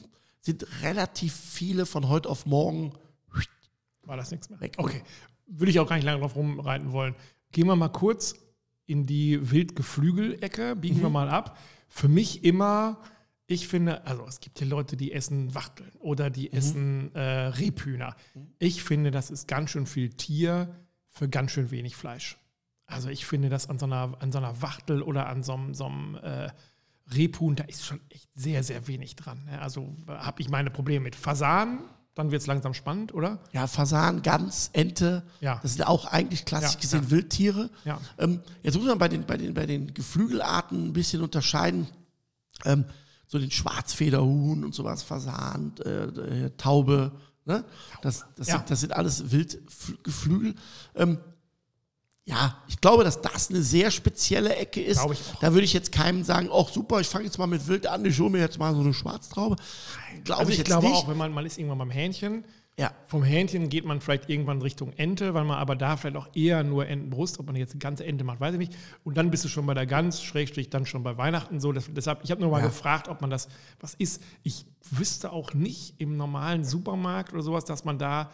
sind 0.40 0.66
relativ 0.82 1.32
viele 1.32 1.86
von 1.86 2.08
heute 2.08 2.28
auf 2.28 2.44
morgen 2.46 2.92
War 4.04 4.16
das 4.16 4.32
nichts 4.32 4.50
mehr? 4.50 4.60
Weg. 4.60 4.74
Okay. 4.78 5.02
Würde 5.46 5.70
ich 5.70 5.78
auch 5.78 5.86
gar 5.88 5.94
nicht 5.94 6.04
lange 6.04 6.18
drauf 6.20 6.34
rumreiten 6.34 6.90
wollen. 6.90 7.14
Gehen 7.52 7.68
wir 7.68 7.76
mal 7.76 7.90
kurz 7.90 8.34
in 8.86 9.06
die 9.06 9.38
Wildgeflügelecke, 9.52 10.74
biegen 10.74 10.98
Mhm. 10.98 11.02
wir 11.02 11.10
mal 11.10 11.28
ab. 11.28 11.56
Für 11.88 12.08
mich 12.08 12.42
immer, 12.44 12.98
ich 13.52 13.68
finde, 13.68 14.06
also 14.06 14.24
es 14.26 14.40
gibt 14.40 14.58
hier 14.58 14.66
Leute, 14.68 14.96
die 14.96 15.12
essen 15.12 15.54
Wachteln 15.54 15.90
oder 16.00 16.30
die 16.30 16.48
Mhm. 16.50 16.56
essen 16.58 17.14
äh, 17.14 17.20
Rebhühner. 17.48 18.16
Ich 18.58 18.82
finde, 18.82 19.10
das 19.10 19.30
ist 19.30 19.46
ganz 19.48 19.70
schön 19.70 19.86
viel 19.86 20.10
Tier 20.10 20.74
für 21.08 21.28
ganz 21.28 21.50
schön 21.52 21.70
wenig 21.70 21.94
Fleisch. 21.96 22.38
Also 22.86 23.08
ich 23.08 23.24
finde 23.26 23.48
das 23.48 23.68
an 23.68 23.78
so 23.78 23.86
einer, 23.86 24.16
an 24.20 24.32
so 24.32 24.38
einer 24.38 24.60
Wachtel 24.62 25.02
oder 25.02 25.28
an 25.28 25.42
so 25.42 25.54
einem, 25.54 25.74
so 25.74 25.86
einem 25.86 26.14
äh, 26.16 26.50
Rebhuhn, 27.14 27.56
da 27.56 27.64
ist 27.64 27.84
schon 27.84 28.00
echt 28.10 28.28
sehr, 28.34 28.62
sehr 28.62 28.86
wenig 28.86 29.16
dran. 29.16 29.44
ne? 29.44 29.60
Also 29.60 29.94
habe 30.08 30.40
ich 30.40 30.48
meine 30.48 30.70
Probleme 30.70 31.02
mit 31.04 31.16
Fasan, 31.16 31.80
dann 32.14 32.30
wird 32.30 32.42
es 32.42 32.46
langsam 32.46 32.74
spannend, 32.74 33.14
oder? 33.14 33.42
Ja, 33.52 33.66
Fasan, 33.66 34.20
Gans, 34.22 34.68
Ente, 34.74 35.22
Ja. 35.40 35.58
das 35.62 35.74
sind 35.74 35.86
auch 35.86 36.04
eigentlich 36.06 36.44
klassisch 36.44 36.74
Ja, 36.74 36.80
gesehen 36.80 37.02
ja. 37.04 37.10
Wildtiere. 37.10 37.70
Ja. 37.84 38.00
Ähm, 38.18 38.40
jetzt 38.62 38.76
muss 38.76 38.86
man 38.86 38.98
bei 38.98 39.08
den, 39.08 39.24
bei, 39.26 39.36
den, 39.38 39.54
bei 39.54 39.64
den 39.66 39.92
Geflügelarten 39.94 40.88
ein 40.88 40.92
bisschen 40.92 41.22
unterscheiden. 41.22 41.88
Ähm, 42.66 42.84
so 43.32 43.38
den 43.38 43.50
Schwarzfederhuhn 43.50 44.62
und 44.62 44.74
sowas, 44.74 45.02
Fasan, 45.02 45.72
äh, 45.86 45.88
äh, 46.44 46.50
Taube, 46.58 47.12
ne? 47.46 47.64
das, 48.02 48.26
das, 48.36 48.48
Ja. 48.48 48.58
sind, 48.58 48.70
das 48.70 48.80
sind 48.80 48.92
alles 48.92 49.30
Wildgeflügel. 49.32 50.54
Ähm, 50.94 51.18
ja, 52.26 52.58
ich 52.68 52.78
glaube, 52.80 53.04
dass 53.04 53.22
das 53.22 53.48
eine 53.48 53.62
sehr 53.62 53.90
spezielle 53.90 54.54
Ecke 54.54 54.82
ist. 54.82 55.00
Da 55.40 55.52
würde 55.54 55.64
ich 55.64 55.72
jetzt 55.72 55.90
keinem 55.92 56.22
sagen, 56.24 56.50
ach 56.52 56.68
super, 56.68 57.00
ich 57.00 57.08
fange 57.08 57.24
jetzt 57.24 57.38
mal 57.38 57.46
mit 57.46 57.66
Wild 57.66 57.86
an, 57.86 58.04
ich 58.04 58.20
hole 58.20 58.28
mir 58.30 58.38
jetzt 58.40 58.58
mal 58.58 58.74
so 58.74 58.80
eine 58.80 58.92
Schwarztraube. 58.94 59.56
Glaube 60.24 60.40
Also 60.40 60.50
ich, 60.50 60.54
ich, 60.54 60.58
jetzt 60.58 60.66
glaube 60.66 60.86
nicht. 60.86 60.94
auch, 60.94 61.08
wenn 61.08 61.16
man, 61.16 61.32
man 61.32 61.46
ist 61.46 61.56
irgendwann 61.58 61.78
beim 61.78 61.90
Hähnchen, 61.90 62.44
Ja, 62.78 62.90
vom 63.06 63.22
Hähnchen 63.22 63.68
geht 63.68 63.84
man 63.84 64.00
vielleicht 64.00 64.30
irgendwann 64.30 64.62
Richtung 64.62 64.94
Ente, 64.94 65.34
weil 65.34 65.44
man 65.44 65.58
aber 65.58 65.76
da 65.76 65.98
vielleicht 65.98 66.16
auch 66.16 66.28
eher 66.34 66.64
nur 66.64 66.86
Entenbrust, 66.86 67.38
ob 67.38 67.46
man 67.46 67.56
jetzt 67.56 67.72
eine 67.72 67.80
ganze 67.80 68.04
Ente 68.06 68.24
macht, 68.24 68.40
weiß 68.40 68.54
ich 68.54 68.58
nicht. 68.58 68.72
Und 69.04 69.18
dann 69.18 69.30
bist 69.30 69.44
du 69.44 69.48
schon 69.48 69.66
bei 69.66 69.74
der 69.74 69.84
Gans, 69.86 70.22
Schrägstrich 70.22 70.70
dann 70.70 70.86
schon 70.86 71.02
bei 71.02 71.18
Weihnachten 71.18 71.60
so. 71.60 71.72
Das, 71.72 71.90
deshalb, 71.92 72.24
ich 72.24 72.30
habe 72.30 72.40
nur 72.40 72.50
mal 72.50 72.60
Ja. 72.60 72.66
gefragt, 72.66 73.08
ob 73.08 73.20
man 73.20 73.28
das, 73.28 73.48
was 73.80 73.92
ist. 73.94 74.22
Ich 74.42 74.64
wüsste 74.90 75.32
auch 75.32 75.52
nicht 75.52 75.96
im 75.98 76.16
normalen 76.16 76.64
Supermarkt 76.64 77.34
oder 77.34 77.42
sowas, 77.42 77.66
dass 77.66 77.84
man 77.84 77.98
da 77.98 78.30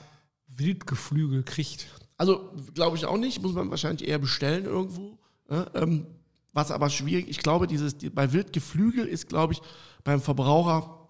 Wildgeflügel 0.46 1.42
kriegt. 1.42 1.87
Also 2.16 2.53
glaube 2.74 2.96
ich 2.96 3.07
auch 3.07 3.18
nicht, 3.18 3.42
muss 3.42 3.55
man 3.55 3.70
wahrscheinlich 3.70 4.09
eher 4.09 4.18
bestellen 4.18 4.64
irgendwo. 4.66 5.18
Ja, 5.51 5.66
ähm, 5.74 6.07
was 6.53 6.70
aber 6.70 6.90
schwierig, 6.90 7.29
ich 7.29 7.38
glaube, 7.38 7.66
dieses, 7.66 7.98
die, 7.98 8.09
bei 8.11 8.33
Wildgeflügel 8.33 9.05
ist, 9.07 9.29
glaube 9.29 9.53
ich, 9.55 9.61
beim 10.05 10.20
Verbraucher 10.20 11.09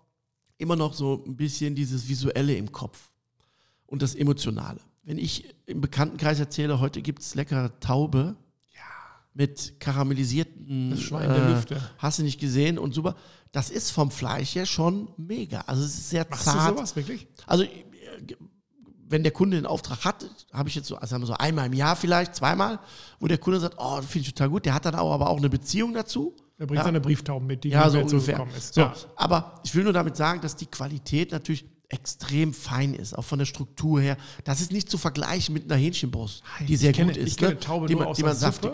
immer 0.56 0.76
noch 0.76 0.92
so 0.94 1.24
ein 1.26 1.36
bisschen 1.36 1.74
dieses 1.74 2.08
Visuelle 2.08 2.54
im 2.56 2.72
Kopf 2.72 3.10
und 3.88 4.00
das 4.02 4.14
Emotionale. 4.14 4.80
Wenn 5.02 5.18
ich 5.18 5.52
im 5.66 5.80
Bekanntenkreis 5.80 6.38
erzähle, 6.38 6.78
heute 6.80 7.02
gibt 7.02 7.22
es 7.22 7.34
leckere 7.34 7.80
Taube 7.80 8.36
mit 9.34 9.78
karamellisierten 9.78 10.90
Das 10.90 11.00
Schwein 11.00 11.28
der 11.28 11.48
Lüfte. 11.50 11.80
Hast 11.98 12.18
du 12.18 12.22
nicht 12.24 12.40
gesehen 12.40 12.78
und 12.78 12.92
super. 12.92 13.14
Das 13.52 13.70
ist 13.70 13.90
vom 13.90 14.10
Fleisch 14.10 14.54
her 14.56 14.66
schon 14.66 15.08
mega. 15.16 15.60
Also 15.62 15.82
es 15.84 15.94
ist 15.94 16.10
sehr 16.10 16.26
Machst 16.28 16.46
du 16.46 16.50
zart. 16.50 16.76
sowas 16.76 16.96
wirklich? 16.96 17.26
Also, 17.46 17.64
äh, 17.64 17.68
wenn 19.10 19.22
der 19.22 19.32
Kunde 19.32 19.56
den 19.56 19.64
Auftrag 19.64 20.04
hat, 20.04 20.26
habe 20.52 20.68
ich 20.68 20.74
jetzt 20.74 20.88
so, 20.88 20.96
also 20.96 21.14
haben 21.14 21.22
wir 21.22 21.26
so 21.26 21.32
einmal 21.34 21.66
im 21.66 21.72
Jahr 21.72 21.96
vielleicht, 21.96 22.34
zweimal, 22.34 22.78
wo 23.20 23.26
der 23.26 23.38
Kunde 23.38 23.58
sagt, 23.60 23.76
oh, 23.78 24.02
finde 24.02 24.26
ich 24.28 24.34
total 24.34 24.50
gut, 24.50 24.66
der 24.66 24.74
hat 24.74 24.84
dann 24.84 24.96
auch, 24.96 25.12
aber 25.14 25.30
auch 25.30 25.38
eine 25.38 25.48
Beziehung 25.48 25.94
dazu. 25.94 26.36
Er 26.58 26.66
bringt 26.66 26.78
Ja. 26.80 26.84
seine 26.84 27.00
Brieftauben 27.00 27.46
mit, 27.46 27.64
die 27.64 27.68
Ja, 27.70 27.88
so 27.88 28.00
ungefähr. 28.00 28.44
ist. 28.56 28.74
So, 28.74 28.80
Ja. 28.82 28.94
Aber 29.16 29.60
ich 29.64 29.74
will 29.74 29.84
nur 29.84 29.92
damit 29.94 30.16
sagen, 30.16 30.40
dass 30.42 30.56
die 30.56 30.66
Qualität 30.66 31.30
natürlich 31.32 31.64
extrem 31.88 32.52
fein 32.52 32.92
ist, 32.94 33.16
auch 33.16 33.22
von 33.24 33.38
der 33.38 33.46
Struktur 33.46 34.00
her. 34.00 34.16
Das 34.44 34.60
ist 34.60 34.72
nicht 34.72 34.90
zu 34.90 34.98
vergleichen 34.98 35.54
mit 35.54 35.64
einer 35.64 35.80
Hähnchenbrust, 35.80 36.42
die 36.66 36.76
sehr 36.76 36.92
kenne, 36.92 37.12
gut 37.12 37.22
ist. 37.22 37.28
Ich 37.28 37.36
kenne 37.36 37.54
ne? 37.54 37.60
Taube 37.60 37.86
die 37.86 37.94
nur 37.94 38.02
man, 38.02 38.10
aus 38.10 38.16
die 38.16 38.22
man 38.22 38.36
saftig. 38.36 38.72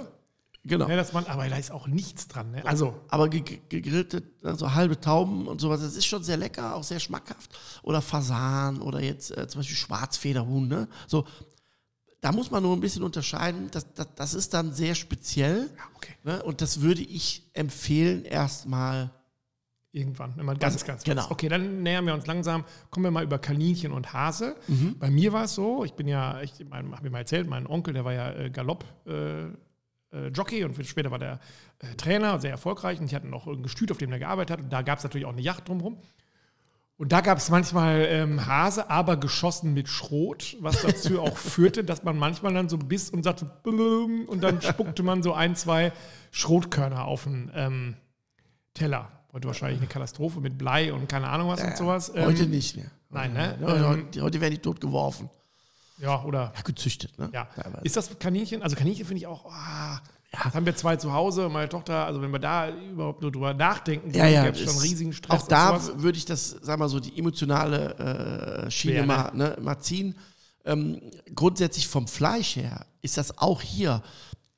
Genau. 0.67 0.89
Ja, 0.89 0.97
dass 0.97 1.13
man, 1.13 1.27
aber 1.27 1.47
da 1.49 1.57
ist 1.57 1.71
auch 1.71 1.87
nichts 1.87 2.27
dran. 2.27 2.51
Ne? 2.53 2.65
Also, 2.65 2.95
Aber 3.09 3.29
ge- 3.29 3.43
ge- 3.43 3.61
gegrillte, 3.69 4.23
also 4.43 4.73
halbe 4.73 4.99
Tauben 4.99 5.47
und 5.47 5.61
sowas, 5.61 5.83
das 5.83 5.95
ist 5.95 6.07
schon 6.07 6.25
sehr 6.25 6.39
lecker, 6.39 6.75
auch 6.75 6.83
sehr 6.83 7.01
schmackhaft. 7.01 7.51
Oder 7.83 8.01
Fasan 8.01 8.81
oder 8.81 9.03
jetzt 9.03 9.31
äh, 9.37 9.47
zum 9.47 9.59
Beispiel 9.61 9.77
Schwarzfederhuhn. 9.77 10.67
Ne? 10.67 10.89
So, 11.07 11.27
da 12.23 12.33
muss 12.33 12.51
man 12.51 12.63
nur 12.63 12.75
ein 12.75 12.81
bisschen 12.81 13.03
unterscheiden. 13.03 13.69
Das, 13.73 13.93
das, 13.93 14.09
das 14.17 14.33
ist 14.33 14.55
dann 14.55 14.73
sehr 14.73 14.95
speziell. 14.95 15.71
ja, 15.77 15.83
okay. 15.97 16.15
Ne? 16.25 16.43
Und 16.43 16.63
das 16.63 16.81
würde 16.81 17.03
ich 17.03 17.43
empfehlen, 17.53 18.25
erstmal. 18.25 19.11
Irgendwann, 19.95 20.33
wenn 20.37 20.45
man 20.45 20.59
ganz, 20.59 20.75
Also, 20.75 20.87
ganz 20.87 21.05
genau. 21.05 21.27
Okay, 21.31 21.49
dann 21.49 21.85
nähern 21.85 22.05
wir 22.05 22.15
uns 22.15 22.27
langsam. 22.27 22.65
Kommen 22.91 23.05
wir 23.05 23.13
mal 23.13 23.23
über 23.23 23.39
Kaninchen 23.39 23.93
und 23.93 24.13
Hase. 24.13 24.57
Mhm. 24.67 24.97
Bei 24.99 25.09
mir 25.09 25.33
war 25.33 25.45
es 25.45 25.55
so, 25.55 25.85
ich 25.85 25.93
bin 25.93 26.09
ja, 26.09 26.43
ich 26.43 26.55
habe 26.69 26.83
mir 26.83 27.11
mal 27.11 27.19
erzählt, 27.19 27.49
mein 27.49 27.69
Onkel, 27.69 27.95
der 27.95 28.05
war 28.05 28.13
ja 28.13 28.33
äh, 28.33 28.51
Galopp. 28.51 28.85
Äh, 29.07 29.45
äh, 30.15 30.29
Jockey 30.33 30.65
und 30.65 30.85
später 30.85 31.13
war 31.13 31.21
der 31.21 31.39
äh, 31.79 31.95
Trainer, 31.95 32.41
sehr 32.41 32.51
erfolgreich 32.51 33.01
und 33.01 33.11
die 33.11 33.15
hatten 33.15 33.31
noch 33.31 33.47
ein 33.47 33.63
Gestüt, 33.63 33.93
auf 33.93 33.99
dem 33.99 34.11
er 34.11 34.19
gearbeitet 34.19 34.59
hat 34.59 34.65
und 34.65 34.73
da 34.73 34.83
gab 34.83 34.99
es 34.99 35.05
natürlich 35.05 35.27
auch 35.27 35.33
eine 35.33 35.43
Yacht 35.43 35.69
drumherum. 35.69 35.99
Und 36.97 37.13
da 37.13 37.21
gab 37.21 37.39
es 37.39 37.51
manchmal 37.51 38.07
ähm, 38.09 38.47
Hase, 38.47 38.91
aber 38.91 39.17
geschossen 39.17 39.75
mit 39.75 39.89
Schrot, 39.89 40.57
was 40.61 40.83
dazu 40.83 41.21
auch 41.23 41.37
führte, 41.37 41.85
dass 41.85 42.03
man 42.03 42.17
manchmal 42.17 42.53
dann 42.53 42.69
so 42.69 42.79
biss 42.79 43.11
und 43.11 43.23
sagte 43.23 43.51
und 43.65 44.41
dann 44.43 44.61
spuckte 44.61 45.05
man 45.05 45.23
so 45.23 45.35
ein, 45.35 45.55
zwei 45.57 45.93
Schrotkörner 46.31 47.05
auf 47.05 47.25
den 47.25 47.51
ähm, 47.55 47.97
Teller. 48.75 49.24
Heute 49.35 49.49
wahrscheinlich 49.49 49.81
eine 49.81 49.89
Katastrophe 49.89 50.41
mit 50.41 50.57
Blei 50.57 50.93
und 50.93 51.09
keine 51.09 51.27
Ahnung 51.29 51.49
was 51.49 51.61
und 51.61 51.77
sowas. 51.77 52.13
Ähm, 52.15 52.27
Heute 52.27 52.47
nicht 52.47 52.77
mehr. 52.77 52.87
nein, 53.11 53.33
ne? 53.33 53.59
Heute, 53.61 53.77
Ähm, 53.77 53.87
heute, 53.89 54.23
heute 54.23 54.41
werden 54.41 54.55
die 54.55 54.61
tot 54.61 54.81
geworfen. 54.81 55.29
Ja, 55.99 56.23
oder 56.23 56.53
Ja, 56.55 56.63
gezüchtet, 56.63 57.19
ne? 57.19 57.31
Ja. 57.33 57.49
Ist 57.83 57.97
das 57.97 58.17
Kaninchen? 58.21 58.63
Also 58.63 58.77
Kaninchen 58.77 59.05
finde 59.05 59.19
ich 59.19 59.27
auch, 59.27 59.45
ah, 59.51 60.01
das 60.31 60.55
haben 60.55 60.65
wir 60.65 60.77
zwei 60.77 60.95
zu 60.95 61.13
Hause. 61.13 61.49
Meine 61.49 61.69
Tochter, 61.69 62.07
also 62.07 62.23
wenn 62.23 62.31
wir 62.31 62.39
da 62.39 62.71
überhaupt 62.71 63.23
nur 63.23 63.33
drüber 63.33 63.55
nachdenken, 63.55 64.13
ja, 64.15 64.29
ja, 64.29 64.45
gäbe 64.45 64.57
es 64.57 64.73
schon 64.73 64.81
riesigen 64.81 65.13
Stress. 65.13 65.43
Auch 65.43 65.49
da 65.49 65.81
würde 66.01 66.17
ich 66.17 66.27
das, 66.27 66.51
sag 66.63 66.79
mal 66.79 66.89
so, 66.89 67.01
die 67.01 67.19
emotionale 67.19 68.67
äh, 68.67 68.71
Schiene 68.71 68.95
Schwer, 68.95 69.01
ne? 69.03 69.07
mal, 69.07 69.31
ne, 69.35 69.57
mal 69.61 69.81
ziehen. 69.81 70.17
Ähm, 70.65 71.01
grundsätzlich 71.35 71.89
vom 71.89 72.07
Fleisch 72.07 72.55
her 72.55 72.87
ist 73.03 73.17
das 73.17 73.37
auch 73.37 73.61
hier 73.61 74.01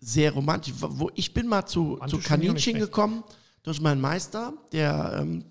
sehr 0.01 0.33
romantisch. 0.33 0.75
Wo 0.79 1.11
ich 1.15 1.33
bin 1.33 1.47
mal 1.47 1.65
zu, 1.65 1.83
zu 1.83 1.93
Romantisch 1.95 2.25
Kaninchen 2.25 2.79
gekommen 2.79 3.25
durch 3.67 3.81
meinen 3.81 4.01
Meister, 4.01 4.53
der 4.71 5.19
ähm, 5.21 5.45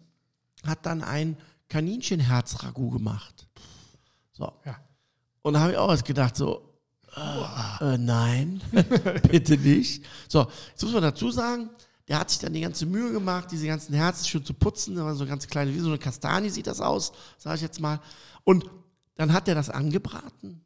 hat 0.65 0.85
dann 0.85 1.03
ein 1.03 1.37
Kaninchenherz-Ragout 1.67 2.91
gemacht. 2.91 3.45
So. 4.31 4.53
Ja. 4.65 4.77
Und 5.41 5.53
da 5.53 5.59
habe 5.59 5.73
ich 5.73 5.77
auch 5.77 5.89
was 5.89 6.05
gedacht, 6.05 6.37
so, 6.37 6.79
äh, 7.13 7.93
äh, 7.93 7.97
nein, 7.97 8.61
bitte 9.29 9.57
nicht. 9.57 10.05
So, 10.29 10.47
jetzt 10.69 10.81
muss 10.81 10.93
man 10.93 11.03
dazu 11.03 11.29
sagen, 11.29 11.69
der 12.07 12.19
hat 12.19 12.29
sich 12.29 12.39
dann 12.39 12.53
die 12.53 12.61
ganze 12.61 12.85
Mühe 12.85 13.11
gemacht, 13.11 13.51
diese 13.51 13.67
ganzen 13.67 13.93
Herzen 13.93 14.25
schön 14.25 14.45
zu 14.45 14.53
putzen. 14.53 14.95
Da 14.95 15.03
war 15.03 15.15
so 15.15 15.25
ganz 15.25 15.45
kleine, 15.47 15.73
wie 15.73 15.79
so 15.79 15.89
eine 15.89 15.97
Kastanie 15.97 16.49
sieht 16.49 16.67
das 16.67 16.79
aus, 16.79 17.11
sage 17.37 17.57
ich 17.57 17.61
jetzt 17.63 17.81
mal. 17.81 17.99
Und 18.45 18.69
dann 19.17 19.33
hat 19.33 19.49
er 19.49 19.55
das 19.55 19.69
angebraten 19.69 20.63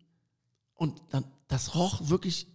und 0.75 1.01
dann, 1.09 1.23
das 1.47 1.73
roch 1.73 2.09
wirklich 2.09 2.45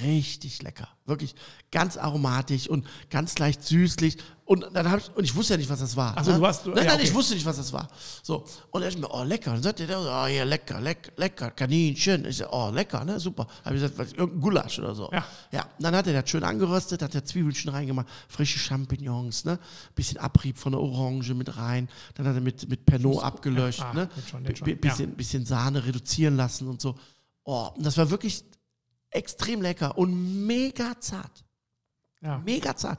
richtig 0.00 0.62
lecker. 0.62 0.88
Wirklich 1.04 1.34
ganz 1.70 1.96
aromatisch 1.96 2.68
und 2.68 2.86
ganz 3.10 3.38
leicht 3.38 3.62
süßlich. 3.64 4.18
Und 4.44 4.66
dann 4.74 4.88
habe 4.90 5.00
ich, 5.00 5.10
und 5.16 5.24
ich 5.24 5.34
wusste 5.34 5.54
ja 5.54 5.58
nicht, 5.58 5.70
was 5.70 5.80
das 5.80 5.96
war. 5.96 6.14
Ach 6.16 6.24
so, 6.24 6.30
ne? 6.32 6.36
du 6.36 6.42
warst- 6.42 6.66
du- 6.66 6.70
nein, 6.70 6.84
ja, 6.84 6.90
nein, 6.92 7.00
ich 7.00 7.06
okay. 7.08 7.14
wusste 7.16 7.34
nicht, 7.34 7.46
was 7.46 7.56
das 7.56 7.72
war. 7.72 7.88
So. 8.22 8.44
Und 8.70 8.82
er 8.82 8.88
ist 8.88 8.98
mir, 8.98 9.08
oh, 9.10 9.22
lecker. 9.22 9.52
Dann 9.52 9.62
sagt 9.62 9.78
der, 9.80 9.98
oh, 9.98 10.26
ja, 10.26 10.44
lecker, 10.44 10.80
lecker, 10.80 11.10
lecker, 11.16 11.50
Kaninchen. 11.50 12.24
Ich 12.26 12.36
sag, 12.38 12.48
oh, 12.52 12.70
lecker, 12.70 13.04
ne, 13.04 13.18
super. 13.18 13.46
Habe 13.64 13.76
ich 13.76 13.82
gesagt, 13.82 13.98
was, 13.98 14.12
irgendein 14.12 14.40
Gulasch 14.40 14.78
oder 14.78 14.94
so. 14.94 15.10
Ja. 15.12 15.24
Ja, 15.52 15.62
und 15.62 15.82
dann 15.84 15.96
hat 15.96 16.06
er 16.06 16.20
das 16.20 16.30
schön 16.30 16.44
angeröstet, 16.44 17.02
hat 17.02 17.14
er 17.14 17.24
Zwiebelchen 17.24 17.70
reingemacht, 17.70 18.06
frische 18.28 18.58
Champignons, 18.58 19.44
ne, 19.44 19.58
bisschen 19.94 20.18
Abrieb 20.18 20.56
von 20.58 20.72
der 20.72 20.80
Orange 20.80 21.34
mit 21.34 21.56
rein. 21.56 21.88
Dann 22.14 22.26
hat 22.28 22.34
er 22.34 22.40
mit, 22.40 22.68
mit 22.68 22.84
Pernod 22.86 23.22
abgelöscht, 23.22 23.80
ah, 23.82 23.92
ne, 23.94 24.08
schon, 24.30 24.44
schon. 24.56 24.64
bi- 24.66 24.74
bisschen, 24.74 25.14
bisschen 25.16 25.46
Sahne 25.46 25.84
reduzieren 25.84 26.36
lassen 26.36 26.68
und 26.68 26.80
so. 26.80 26.94
Oh, 27.44 27.70
und 27.74 27.84
das 27.84 27.96
war 27.96 28.10
wirklich 28.10 28.44
extrem 29.12 29.62
lecker 29.62 29.96
und 29.96 30.46
mega 30.46 30.98
zart. 31.00 31.44
Ja. 32.20 32.38
Mega 32.38 32.76
zart. 32.76 32.98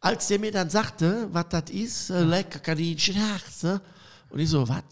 Als 0.00 0.28
der 0.28 0.38
mir 0.38 0.52
dann 0.52 0.70
sagte, 0.70 1.28
was 1.32 1.46
das 1.50 1.70
ist, 1.70 2.10
äh, 2.10 2.22
lecker 2.22 2.60
Kaninchenherz, 2.60 3.62
ne? 3.62 3.80
Und 4.30 4.38
ich 4.38 4.48
so, 4.48 4.68
was? 4.68 4.82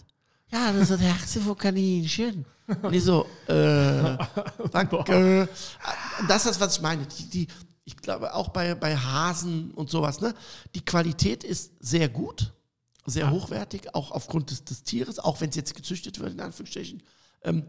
Ja, 0.51 0.73
das 0.73 0.83
ist 0.83 0.91
das 0.93 1.01
Herz 1.01 1.39
von 1.45 1.57
Kaninchen. 1.57 2.45
Und 2.83 2.93
ich 2.93 3.05
so, 3.05 3.27
äh, 3.47 4.17
danke. 4.73 5.49
Das 6.29 6.47
ist 6.47 6.61
was 6.61 6.77
ich 6.77 6.83
meine. 6.83 7.07
Die, 7.07 7.31
die, 7.31 7.49
ich 7.85 7.97
glaube, 7.97 8.35
auch 8.35 8.49
bei, 8.49 8.75
bei 8.75 8.97
Hasen 8.97 9.71
und 9.73 9.91
sowas, 9.91 10.21
ne? 10.21 10.35
Die 10.75 10.85
Qualität 10.85 11.45
ist 11.45 11.73
sehr 11.81 12.09
gut, 12.09 12.53
sehr 13.07 13.31
hochwertig, 13.31 13.95
auch 13.95 14.11
aufgrund 14.11 14.51
des, 14.51 14.65
des 14.65 14.83
Tieres, 14.83 15.19
auch 15.19 15.41
wenn 15.41 15.51
es 15.51 15.57
jetzt 15.57 15.75
gezüchtet 15.75 16.19
wird, 16.19 16.33
in 16.33 16.41
Anführungsstrichen. 16.41 17.03
Ähm, 17.43 17.65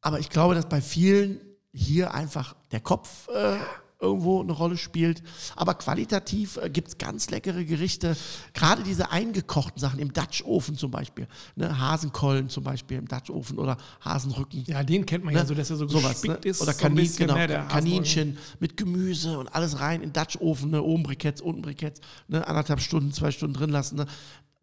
aber 0.00 0.18
ich 0.18 0.30
glaube, 0.30 0.54
dass 0.54 0.68
bei 0.68 0.80
vielen 0.80 1.40
hier 1.72 2.14
einfach 2.14 2.54
der 2.70 2.80
Kopf 2.80 3.28
äh, 3.28 3.56
irgendwo 4.02 4.40
eine 4.42 4.52
Rolle 4.52 4.76
spielt. 4.76 5.22
Aber 5.56 5.74
qualitativ 5.74 6.56
äh, 6.56 6.68
gibt 6.68 6.88
es 6.88 6.98
ganz 6.98 7.30
leckere 7.30 7.64
Gerichte. 7.64 8.16
Gerade 8.52 8.82
diese 8.82 9.10
eingekochten 9.12 9.80
Sachen 9.80 10.00
im 10.00 10.12
Dutch-Ofen 10.12 10.76
zum 10.76 10.90
Beispiel. 10.90 11.28
Ne? 11.54 11.78
Hasenkollen 11.78 12.48
zum 12.48 12.64
Beispiel 12.64 12.98
im 12.98 13.06
Dutch-Ofen 13.06 13.58
oder 13.58 13.78
Hasenrücken. 14.00 14.64
ja, 14.66 14.82
den 14.82 15.06
kennt 15.06 15.24
man 15.24 15.34
ja 15.34 15.42
Ne? 15.42 15.46
so, 15.46 15.54
dass 15.54 15.70
er 15.70 15.76
so 15.76 15.88
Sowas, 15.88 16.20
gespickt 16.20 16.44
ne? 16.44 16.50
ist. 16.50 16.60
Oder 16.60 16.72
so 16.72 16.80
Kanin, 16.80 16.96
bisschen, 16.96 17.28
genau, 17.28 17.38
ne, 17.38 17.66
Kaninchen 17.68 18.36
mit 18.58 18.76
Gemüse 18.76 19.38
und 19.38 19.54
alles 19.54 19.78
rein 19.78 20.02
in 20.02 20.12
Dutch-Ofen, 20.12 20.70
ne? 20.70 20.82
oben 20.82 21.04
Briketts, 21.04 21.40
unten 21.40 21.62
Briketts, 21.62 22.00
ne? 22.28 22.46
anderthalb 22.46 22.80
Stunden, 22.80 23.12
zwei 23.12 23.30
Stunden 23.30 23.54
drin 23.54 23.70
lassen. 23.70 23.96
Ne? 23.96 24.06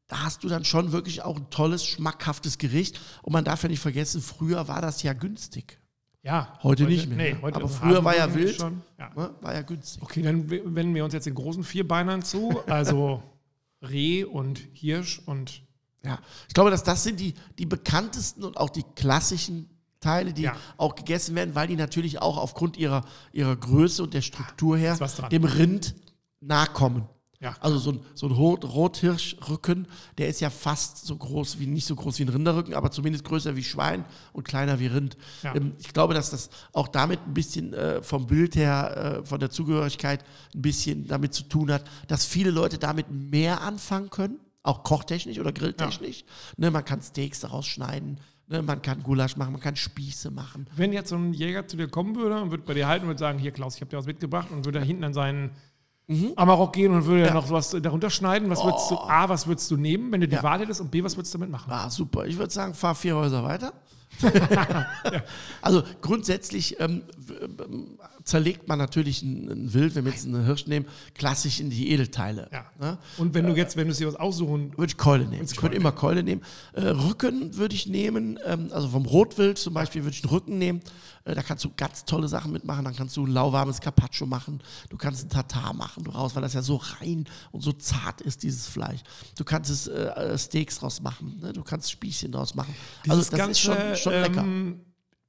Da 0.10 0.24
hast 0.24 0.44
du 0.44 0.50
dann 0.50 0.66
schon 0.66 0.92
wirklich 0.92 1.22
auch 1.22 1.38
ein 1.38 1.50
tolles, 1.50 1.86
schmackhaftes 1.86 2.58
Gericht. 2.58 3.00
Und 3.22 3.32
man 3.32 3.46
darf 3.46 3.64
ja 3.64 3.70
nicht 3.70 3.80
vergessen, 3.80 4.22
früher 4.22 4.68
war 4.68 4.82
das 4.82 5.02
ja 5.04 5.14
günstig. 5.14 5.79
Ja, 6.30 6.60
Heute 6.62 6.84
nicht 6.84 7.08
mehr, 7.10 7.18
Nee, 7.18 7.34
ne? 7.34 7.42
heute 7.42 7.56
Aber 7.56 7.68
früher 7.68 8.04
war 8.04 8.16
ja 8.16 8.32
wild. 8.36 8.56
Schon, 8.56 8.84
ja. 9.00 9.10
Ne? 9.16 9.32
War 9.42 9.54
ja 9.56 9.64
günstig. 9.64 10.04
Okay, 10.04 10.22
dann 10.22 10.48
wenden 10.48 10.94
wir 10.94 11.04
uns 11.04 11.14
jetzt 11.16 11.26
den 11.26 11.34
großen 11.34 11.64
Vierbeinern 11.64 12.22
zu. 12.22 12.62
Also 12.68 13.24
Reh 13.82 14.26
und 14.26 14.60
Hirsch 14.74 15.22
und 15.26 15.64
Ja, 16.04 16.20
ich 16.48 16.54
glaube, 16.54 16.70
dass 16.70 16.84
das 16.84 17.04
sind 17.04 17.20
die, 17.20 17.34
die 17.58 17.66
bekanntesten 17.66 18.44
und 18.44 18.58
auch 18.58 18.70
die 18.70 18.84
klassischen 18.96 19.72
Teile, 20.02 20.32
die 20.32 20.44
Ja. 20.44 20.56
auch 20.78 20.94
gegessen 20.94 21.34
werden, 21.34 21.56
weil 21.56 21.68
die 21.68 21.76
natürlich 21.76 22.22
auch 22.22 22.38
aufgrund 22.38 22.78
ihrer, 22.78 23.04
ihrer 23.32 23.56
Größe 23.56 24.04
und 24.04 24.14
der 24.14 24.22
Struktur 24.22 24.78
her 24.78 24.98
dem 25.32 25.46
Rind 25.46 25.96
nahe 26.42 26.68
kommen. 26.68 27.10
Ja. 27.42 27.56
Also 27.62 27.78
so 27.78 27.92
ein, 27.92 28.00
so 28.16 28.28
ein 28.28 28.34
Rot, 28.34 28.66
Rothirschrücken, 28.66 29.88
der 30.18 30.28
ist 30.28 30.42
ja 30.42 30.50
fast 30.50 31.06
so 31.06 31.16
groß 31.16 31.60
wie, 31.60 31.68
nicht 31.68 31.86
so 31.86 31.96
groß 31.96 32.20
wie 32.20 32.24
ein 32.24 32.30
Rinderrücken, 32.30 32.74
aber 32.74 32.92
zumindest 32.92 33.24
größer 33.24 33.56
wie 33.56 33.64
Schwein 33.64 34.04
und 34.34 34.44
kleiner 34.44 34.80
wie 34.80 34.88
Rind. 34.88 35.16
Ja. 35.44 35.56
Ähm, 35.56 35.74
ich 35.80 35.94
glaube, 35.94 36.14
dass 36.14 36.32
das 36.32 36.50
auch 36.74 36.90
damit 36.90 37.20
ein 37.26 37.34
bisschen 37.34 37.74
äh, 37.74 38.04
vom 38.04 38.28
Bild 38.28 38.58
her, 38.58 39.22
äh, 39.22 39.26
von 39.26 39.40
der 39.40 39.50
Zugehörigkeit 39.50 40.26
ein 40.54 40.62
bisschen 40.62 41.08
damit 41.08 41.34
zu 41.34 41.44
tun 41.44 41.72
hat, 41.72 41.86
dass 42.10 42.26
viele 42.26 42.52
Leute 42.52 42.78
damit 42.78 43.10
mehr 43.10 43.62
anfangen 43.62 44.10
können, 44.10 44.40
auch 44.64 44.84
kochtechnisch 44.84 45.40
oder 45.40 45.54
grilltechnisch. 45.54 46.26
Ne, 46.58 46.72
man 46.72 46.84
kann 46.84 47.02
Steaks 47.02 47.40
daraus 47.40 47.66
schneiden, 47.68 48.20
ne, 48.48 48.62
man 48.62 48.82
kann 48.82 49.02
Gulasch 49.02 49.38
machen, 49.38 49.54
man 49.54 49.62
kann 49.62 49.78
Spieße 49.78 50.30
machen. 50.30 50.68
wenn 50.76 50.92
jetzt 50.92 51.08
so 51.08 51.16
ein 51.16 51.34
Jäger 51.34 51.66
zu 51.66 51.78
dir 51.78 51.88
kommen 51.88 52.18
würde 52.18 52.42
und 52.42 52.52
würde 52.52 52.64
bei 52.64 52.74
dir 52.74 52.88
halten 52.88 53.04
und 53.04 53.12
würde 53.12 53.20
sagen, 53.20 53.40
hier 53.40 53.52
Klaus, 53.52 53.76
ich 53.76 53.82
habe 53.82 53.92
dir 53.92 53.98
was 53.98 54.08
mitgebracht 54.08 54.52
und 54.52 54.66
würde 54.66 54.80
da 54.80 54.86
hinten 54.86 55.06
an 55.06 55.14
seinen 55.14 55.52
Amarok 56.36 56.74
gehen 56.74 56.94
und 56.94 57.06
würde 57.06 57.22
Mhm. 57.22 57.28
Ja. 57.28 57.34
noch 57.34 57.50
was 57.52 57.70
darunter 57.82 58.10
schneiden, 58.10 58.50
was 58.50 58.64
würdest 58.64 58.90
du, 58.90 58.96
A, 58.98 59.30
was 59.30 59.46
würdest 59.46 59.70
du 59.70 59.78
nehmen, 59.78 60.12
wenn 60.12 60.22
du 60.22 60.28
die 60.28 60.36
Ja. 60.36 60.44
Wahl 60.44 60.60
hättest 60.60 60.82
und 60.82 60.90
B, 60.90 61.04
was 61.04 61.16
würdest 61.16 61.34
du 61.34 61.38
damit 61.38 61.52
machen? 61.52 61.72
Ah, 61.72 61.90
super. 61.90 62.26
Ich 62.26 62.38
würde 62.38 62.52
sagen, 62.52 62.74
fahr 62.74 62.96
vier 62.96 63.16
Häuser 63.16 63.44
weiter. 63.44 63.74
Also 65.62 65.84
grundsätzlich 66.02 66.80
ähm, 66.80 67.04
ähm, 67.60 68.00
zerlegt 68.30 68.68
man 68.68 68.78
natürlich 68.78 69.22
ein, 69.22 69.50
ein 69.50 69.74
Wild, 69.74 69.96
wenn 69.96 70.06
wir 70.06 70.12
jetzt 70.12 70.26
einen 70.26 70.46
Hirsch 70.46 70.68
nehmen, 70.68 70.86
klassisch 71.16 71.60
in 71.60 71.70
die 71.70 71.92
Edelteile. 71.92 72.50
Ja. 72.52 72.66
Ne? 72.80 72.98
Und 73.18 73.34
wenn 73.34 73.46
du 73.48 73.56
jetzt, 73.56 73.76
wenn 73.76 73.88
du 73.88 73.94
dir 73.94 74.08
was 74.08 74.16
aussuchen, 74.16 74.72
Würde 74.78 74.92
ich 74.92 74.98
Keule 74.98 75.26
nehmen. 75.26 75.44
Ich 75.44 75.56
Keule 75.56 75.76
immer 75.76 75.92
Keule 75.92 76.24
nehmen. 76.24 76.42
Äh, 76.74 76.82
Rücken 76.82 77.58
würde 77.58 77.76
ich 77.76 77.88
nehmen, 77.88 78.40
ähm, 78.46 78.70
also 78.72 78.90
vom 78.90 79.06
Rotwild 79.06 79.58
zum 79.58 79.74
Beispiel 79.74 80.04
würde 80.04 80.16
ich 80.16 80.24
einen 80.24 80.32
Rücken 80.32 80.58
nehmen. 80.58 80.82
Äh, 81.26 81.36
da 81.36 81.42
kannst 81.42 81.64
du 81.66 81.72
ganz 81.76 82.06
tolle 82.06 82.28
Sachen 82.28 82.52
mitmachen. 82.52 82.86
Dann 82.86 82.96
kannst 82.96 83.18
du 83.18 83.26
ein 83.26 83.32
lauwarmes 83.32 83.82
Carpaccio 83.82 84.26
machen. 84.26 84.62
Du 84.90 84.98
kannst 84.98 85.26
ein 85.26 85.30
Tatar 85.30 85.74
machen, 85.74 86.04
du 86.04 86.12
raus, 86.12 86.36
weil 86.36 86.42
das 86.42 86.54
ja 86.54 86.62
so 86.62 86.78
rein 86.78 87.26
und 87.52 87.62
so 87.62 87.72
zart 87.74 88.22
ist, 88.22 88.44
dieses 88.44 88.68
Fleisch. 88.68 89.02
Du 89.38 89.44
kannst 89.44 89.70
es 89.72 89.88
äh, 89.88 89.94
äh, 89.94 90.38
Steaks 90.38 90.80
draus 90.80 91.02
machen. 91.02 91.40
Ne? 91.42 91.54
Du 91.54 91.64
kannst 91.64 91.92
Spießchen 91.92 92.32
draus 92.32 92.56
machen. 92.56 92.76
also 93.08 93.18
dieses 93.18 93.30
das 93.30 93.40
ganze, 93.40 93.52
ist 93.52 93.60
schon, 93.60 93.96
schon 93.96 94.14
lecker. 94.14 94.42
ähm, 94.42 94.82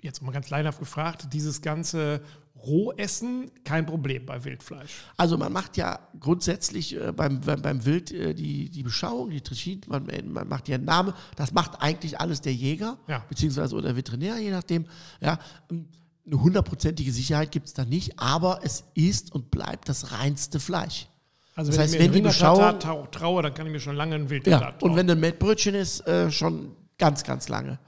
jetzt 0.03 0.23
mal 0.23 0.33
ganz 0.33 0.51
leinhaft 0.51 0.79
gefragt, 0.79 1.29
dieses 1.33 1.63
ganze 1.63 2.23
Rohessen, 2.67 3.51
kein 3.65 3.87
Problem 3.87 4.27
bei 4.27 4.45
Wildfleisch. 4.45 4.91
Also 5.17 5.37
man 5.39 5.53
macht 5.53 5.77
ja 5.77 5.99
grundsätzlich 6.19 6.97
äh, 6.97 7.13
beim, 7.13 7.41
beim, 7.41 7.63
beim 7.63 7.85
Wild 7.85 8.11
äh, 8.13 8.35
die, 8.35 8.69
die 8.71 8.83
Beschauung, 8.83 9.31
die 9.31 9.41
Trichit, 9.41 9.89
man, 9.89 10.09
äh, 10.09 10.23
man 10.23 10.49
macht 10.49 10.69
ja 10.69 10.77
einen 10.77 10.85
Namen. 10.85 11.13
Das 11.37 11.53
macht 11.53 11.81
eigentlich 11.83 12.21
alles 12.21 12.41
der 12.41 12.55
Jäger, 12.55 12.99
Ja. 13.09 13.25
beziehungsweise 13.29 13.75
oder 13.77 13.97
Veterinär, 13.97 14.39
je 14.39 14.51
nachdem. 14.51 14.87
Ja, 15.21 15.39
Ähm, 15.71 15.87
eine 16.27 16.41
hundertprozentige 16.43 17.11
Sicherheit 17.11 17.51
gibt 17.51 17.67
es 17.67 17.75
da 17.75 17.85
nicht, 17.85 18.19
aber 18.21 18.61
es 18.63 18.85
ist 18.95 19.35
und 19.35 19.51
bleibt 19.51 19.89
das 19.89 20.13
reinste 20.13 20.61
Fleisch. 20.61 21.09
Also 21.57 21.71
Das 21.71 21.77
wenn 21.79 21.83
heißt, 21.85 21.95
ich 21.95 22.01
mir 22.01 22.07
wenn 22.07 22.13
die 22.13 22.21
Beschauung- 22.21 22.79
trau- 22.79 23.11
traue, 23.11 23.43
dann 23.43 23.53
kann 23.55 23.67
ich 23.67 23.73
mir 23.73 23.81
schon 23.81 23.97
lange 23.97 24.15
ein 24.15 24.25
Ja, 24.25 24.31
Wildtatar 24.31 24.73
und 24.75 24.79
trauen. 24.81 24.97
wenn 24.97 25.11
ein 25.11 25.19
Mettbrötchen 25.19 25.75
ist, 25.75 26.07
äh, 26.07 26.31
schon 26.31 26.77
ganz, 26.99 27.25
ganz 27.25 27.49
lange. 27.49 27.79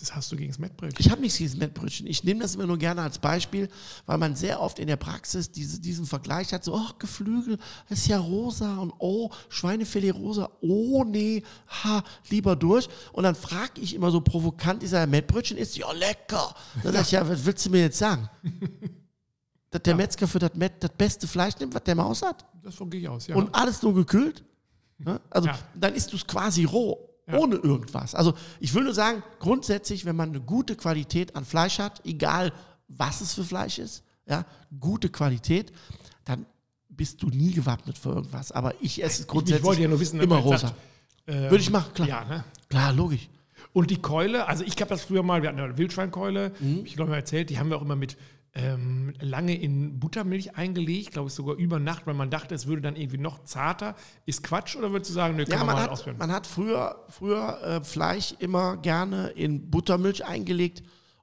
Was 0.00 0.14
hast 0.14 0.32
du 0.32 0.36
gegen 0.36 0.50
das 0.50 0.58
Mettbrötchen? 0.58 0.96
Ich 0.98 1.10
habe 1.10 1.20
nichts 1.20 1.36
gegen 1.36 1.50
das 1.50 1.58
Mettbrötchen. 1.58 2.06
Ich 2.06 2.24
nehme 2.24 2.40
das 2.40 2.54
immer 2.54 2.66
nur 2.66 2.78
gerne 2.78 3.02
als 3.02 3.18
Beispiel, 3.18 3.68
weil 4.06 4.16
man 4.16 4.34
sehr 4.34 4.60
oft 4.60 4.78
in 4.78 4.86
der 4.86 4.96
Praxis 4.96 5.50
diese, 5.52 5.80
diesen 5.80 6.06
Vergleich 6.06 6.52
hat, 6.54 6.64
so, 6.64 6.74
oh, 6.74 6.90
Geflügel, 6.98 7.58
das 7.90 7.98
ist 8.00 8.08
ja 8.08 8.18
rosa 8.18 8.78
und 8.78 8.94
oh, 8.98 9.30
Schweinefilet 9.50 10.14
rosa, 10.14 10.50
oh 10.62 11.04
nee, 11.04 11.42
ha, 11.84 12.02
lieber 12.30 12.56
durch. 12.56 12.88
Und 13.12 13.24
dann 13.24 13.34
frage 13.34 13.82
ich 13.82 13.94
immer 13.94 14.10
so 14.10 14.22
provokant, 14.22 14.82
ist 14.82 14.92
ja 14.92 15.04
Mettbrötchen 15.04 15.58
ist, 15.58 15.76
ja 15.76 15.92
lecker. 15.92 16.54
Dann 16.82 16.94
sag 16.94 17.02
ich, 17.02 17.10
ja, 17.12 17.28
was 17.28 17.44
willst 17.44 17.66
du 17.66 17.70
mir 17.70 17.82
jetzt 17.82 17.98
sagen? 17.98 18.30
Dass 19.70 19.82
der 19.82 19.94
Metzger 19.94 20.26
für 20.26 20.38
das 20.38 20.54
Mett 20.54 20.74
das 20.80 20.90
beste 20.96 21.26
Fleisch 21.28 21.54
nimmt, 21.58 21.74
was 21.74 21.84
der 21.84 21.94
Maus 21.94 22.22
hat? 22.22 22.44
Davon 22.62 22.88
gehe 22.90 23.00
ich 23.00 23.08
aus, 23.08 23.26
ja. 23.26 23.36
und 23.36 23.54
alles 23.54 23.82
nur 23.82 23.94
gekühlt. 23.94 24.42
Ne? 24.98 25.20
Also 25.30 25.48
Ja. 25.48 25.58
dann 25.74 25.94
isst 25.94 26.12
du 26.12 26.16
es 26.16 26.26
quasi 26.26 26.64
roh, 26.64 27.11
Ja. 27.26 27.38
ohne 27.38 27.54
irgendwas. 27.56 28.14
Also 28.16 28.34
ich 28.58 28.74
will 28.74 28.82
nur 28.84 28.94
sagen, 28.94 29.22
grundsätzlich, 29.38 30.04
wenn 30.04 30.16
man 30.16 30.30
eine 30.30 30.40
gute 30.40 30.74
Qualität 30.74 31.36
an 31.36 31.44
Fleisch 31.44 31.78
hat, 31.78 32.00
egal 32.04 32.52
was 32.88 33.20
es 33.20 33.34
für 33.34 33.44
Fleisch 33.44 33.78
ist, 33.78 34.02
ja, 34.26 34.44
gute 34.80 35.08
Qualität, 35.08 35.72
dann 36.24 36.46
bist 36.88 37.22
du 37.22 37.28
nie 37.28 37.52
gewappnet 37.52 37.96
für 37.96 38.10
irgendwas. 38.10 38.50
Aber 38.52 38.74
ich 38.80 39.02
esse 39.02 39.22
es 39.22 39.28
grundsätzlich 39.28 39.60
ich 39.60 39.64
wollte 39.66 39.82
ja 39.82 39.88
nur 39.88 40.00
wissen, 40.00 40.20
immer 40.20 40.36
rosa. 40.36 40.58
sagt, 40.68 40.74
ähm, 41.28 41.42
Würde 41.50 41.58
ich 41.58 41.70
machen, 41.70 41.94
klar. 41.94 42.08
Ja, 42.08 42.24
ne? 42.24 42.44
Klar, 42.68 42.92
logisch. 42.92 43.28
Und 43.72 43.90
die 43.90 44.02
Keule, 44.02 44.46
also 44.48 44.64
ich 44.64 44.72
habe 44.80 44.88
das 44.90 45.02
früher 45.02 45.22
mal, 45.22 45.42
wir 45.42 45.48
hatten 45.48 45.60
eine 45.60 45.78
Wildschweinkeule, 45.78 46.52
Mhm. 46.60 46.82
ich 46.84 46.94
glaube 46.96 47.10
mal 47.12 47.16
erzählt, 47.18 47.48
die 47.50 47.58
haben 47.58 47.70
wir 47.70 47.76
auch 47.78 47.82
immer 47.82 47.96
mit 47.96 48.16
ähm, 48.54 49.14
lange 49.20 49.58
in 49.58 49.98
Buttermilch 49.98 50.56
eingelegt, 50.56 51.12
glaube 51.12 51.28
ich 51.28 51.34
sogar 51.34 51.56
über 51.56 51.78
Nacht, 51.78 52.06
weil 52.06 52.14
man 52.14 52.28
dachte, 52.30 52.54
es 52.54 52.66
würde 52.66 52.82
dann 52.82 52.96
irgendwie 52.96 53.18
noch 53.18 53.44
zarter. 53.44 53.94
Ist 54.26 54.42
Quatsch 54.42 54.76
oder 54.76 54.92
würdest 54.92 55.10
du 55.10 55.14
sagen, 55.14 55.36
nö, 55.36 55.44
kann 55.44 55.58
Ja, 55.60 55.64
man, 55.64 55.74
man 55.74 55.84
hat, 55.84 55.90
ausführen? 55.90 56.16
man 56.18 56.30
hat 56.32 56.46
früher, 56.46 57.06
früher 57.08 57.62
äh, 57.62 57.82
Fleisch 57.84 58.34
immer 58.40 58.76
gerne 58.76 59.28
in 59.28 59.70
Buttermilch 59.70 60.24
eingelegt, 60.26 60.82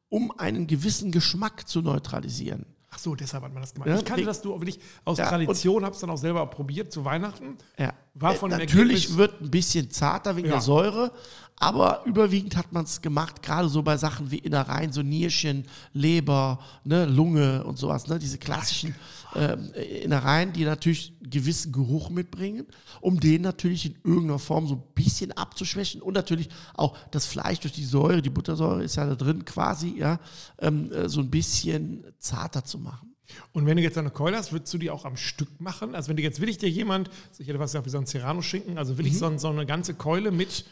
um 0.09 0.31
einen 0.39 0.65
gewissen 0.65 1.11
Geschmack 1.11 1.67
zu 1.67 1.81
neutralisieren. 1.81 2.65
Ach 2.91 2.97
so, 2.97 3.13
deshalb 3.13 3.43
hat 3.43 3.53
man 3.53 3.61
das 3.61 3.75
gemacht. 3.75 3.87
Ja, 3.89 3.97
ich 3.97 4.03
kannte 4.05 4.25
das 4.25 4.41
du 4.41 4.49
wirklich 4.59 4.79
aus 5.05 5.19
Ja, 5.19 5.29
Tradition, 5.29 5.85
habe 5.85 5.93
es 5.93 6.01
dann 6.01 6.09
auch 6.09 6.17
selber 6.17 6.43
probiert 6.47 6.91
zu 6.91 7.05
Weihnachten. 7.05 7.55
Ja. 7.77 7.93
War 8.15 8.33
Äh, 8.33 8.37
von 8.37 8.49
dem 8.49 8.57
Natürlich 8.57 9.15
wird 9.15 9.39
ein 9.41 9.51
bisschen 9.51 9.91
zarter 9.91 10.35
wegen 10.35 10.47
Ja. 10.47 10.53
der 10.53 10.61
Säure, 10.61 11.11
aber 11.59 12.03
überwiegend 12.05 12.55
hat 12.55 12.71
man 12.71 12.85
es 12.85 13.01
gemacht, 13.01 13.43
gerade 13.43 13.67
so 13.67 13.83
bei 13.83 13.97
Sachen 13.97 14.31
wie 14.31 14.37
Innereien, 14.37 14.93
so 14.93 15.01
Nierchen, 15.01 15.65
Leber, 15.93 16.59
ne, 16.85 17.05
Lunge 17.05 17.65
und 17.65 17.77
sowas, 17.77 18.07
ne, 18.07 18.17
diese 18.17 18.37
klassischen 18.37 18.95
ähm, 19.35 19.71
Innereien, 19.73 20.53
die 20.53 20.63
natürlich 20.63 21.13
einen 21.19 21.29
gewissen 21.29 21.73
Geruch 21.73 22.09
mitbringen, 22.09 22.65
um 23.01 23.19
den 23.19 23.41
natürlich 23.41 23.85
in 23.85 23.95
irgendeiner 24.05 24.39
Form 24.39 24.67
so 24.67 24.75
ein 24.75 24.83
bisschen 24.95 25.33
abzuschwächen 25.33 26.01
und 26.01 26.13
natürlich 26.13 26.49
auch 26.75 26.97
das 27.11 27.25
Fleisch 27.25 27.59
durch 27.59 27.73
die 27.73 27.85
Säure, 27.85 28.21
die 28.21 28.29
Buttersäure 28.29 28.81
ist 28.81 28.95
ja 28.95 29.05
da 29.05 29.15
drin 29.15 29.43
quasi, 29.43 29.95
ja, 29.97 30.19
ähm, 30.59 30.91
äh, 30.93 31.09
so 31.09 31.19
ein 31.19 31.29
bisschen 31.29 32.05
zarter 32.19 32.63
zu 32.63 32.79
machen. 32.79 33.09
Und 33.51 33.65
wenn 33.65 33.77
du 33.77 33.83
jetzt 33.83 33.97
eine 33.97 34.09
Keule 34.09 34.37
hast, 34.37 34.51
würdest 34.51 34.73
du 34.73 34.77
die 34.77 34.89
auch 34.89 35.05
am 35.05 35.17
Stück 35.17 35.59
machen? 35.59 35.93
Also 35.93 36.09
wenn 36.09 36.17
du 36.17 36.23
jetzt 36.23 36.41
will 36.41 36.49
ich 36.49 36.57
dir 36.57 36.69
jemand, 36.69 37.09
ich 37.37 37.47
hätte 37.47 37.59
was 37.59 37.71
gesagt 37.71 37.85
wie 37.85 37.91
so 37.91 37.99
ein 37.99 38.05
Serrano-Schinken, 38.05 38.77
also 38.77 38.97
will 38.97 39.05
ich 39.05 39.17
so, 39.17 39.37
so 39.37 39.49
eine 39.49 39.65
ganze 39.65 39.93
Keule 39.93 40.31
mit, 40.31 40.65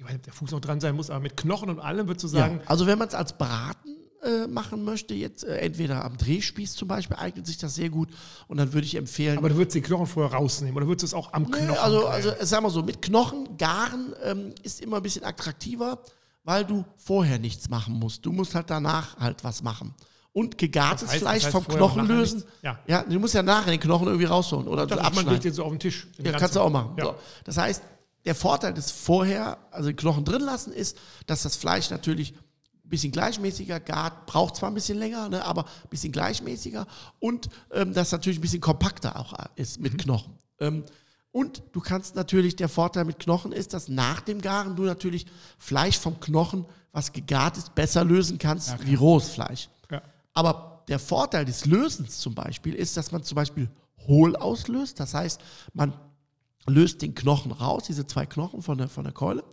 ich 0.00 0.04
weiß 0.06 0.12
nicht, 0.12 0.20
ob 0.20 0.24
der 0.24 0.32
Fuß 0.32 0.50
noch 0.52 0.60
dran 0.60 0.80
sein 0.80 0.96
muss, 0.96 1.10
aber 1.10 1.20
mit 1.20 1.36
Knochen 1.36 1.68
und 1.68 1.78
allem, 1.78 2.06
würdest 2.08 2.24
du 2.24 2.28
sagen, 2.28 2.60
Ja, 2.62 2.70
also 2.70 2.86
wenn 2.86 2.98
man 2.98 3.08
es 3.08 3.14
als 3.14 3.36
Braten 3.36 3.96
äh, 4.22 4.46
machen 4.46 4.82
möchte, 4.84 5.12
jetzt 5.14 5.44
äh, 5.44 5.58
entweder 5.58 6.04
am 6.04 6.16
Drehspieß 6.16 6.74
zum 6.74 6.88
Beispiel, 6.88 7.16
eignet 7.18 7.46
sich 7.46 7.58
das 7.58 7.74
sehr 7.74 7.90
gut. 7.90 8.08
Und 8.48 8.56
dann 8.56 8.72
würde 8.72 8.86
ich 8.86 8.94
empfehlen, 8.96 9.36
aber 9.38 9.50
du 9.50 9.56
würdest 9.56 9.74
den 9.74 9.82
Knochen 9.82 10.06
vorher 10.06 10.32
rausnehmen 10.36 10.74
oder 10.76 10.86
würdest 10.86 11.02
du 11.02 11.06
es 11.06 11.14
auch 11.14 11.32
am 11.34 11.42
Nee, 11.44 11.50
Knochen 11.50 11.78
also, 11.78 12.06
also 12.06 12.30
sagen 12.40 12.64
wir 12.64 12.70
so, 12.70 12.82
mit 12.82 13.02
Knochen 13.02 13.56
garen 13.58 14.14
ähm, 14.24 14.54
ist 14.62 14.80
immer 14.80 14.96
ein 14.96 15.02
bisschen 15.02 15.24
attraktiver, 15.24 16.00
weil 16.44 16.64
du 16.64 16.84
vorher 16.96 17.38
nichts 17.38 17.68
machen 17.68 17.94
musst. 17.98 18.24
Du 18.24 18.32
musst 18.32 18.54
halt 18.54 18.70
danach 18.70 19.18
halt 19.18 19.44
was 19.44 19.62
machen. 19.62 19.94
Und 20.32 20.56
gegartes 20.58 21.08
Das 21.08 21.16
heißt- 21.16 21.18
Fleisch 21.18 21.42
das 21.44 21.54
heißt 21.54 21.64
vom 21.66 21.76
Knochen 21.76 22.06
lösen. 22.06 22.44
Ja. 22.62 22.78
ja, 22.86 23.02
du 23.02 23.18
musst 23.18 23.34
ja 23.34 23.42
nachher 23.42 23.70
den 23.72 23.80
Knochen 23.80 24.06
irgendwie 24.06 24.26
rausholen 24.26 24.66
oder 24.68 24.86
dachte, 24.86 25.02
so 25.02 25.02
man 25.02 25.12
legt 25.12 25.18
abschneiden. 25.18 25.42
den 25.42 25.52
so 25.54 25.64
auf 25.64 25.70
den 25.72 25.80
Tisch. 25.80 26.06
den 26.18 26.24
Ja, 26.26 26.30
ganzen. 26.32 26.40
kannst 26.40 26.56
du 26.56 26.60
auch 26.60 26.70
machen. 26.70 26.92
Ja. 26.98 27.04
So. 27.04 27.14
Das 27.44 27.56
heißt, 27.56 27.82
der 28.24 28.34
Vorteil 28.34 28.74
des 28.74 28.90
vorher, 28.90 29.58
also 29.70 29.88
den 29.88 29.96
Knochen 29.96 30.24
drin 30.24 30.42
lassen, 30.42 30.72
ist, 30.72 30.96
dass 31.26 31.42
das 31.42 31.56
Fleisch 31.56 31.90
natürlich 31.90 32.34
ein 32.84 32.90
bisschen 32.90 33.12
gleichmäßiger 33.12 33.80
gart, 33.80 34.26
braucht 34.26 34.56
zwar 34.56 34.70
ein 34.70 34.74
bisschen 34.74 34.98
länger, 34.98 35.28
ne, 35.28 35.44
aber 35.44 35.64
ein 35.64 35.88
bisschen 35.90 36.12
gleichmäßiger 36.12 36.86
und 37.18 37.48
ähm, 37.72 37.94
das 37.94 38.12
natürlich 38.12 38.38
ein 38.38 38.42
bisschen 38.42 38.60
kompakter 38.60 39.18
auch 39.18 39.34
ist 39.56 39.80
mit 39.80 39.96
Knochen. 39.98 40.34
Ähm, 40.58 40.84
und 41.32 41.62
du 41.72 41.80
kannst 41.80 42.16
natürlich, 42.16 42.56
der 42.56 42.68
Vorteil 42.68 43.04
mit 43.04 43.20
Knochen 43.20 43.52
ist, 43.52 43.72
dass 43.72 43.88
nach 43.88 44.20
dem 44.20 44.40
Garen 44.40 44.74
du 44.74 44.82
natürlich 44.82 45.26
Fleisch 45.58 45.98
vom 45.98 46.18
Knochen, 46.18 46.66
was 46.92 47.12
gegart 47.12 47.56
ist, 47.56 47.74
besser 47.76 48.04
lösen 48.04 48.38
kannst 48.38 48.84
wie 48.84 48.96
rohes 48.96 49.28
Fleisch. 49.28 49.68
Ja. 49.90 50.02
Aber 50.34 50.82
der 50.88 50.98
Vorteil 50.98 51.44
des 51.44 51.66
Lösens 51.66 52.18
zum 52.18 52.34
Beispiel 52.34 52.74
ist, 52.74 52.96
dass 52.96 53.12
man 53.12 53.22
zum 53.22 53.36
Beispiel 53.36 53.70
hohl 54.08 54.34
auslöst. 54.34 54.98
Das 54.98 55.14
heißt, 55.14 55.40
man 55.72 55.92
löst 56.66 57.02
den 57.02 57.14
Knochen 57.14 57.52
raus, 57.52 57.84
diese 57.86 58.06
zwei 58.06 58.26
Knochen 58.26 58.62
von 58.62 58.78
der, 58.78 58.88
von 58.88 59.04
der 59.04 59.12
Keule. 59.12 59.44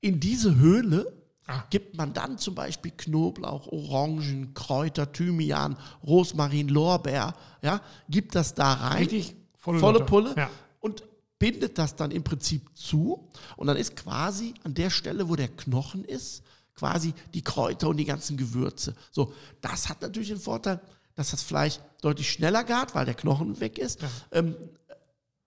In 0.00 0.20
diese 0.20 0.56
Höhle 0.56 1.12
Ah. 1.46 1.62
gibt 1.68 1.94
man 1.94 2.14
dann 2.14 2.38
zum 2.38 2.54
Beispiel 2.54 2.90
Knoblauch, 2.96 3.66
Orangen, 3.70 4.54
Kräuter, 4.54 5.12
Thymian, 5.12 5.76
Rosmarin, 6.02 6.68
Lorbeer, 6.68 7.34
ja, 7.60 7.82
gibt 8.08 8.34
das 8.34 8.54
da 8.54 8.72
rein. 8.72 8.96
Richtig 9.02 9.36
volle, 9.58 9.78
volle. 9.78 10.04
Pulle 10.06 10.34
Ja. 10.38 10.50
und 10.80 11.02
bindet 11.38 11.76
das 11.76 11.96
dann 11.96 12.12
im 12.12 12.24
Prinzip 12.24 12.62
zu. 12.74 13.28
Und 13.58 13.66
dann 13.66 13.76
ist 13.76 13.94
quasi 13.94 14.54
an 14.64 14.72
der 14.72 14.88
Stelle, 14.88 15.28
wo 15.28 15.36
der 15.36 15.48
Knochen 15.48 16.04
ist, 16.06 16.42
quasi 16.74 17.12
die 17.34 17.42
Kräuter 17.42 17.88
und 17.88 17.98
die 17.98 18.06
ganzen 18.06 18.38
Gewürze. 18.38 18.94
So, 19.10 19.34
das 19.60 19.90
hat 19.90 20.00
natürlich 20.00 20.28
den 20.28 20.40
Vorteil, 20.40 20.80
dass 21.14 21.30
das 21.32 21.42
Fleisch 21.42 21.78
deutlich 22.00 22.30
schneller 22.30 22.64
gart, 22.64 22.94
weil 22.94 23.04
der 23.04 23.14
Knochen 23.14 23.60
weg 23.60 23.76
ist. 23.78 24.00
Ähm, 24.32 24.56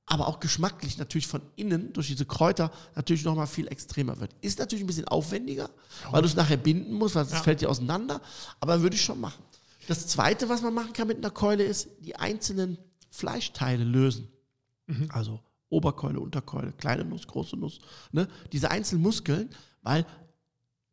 aber 0.09 0.27
auch 0.27 0.39
geschmacklich 0.39 0.97
natürlich 0.97 1.27
von 1.27 1.41
innen 1.57 1.93
durch 1.93 2.07
diese 2.07 2.25
Kräuter 2.25 2.71
natürlich 2.95 3.23
nochmal 3.25 3.45
viel 3.45 3.67
extremer 3.67 4.19
wird. 4.19 4.31
Ist 4.41 4.57
natürlich 4.57 4.83
ein 4.83 4.87
bisschen 4.87 5.07
aufwendiger, 5.07 5.69
weil 6.11 6.21
du 6.21 6.27
es 6.27 6.35
nachher 6.35 6.57
binden 6.57 6.93
musst, 6.93 7.15
weil 7.15 7.25
es 7.25 7.31
Ja. 7.33 7.43
fällt 7.43 7.61
dir 7.61 7.69
auseinander, 7.69 8.21
aber 8.59 8.81
würde 8.81 8.95
ich 8.95 9.01
schon 9.03 9.19
machen. 9.19 9.43
Das 9.87 10.07
zweite, 10.07 10.49
was 10.49 10.61
man 10.61 10.73
machen 10.73 10.93
kann 10.93 11.07
mit 11.07 11.17
einer 11.17 11.29
Keule, 11.29 11.63
ist 11.63 11.89
die 11.99 12.15
einzelnen 12.15 12.77
Fleischteile 13.09 13.83
lösen. 13.83 14.27
Also 15.09 15.41
Oberkeule, 15.69 16.19
Unterkeule, 16.21 16.71
kleine 16.71 17.03
Nuss, 17.03 17.27
große 17.27 17.57
Nuss. 17.57 17.79
Ne? 18.13 18.27
Diese 18.53 18.71
einzelnen 18.71 19.01
Muskeln, 19.03 19.49
weil 19.81 20.05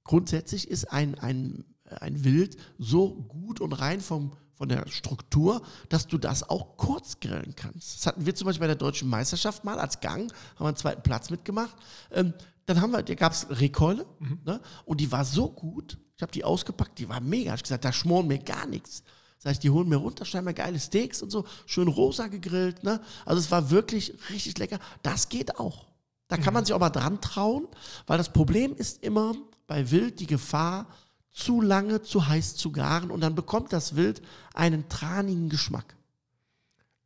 grundsätzlich 0.02 0.68
ist 0.68 0.86
ein, 0.92 1.16
ein, 1.20 1.64
ein 2.00 2.24
Wild 2.24 2.56
so 2.78 3.10
gut 3.14 3.60
und 3.60 3.72
rein 3.72 4.00
vom, 4.00 4.32
von 4.54 4.68
der 4.68 4.88
Struktur, 4.88 5.62
dass 5.88 6.06
du 6.06 6.18
das 6.18 6.48
auch 6.48 6.76
kurz 6.76 7.20
grillen 7.20 7.54
kannst. 7.56 7.98
Das 7.98 8.06
hatten 8.06 8.26
wir 8.26 8.34
zum 8.34 8.46
Beispiel 8.46 8.60
bei 8.60 8.66
der 8.68 8.76
deutschen 8.76 9.08
Meisterschaft 9.08 9.64
mal 9.64 9.78
als 9.78 10.00
Gang, 10.00 10.32
haben 10.32 10.64
wir 10.64 10.68
einen 10.68 10.76
zweiten 10.76 11.02
Platz 11.02 11.30
mitgemacht. 11.30 11.76
Ähm, 12.12 12.34
dann 12.66 12.80
haben 12.80 12.92
wir, 12.92 13.02
da 13.02 13.14
gab 13.14 13.32
es 13.32 13.46
Rehkeule 13.50 14.06
ne? 14.44 14.60
und 14.84 15.00
die 15.00 15.12
war 15.12 15.24
so 15.24 15.50
gut, 15.50 15.98
ich 16.16 16.22
habe 16.22 16.32
die 16.32 16.44
ausgepackt, 16.44 16.98
die 16.98 17.08
war 17.08 17.20
mega. 17.20 17.54
Ich 17.54 17.62
gesagt, 17.62 17.84
da 17.84 17.92
schmoren 17.92 18.26
mir 18.26 18.38
gar 18.38 18.66
nichts. 18.66 19.02
Das 19.38 19.50
heißt, 19.50 19.62
die 19.62 19.70
holen 19.70 19.88
mir 19.88 19.96
runter, 19.96 20.24
schneiden 20.24 20.46
mir 20.46 20.54
geile 20.54 20.78
Steaks 20.78 21.22
und 21.22 21.30
so, 21.30 21.44
schön 21.66 21.88
rosa 21.88 22.28
gegrillt. 22.28 22.82
Ne? 22.82 23.00
Also 23.26 23.40
es 23.40 23.50
war 23.50 23.70
wirklich 23.70 24.14
richtig 24.30 24.56
lecker. 24.58 24.78
Das 25.02 25.28
geht 25.28 25.58
auch. 25.58 25.86
Da 26.28 26.38
kann 26.38 26.54
man 26.54 26.64
sich 26.64 26.74
auch 26.74 26.80
mal 26.80 26.90
dran 26.90 27.20
trauen, 27.20 27.68
weil 28.06 28.16
das 28.16 28.32
Problem 28.32 28.74
ist 28.74 29.02
immer 29.02 29.34
bei 29.66 29.90
Wild 29.90 30.20
die 30.20 30.26
Gefahr, 30.26 30.86
zu 31.34 31.60
lange 31.60 32.00
zu 32.00 32.28
heiß 32.28 32.54
zu 32.54 32.70
garen 32.70 33.10
und 33.10 33.20
dann 33.20 33.34
bekommt 33.34 33.72
das 33.72 33.96
Wild 33.96 34.22
einen 34.54 34.88
tranigen 34.88 35.48
Geschmack. 35.48 35.96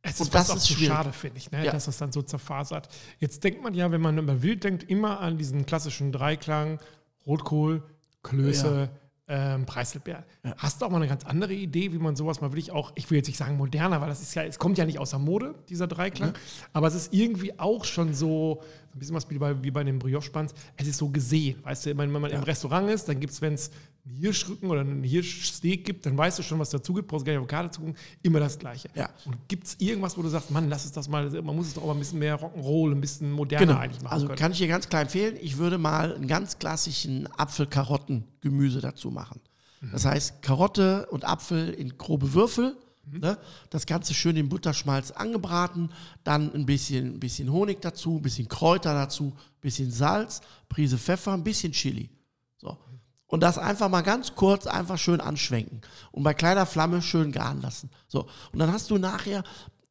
Es 0.01 0.13
ist 0.13 0.21
Und 0.21 0.35
das 0.35 0.49
ist 0.49 0.65
so 0.65 0.75
schade, 0.75 1.11
finde 1.11 1.39
ich, 1.39 1.51
ne? 1.51 1.65
Ja. 1.65 1.71
dass 1.71 1.85
das 1.85 1.97
dann 1.97 2.11
so 2.11 2.21
zerfasert. 2.21 2.87
Jetzt 3.17 3.43
denkt 3.43 3.61
man 3.61 3.73
ja, 3.73 3.91
wenn 3.91 3.99
man 3.99 4.17
über 4.17 4.41
Wild 4.41 4.63
denkt, 4.63 4.83
immer 4.83 5.19
an 5.19 5.37
diesen 5.37 5.65
klassischen 5.65 6.11
Dreiklang, 6.11 6.79
Rotkohl, 7.25 7.83
Klöße, 8.23 8.89
ähm, 9.27 9.65
Preiselbeer. 9.65 10.25
Hast 10.57 10.81
du 10.81 10.85
auch 10.85 10.89
mal 10.89 10.97
eine 10.97 11.07
ganz 11.07 11.25
andere 11.25 11.53
Idee, 11.53 11.91
wie 11.91 11.99
man 11.99 12.15
sowas 12.15 12.39
mal 12.41 12.51
wirklich 12.51 12.71
auch, 12.71 12.91
ich 12.95 13.09
will 13.09 13.17
jetzt 13.17 13.27
nicht 13.27 13.37
sagen 13.37 13.57
moderner, 13.57 13.99
weil 13.99 14.09
das 14.09 14.21
ist 14.21 14.33
ja, 14.35 14.43
es 14.43 14.57
kommt 14.57 14.77
ja 14.77 14.85
nicht 14.85 14.99
aus 14.99 15.11
der 15.11 15.19
Mode, 15.19 15.55
dieser 15.69 15.87
Dreiklang, 15.87 16.33
aber 16.73 16.87
es 16.87 16.95
ist 16.95 17.13
irgendwie 17.13 17.59
auch 17.59 17.85
schon 17.85 18.13
so, 18.13 18.63
ein 18.93 18.99
bisschen 18.99 19.15
was 19.15 19.29
wie 19.29 19.37
bei, 19.37 19.63
wie 19.63 19.71
bei 19.71 19.83
den 19.83 19.99
Brioche-Spans, 19.99 20.53
es 20.77 20.87
ist 20.87 20.97
so 20.97 21.09
gesehen, 21.09 21.57
weißt 21.63 21.85
du, 21.85 21.97
wenn, 21.97 22.11
man 22.11 22.25
im 22.25 22.43
Restaurant 22.43 22.89
ist, 22.89 23.07
dann 23.07 23.19
gibt 23.19 23.33
es, 23.33 23.41
wenn 23.41 23.53
es 23.53 23.71
einen 24.05 24.15
Hirschrücken 24.15 24.69
oder 24.69 24.81
einen 24.81 25.03
Hirschsteak 25.03 25.85
gibt, 25.85 26.05
dann 26.05 26.17
weißt 26.17 26.39
du 26.39 26.43
schon, 26.43 26.59
was 26.59 26.69
dazu 26.69 26.93
gibt, 26.93 27.07
brauchst 27.07 27.25
gar 27.25 27.33
nicht 27.33 27.39
auf 27.41 27.47
die 27.47 27.53
Karte 27.53 27.71
zu 27.71 27.81
gucken, 27.81 27.95
immer 28.23 28.39
das 28.39 28.57
Gleiche. 28.57 28.89
Ja. 28.95 29.09
Und 29.25 29.35
gibt 29.47 29.67
es 29.67 29.75
irgendwas, 29.79 30.17
wo 30.17 30.21
du 30.21 30.29
sagst, 30.29 30.51
Mann, 30.51 30.69
lass 30.69 30.85
es 30.85 30.91
das 30.91 31.07
mal, 31.07 31.29
man 31.41 31.55
muss 31.55 31.67
es 31.67 31.73
doch 31.73 31.83
auch 31.83 31.87
mal 31.87 31.93
ein 31.93 31.99
bisschen 31.99 32.19
mehr 32.19 32.39
Rock'n'Roll, 32.39 32.91
ein 32.91 33.01
bisschen 33.01 33.31
moderner 33.31 33.79
eigentlich 33.79 34.01
machen 34.01 34.13
Also 34.13 34.27
können. 34.27 34.39
kann 34.39 34.51
ich 34.51 34.57
dir 34.57 34.67
ganz 34.67 34.89
klar 34.89 35.03
empfehlen, 35.03 35.35
ich 35.41 35.57
würde 35.57 35.77
mal 35.77 36.15
einen 36.15 36.27
ganz 36.27 36.57
klassischen 36.59 37.27
Apfel-Karotten-Gemüse 37.37 38.81
dazu 38.81 39.11
machen. 39.11 39.39
Das 39.93 40.03
heißt, 40.05 40.41
Karotte 40.41 41.07
und 41.09 41.23
Apfel 41.23 41.69
in 41.69 41.97
grobe 41.97 42.33
Würfel, 42.33 42.75
ne? 43.11 43.37
das 43.69 43.85
Ganze 43.85 44.13
schön 44.13 44.35
in 44.35 44.49
Butterschmalz 44.49 45.11
angebraten, 45.11 45.91
dann 46.23 46.53
ein 46.53 46.65
bisschen, 46.65 47.15
ein 47.15 47.19
bisschen 47.19 47.51
Honig 47.51 47.81
dazu, 47.81 48.17
ein 48.17 48.21
bisschen 48.21 48.47
Kräuter 48.47 48.93
dazu, 48.93 49.33
ein 49.35 49.61
bisschen 49.61 49.91
Salz, 49.91 50.41
Prise 50.67 50.97
Pfeffer, 50.97 51.33
ein 51.33 51.43
bisschen 51.43 51.71
Chili. 51.71 52.09
So. 52.57 52.77
Und 53.27 53.41
das 53.41 53.57
einfach 53.57 53.89
mal 53.89 54.01
ganz 54.01 54.35
kurz 54.35 54.65
einfach 54.67 54.97
schön 54.97 55.21
anschwenken 55.21 55.81
und 56.11 56.23
bei 56.23 56.33
kleiner 56.33 56.65
Flamme 56.65 57.01
schön 57.01 57.31
garen 57.31 57.61
lassen. 57.61 57.89
So. 58.07 58.27
Und 58.51 58.59
dann 58.59 58.71
hast 58.71 58.89
du 58.89 58.97
nachher 58.97 59.43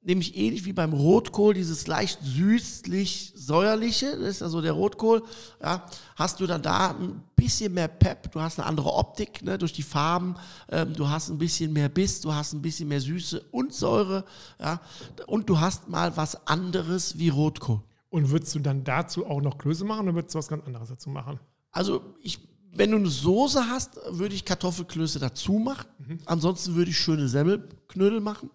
nämlich 0.09 0.37
ähnlich 0.37 0.65
wie 0.65 0.73
beim 0.73 0.95
Rotkohl, 0.95 1.53
dieses 1.53 1.87
leicht 1.87 2.19
süßlich-säuerliche, 2.23 4.17
das 4.19 4.29
ist 4.37 4.43
also 4.43 4.63
der 4.63 4.73
Rotkohl, 4.73 5.23
ja, 5.63 5.85
hast 6.17 6.41
du 6.41 6.47
dann 6.47 6.63
da 6.63 6.93
ein 6.93 7.23
bisschen 7.37 7.75
mehr 7.75 7.89
Pep, 7.89 8.33
du 8.33 8.41
hast 8.41 8.59
eine 8.59 8.67
andere 8.67 8.95
Optik 8.95 9.43
ne, 9.45 9.59
durch 9.59 9.75
die 9.75 9.83
Farben, 9.83 10.35
ähm, 10.71 10.95
du 10.95 11.09
hast 11.09 11.29
ein 11.29 11.37
bisschen 11.37 11.75
mehr 11.75 11.91
Biss, 11.91 12.23
du 12.23 12.33
hast 12.33 12.55
ein 12.55 12.63
bisschen 12.63 12.89
mehr 12.89 13.03
Süße 13.03 13.45
und 13.51 13.75
Säure, 13.75 14.25
ja, 14.59 14.81
und 15.27 15.49
du 15.51 15.61
hast 15.61 15.91
mal 15.91 16.17
was 16.17 16.47
anderes 16.47 17.19
wie 17.19 17.29
Rotkohl. 17.29 17.83
Und 18.09 18.31
würdest 18.31 18.55
du 18.55 18.61
dann 18.61 18.85
dazu 18.85 19.27
auch 19.27 19.43
noch 19.43 19.59
Klöße 19.59 19.85
machen 19.85 20.09
oder 20.09 20.15
würdest 20.15 20.35
du 20.35 20.39
was 20.39 20.49
ganz 20.49 20.65
anderes 20.67 20.89
dazu 20.89 21.11
machen? 21.11 21.39
Also 21.71 22.01
ich, 22.23 22.41
wenn 22.73 22.93
du 22.93 22.97
eine 22.97 23.09
Soße 23.09 23.69
hast, 23.69 24.01
würde 24.09 24.35
ich 24.35 24.47
Kartoffelklöße 24.47 25.19
dazu 25.19 25.53
machen. 25.53 25.87
Ansonsten 26.25 26.75
würde 26.75 26.91
ich 26.91 26.97
schöne 26.97 27.29
Semmelknödel 27.29 28.21
machen. 28.21 28.49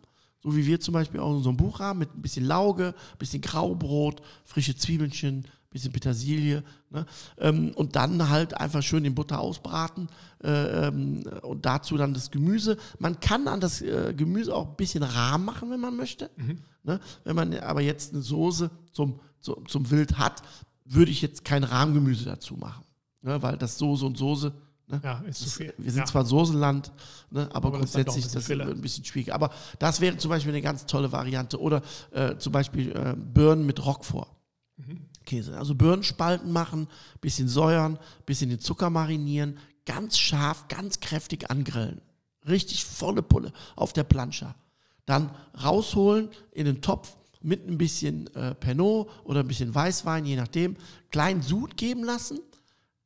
So 0.43 0.55
wie 0.55 0.65
wir 0.65 0.79
zum 0.81 0.93
Beispiel 0.93 1.21
auch 1.21 1.29
in 1.29 1.37
unserem 1.37 1.55
Buch 1.55 1.79
haben, 1.79 1.99
mit 1.99 2.13
ein 2.13 2.21
bisschen 2.21 2.45
Lauge, 2.45 2.93
ein 3.13 3.17
bisschen 3.17 3.41
Graubrot, 3.41 4.21
frische 4.43 4.75
Zwiebelchen, 4.75 5.37
ein 5.37 5.45
bisschen 5.71 5.93
Petersilie. 5.93 6.63
Ne? 6.89 7.05
Ähm, 7.37 7.71
und 7.75 7.95
dann 7.95 8.29
halt 8.29 8.53
einfach 8.53 8.83
schön 8.83 9.05
in 9.05 9.15
Butter 9.15 9.39
ausbraten 9.39 10.09
äh, 10.43 10.87
ähm, 10.87 11.23
und 11.43 11.65
dazu 11.65 11.95
dann 11.95 12.13
das 12.13 12.29
Gemüse. 12.29 12.77
Man 12.99 13.21
kann 13.21 13.47
an 13.47 13.61
das 13.61 13.81
äh, 13.81 14.13
Gemüse 14.13 14.53
auch 14.53 14.67
ein 14.67 14.75
bisschen 14.75 15.03
rahm 15.03 15.45
machen, 15.45 15.71
wenn 15.71 15.79
man 15.79 15.95
möchte. 15.95 16.29
Ne? 16.85 16.99
Wenn 17.23 17.37
man 17.37 17.57
aber 17.59 17.79
jetzt 17.79 18.13
eine 18.13 18.21
Soße 18.21 18.69
zum, 18.91 19.21
zum, 19.39 19.65
zum 19.69 19.89
Wild 19.89 20.17
hat, 20.17 20.41
würde 20.83 21.11
ich 21.11 21.21
jetzt 21.21 21.45
kein 21.45 21.63
Rahmgemüse 21.63 22.25
dazu 22.25 22.55
machen. 22.55 22.83
Ne? 23.21 23.41
Weil 23.41 23.57
das 23.57 23.77
Soße 23.77 24.05
und 24.05 24.17
Soße 24.17 24.53
Ne? 24.88 25.01
Ja, 25.03 25.19
ist 25.19 25.39
zu 25.39 25.49
viel. 25.49 25.73
Wir 25.77 25.91
sind 25.91 26.01
ja. 26.01 26.05
zwar 26.05 26.25
Soßenland, 26.25 26.91
ne, 27.31 27.49
aber, 27.53 27.69
Aber 27.69 27.79
das 27.79 27.88
ist 27.88 27.95
dann 27.95 28.05
doch 28.05 28.13
ein 28.13 28.21
grundsätzlich 28.21 28.34
bisschen 28.34 28.59
das 28.59 28.67
ist 28.67 28.75
ein 28.77 28.81
bisschen 28.81 29.05
schwierig. 29.05 29.34
Aber 29.34 29.51
das 29.79 30.01
wäre 30.01 30.17
zum 30.17 30.29
Beispiel 30.29 30.51
eine 30.51 30.61
ganz 30.61 30.86
tolle 30.86 31.11
Variante. 31.11 31.59
Oder 31.59 31.81
äh, 32.11 32.38
zum 32.38 32.51
Beispiel 32.51 32.91
äh, 32.91 33.15
Birnen 33.15 33.65
mit 33.65 33.84
Roquefort. 33.86 34.27
Mhm. 34.77 35.05
Käse. 35.25 35.57
Also 35.57 35.75
Birnenspalten 35.75 36.51
machen, 36.51 36.88
bisschen 37.21 37.47
säuern, 37.47 37.97
bisschen 38.25 38.49
den 38.49 38.59
Zucker 38.59 38.89
marinieren, 38.89 39.57
ganz 39.86 40.17
scharf, 40.17 40.67
ganz 40.67 40.99
kräftig 40.99 41.49
angrillen. 41.49 42.01
Richtig 42.47 42.84
volle 42.84 43.21
Pulle 43.21 43.53
auf 43.75 43.93
der 43.93 44.03
Plancha. 44.03 44.55
dann 45.05 45.31
rausholen 45.63 46.29
in 46.51 46.65
den 46.65 46.81
Topf 46.81 47.15
mit 47.41 47.67
ein 47.67 47.77
bisschen 47.77 48.34
äh, 48.36 48.55
Pernod 48.55 49.09
oder 49.25 49.41
ein 49.41 49.47
bisschen 49.47 49.73
Weißwein, 49.73 50.25
je 50.25 50.36
nachdem, 50.36 50.75
kleinen 51.11 51.41
Sud 51.41 51.77
geben 51.77 52.03
lassen, 52.03 52.39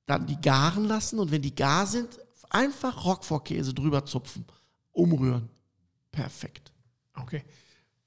dann 0.07 0.25
die 0.25 0.41
garen 0.41 0.85
lassen 0.85 1.19
und 1.19 1.31
wenn 1.31 1.43
die 1.43 1.53
gar 1.53 1.85
sind, 1.85 2.19
einfach 2.49 3.05
Roquefort-Käse 3.05 3.73
drüber 3.73 4.05
zupfen, 4.05 4.45
umrühren. 4.91 5.49
Perfekt. 6.11 6.73
Okay. 7.13 7.43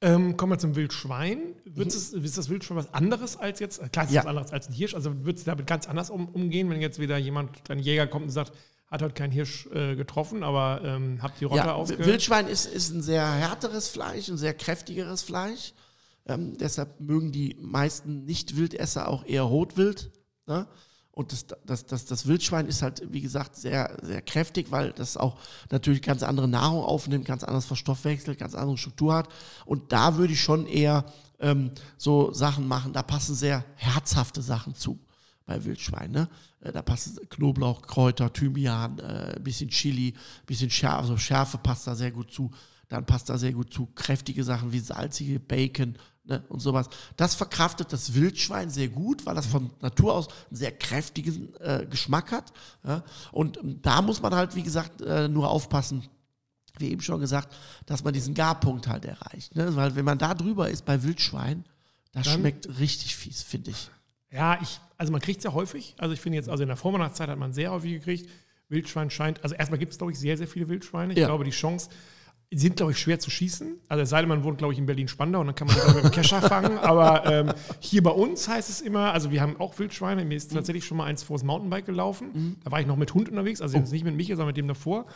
Ähm, 0.01 0.37
kommen 0.37 0.53
wir 0.53 0.59
zum 0.59 0.77
Wildschwein. 0.77 1.55
Wird 1.67 1.89
es, 1.89 2.13
ist 2.13 2.39
das 2.39 2.49
Wildschwein 2.49 2.79
was 2.79 2.93
anderes 2.95 3.37
als 3.37 3.61
jetzt? 3.61 3.81
Klar, 3.93 4.07
es 4.07 4.11
ist 4.11 4.15
Ja. 4.15 4.23
was 4.23 4.29
anderes 4.31 4.51
als 4.51 4.69
ein 4.69 4.73
Hirsch. 4.73 4.95
Also 4.95 5.25
wird 5.27 5.37
es 5.37 5.45
damit 5.45 5.67
ganz 5.67 5.87
anders 5.87 6.09
um, 6.09 6.29
umgehen, 6.29 6.71
wenn 6.71 6.81
jetzt 6.81 6.99
wieder 6.99 7.19
jemand, 7.19 7.71
ein 7.71 7.79
Jäger 7.79 8.07
kommt 8.07 8.25
und 8.25 8.31
sagt, 8.31 8.53
hat 8.91 9.03
heute 9.03 9.15
keinen 9.15 9.31
Hirsch 9.31 9.67
äh, 9.67 9.95
getroffen, 9.95 10.43
aber 10.43 10.81
ähm, 10.83 11.19
habt 11.23 11.39
die 11.41 11.45
Rotte 11.45 11.59
Ja, 11.59 11.75
ausge... 11.75 11.99
Wildschwein 12.05 12.49
ist, 12.49 12.65
ist 12.65 12.91
ein 12.91 13.03
sehr 13.03 13.31
härteres 13.31 13.89
Fleisch, 13.89 14.29
ein 14.29 14.39
sehr 14.39 14.55
kräftigeres 14.55 15.23
Fleisch. 15.23 15.75
Ähm, 16.27 16.57
deshalb 16.59 16.99
mögen 16.99 17.31
die 17.31 17.57
meisten 17.61 18.25
Nicht-Wildesser 18.25 19.07
auch 19.07 19.25
eher 19.27 19.43
Rotwild. 19.43 20.11
Ne? 20.47 20.67
Und 21.13 21.33
das, 21.33 21.47
das, 21.67 21.87
das, 21.87 22.05
das 22.07 22.27
Wildschwein 22.27 22.67
ist 22.67 22.83
halt, 22.83 23.03
wie 23.13 23.21
gesagt, 23.21 23.57
sehr, 23.57 23.97
sehr 24.03 24.23
kräftig, 24.23 24.71
weil 24.71 24.93
das 24.93 25.17
auch 25.17 25.39
natürlich 25.71 26.03
ganz 26.03 26.23
andere 26.23 26.49
Nahrung 26.49 26.85
aufnimmt, 26.85 27.25
ganz 27.25 27.43
anders 27.43 27.67
verstoffwechselt, 27.67 28.39
ganz 28.39 28.55
andere 28.55 28.79
Struktur 28.79 29.15
hat. 29.15 29.29
Und 29.67 29.93
da 29.93 30.17
würde 30.17 30.33
ich 30.33 30.41
schon 30.41 30.67
eher 30.67 31.05
ähm, 31.41 31.73
so 31.97 32.33
Sachen 32.33 32.69
machen, 32.69 32.93
da 32.93 33.03
passen 33.03 33.35
sehr 33.35 33.65
herzhafte 33.75 34.41
Sachen 34.41 34.75
zu 34.75 35.01
bei 35.47 35.65
Wildschwein. 35.65 36.13
Ne? 36.13 36.29
Äh, 36.61 36.73
Da 36.73 36.83
passen 36.83 37.19
Knoblauch, 37.29 37.83
Kräuter, 37.83 38.33
Thymian, 38.33 38.99
äh, 39.01 39.41
bisschen 39.41 39.69
Chili, 39.69 40.15
bisschen 40.47 40.71
Schärfe, 40.71 40.99
also 40.99 41.17
Schärfe 41.17 41.59
passt 41.59 41.87
da 41.87 41.95
sehr 41.95 42.13
gut 42.13 42.33
zu. 42.33 42.51
Dann 42.89 43.05
passt 43.05 43.29
da 43.29 43.39
sehr 43.39 43.53
gut 43.53 43.73
zu 43.73 43.87
kräftige 43.87 44.45
Sachen 44.45 44.73
wie 44.73 44.81
salzige 44.81 45.39
Bacon 45.39 45.97
ne? 46.31 46.43
und 46.49 46.61
sowas. 46.61 46.89
Das 47.17 47.35
verkraftet 47.35 47.93
das 47.93 48.15
Wildschwein 48.15 48.71
sehr 48.71 48.89
gut, 48.89 49.27
weil 49.27 49.35
das 49.35 49.45
von 49.47 49.71
Natur 49.83 50.15
aus 50.15 50.29
einen 50.49 50.57
sehr 50.57 50.73
kräftigen 50.73 51.55
äh, 51.57 51.87
Geschmack 51.91 52.33
hat. 52.33 52.53
Ja? 52.85 53.03
Und 53.33 53.59
ähm, 53.59 53.81
da 53.83 54.01
muss 54.01 54.23
man 54.23 54.35
halt, 54.35 54.55
wie 54.55 54.63
gesagt, 54.63 55.03
äh, 55.03 55.29
nur 55.29 55.51
aufpassen, 55.51 56.05
wie 56.79 56.91
eben 56.91 57.03
schon 57.03 57.21
gesagt, 57.21 57.55
dass 57.85 58.03
man 58.05 58.15
diesen 58.15 58.33
Garpunkt 58.33 58.87
halt 58.89 59.05
erreicht. 59.05 59.55
Ne? 59.55 59.77
Weil 59.77 59.95
wenn 59.97 60.05
man 60.07 60.17
da 60.19 60.33
drüber 60.33 60.71
ist 60.71 60.87
bei 60.87 61.03
Wildschwein, 61.03 61.65
das 62.13 62.25
Dann- 62.27 62.39
schmeckt 62.41 62.79
richtig 62.79 63.15
fies, 63.17 63.43
finde 63.43 63.73
ich. 63.73 63.91
Ja, 64.33 64.59
ich, 64.63 64.81
also 64.97 65.11
man 65.11 65.21
kriegt 65.21 65.39
es 65.39 65.45
ja 65.45 65.53
häufig. 65.53 65.95
Also 65.99 66.15
ich 66.15 66.21
finde 66.21 66.37
jetzt, 66.37 66.49
also 66.49 66.63
in 66.63 66.69
der 66.69 66.77
Vorweihnachtszeit 66.77 67.29
hat 67.29 67.39
man 67.39 67.53
sehr 67.53 67.73
häufig 67.73 67.93
gekriegt. 67.93 68.31
Wildschwein 68.69 69.11
scheint, 69.11 69.43
also 69.43 69.57
erstmal 69.57 69.79
gibt 69.81 69.91
es, 69.91 69.99
glaube 69.99 70.13
ich, 70.13 70.19
sehr, 70.21 70.37
sehr 70.39 70.47
viele 70.47 70.69
Wildschweine. 70.69 71.13
Ich 71.13 71.19
Ja. 71.19 71.27
glaube, 71.27 71.43
die 71.43 71.51
Chance 71.51 71.91
sind, 72.53 72.77
glaube 72.77 72.93
ich, 72.93 72.99
schwer 72.99 73.21
zu 73.21 73.31
schießen. 73.31 73.79
Also 73.89 74.03
es 74.03 74.11
sei 74.11 74.21
denn, 74.21 74.29
man 74.29 74.43
wohnt, 74.43 74.59
glaube 74.59 74.73
ich, 74.73 74.79
in 74.79 74.87
Berlin-Spandau 74.87 75.41
und 75.41 75.47
dann 75.47 75.55
kann 75.55 75.69
man 75.69 75.77
mit 75.95 76.05
dem 76.05 76.11
Kescher 76.11 76.43
fangen. 76.43 76.79
Aber 76.83 77.25
ähm, 77.27 77.53
hier 77.79 78.03
bei 78.03 78.11
uns 78.11 78.49
heißt 78.49 78.69
es 78.69 78.81
immer, 78.81 79.13
also 79.13 79.31
wir 79.31 79.41
haben 79.41 79.61
auch 79.61 79.79
Wildschweine. 79.79 80.25
Mir 80.25 80.37
ist 80.37 80.53
tatsächlich 80.53 80.85
schon 80.85 80.97
mal 80.97 81.05
eins 81.05 81.23
vors 81.23 81.45
Mountainbike 81.45 81.87
gelaufen. 81.87 82.57
Da 82.65 82.73
war 82.73 82.81
ich 82.81 82.89
noch 82.89 82.97
mit 82.97 83.15
Hund 83.15 83.29
unterwegs, 83.29 83.61
also 83.61 83.79
jetzt 83.79 83.93
nicht 83.93 84.05
mit 84.05 84.17
Michael, 84.17 84.37
sondern 84.37 84.49
mit 84.49 84.57
dem 84.57 84.67
davor. 84.67 85.07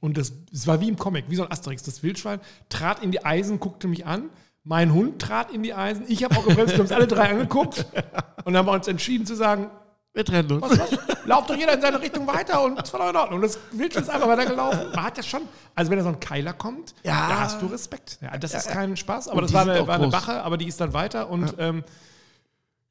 Und 0.00 0.16
das, 0.16 0.32
es 0.52 0.66
war 0.66 0.80
wie 0.80 0.88
im 0.88 0.96
Comic, 0.96 1.26
wie 1.28 1.36
so 1.36 1.44
ein 1.44 1.52
Asterix. 1.52 1.82
Das 1.84 2.02
Wildschwein 2.02 2.40
trat 2.68 3.04
in 3.04 3.12
die 3.12 3.24
Eisen, 3.24 3.60
guckte 3.60 3.86
mich 3.86 4.04
an. 4.06 4.30
Mein 4.64 4.92
Hund 4.92 5.22
trat 5.22 5.52
in 5.52 5.62
die 5.62 5.72
Eisen. 5.74 6.04
Ich 6.08 6.24
habe 6.24 6.36
auch 6.36 6.46
gebremst, 6.46 6.72
wir 6.72 6.78
haben 6.78 6.82
uns 6.82 6.92
alle 6.92 7.06
drei 7.06 7.30
angeguckt. 7.30 7.86
Und 8.44 8.56
haben 8.56 8.68
uns 8.68 8.88
entschieden 8.88 9.26
zu 9.26 9.36
sagen, 9.36 9.70
Wir 10.12 10.24
trennen 10.24 10.50
uns. 10.50 10.62
was, 10.62 10.78
was? 10.92 10.98
Lauft 11.24 11.50
doch 11.50 11.56
jeder 11.56 11.74
in 11.74 11.80
seine 11.80 12.00
Richtung 12.00 12.26
weiter 12.26 12.62
und 12.64 12.80
es 12.82 12.92
war 12.92 13.00
doch 13.00 13.10
in 13.10 13.16
Ordnung. 13.16 13.36
Und 13.36 13.42
das 13.42 13.58
Wildschwein 13.70 14.02
ist 14.02 14.08
einfach 14.10 14.26
weitergelaufen. 14.28 14.90
Man 14.92 15.04
hat 15.04 15.16
ja 15.16 15.22
schon, 15.22 15.42
also 15.76 15.90
wenn 15.90 15.98
da 15.98 16.02
so 16.04 16.10
ein 16.10 16.18
Keiler 16.18 16.52
kommt, 16.52 16.94
Ja. 17.04 17.28
da 17.28 17.40
hast 17.40 17.62
du 17.62 17.66
Respekt. 17.66 18.18
Ja, 18.20 18.36
das 18.36 18.52
ist 18.54 18.68
kein 18.68 18.96
Spaß, 18.96 19.28
aber 19.28 19.38
Und 19.38 19.44
das 19.44 19.52
war 19.52 19.62
eine, 19.62 19.86
war 19.86 19.94
eine. 19.96 20.08
Bache, 20.08 20.42
aber 20.42 20.56
die 20.56 20.66
ist 20.66 20.80
dann 20.80 20.92
weiter 20.92 21.30
und 21.30 21.54
ähm, 21.58 21.84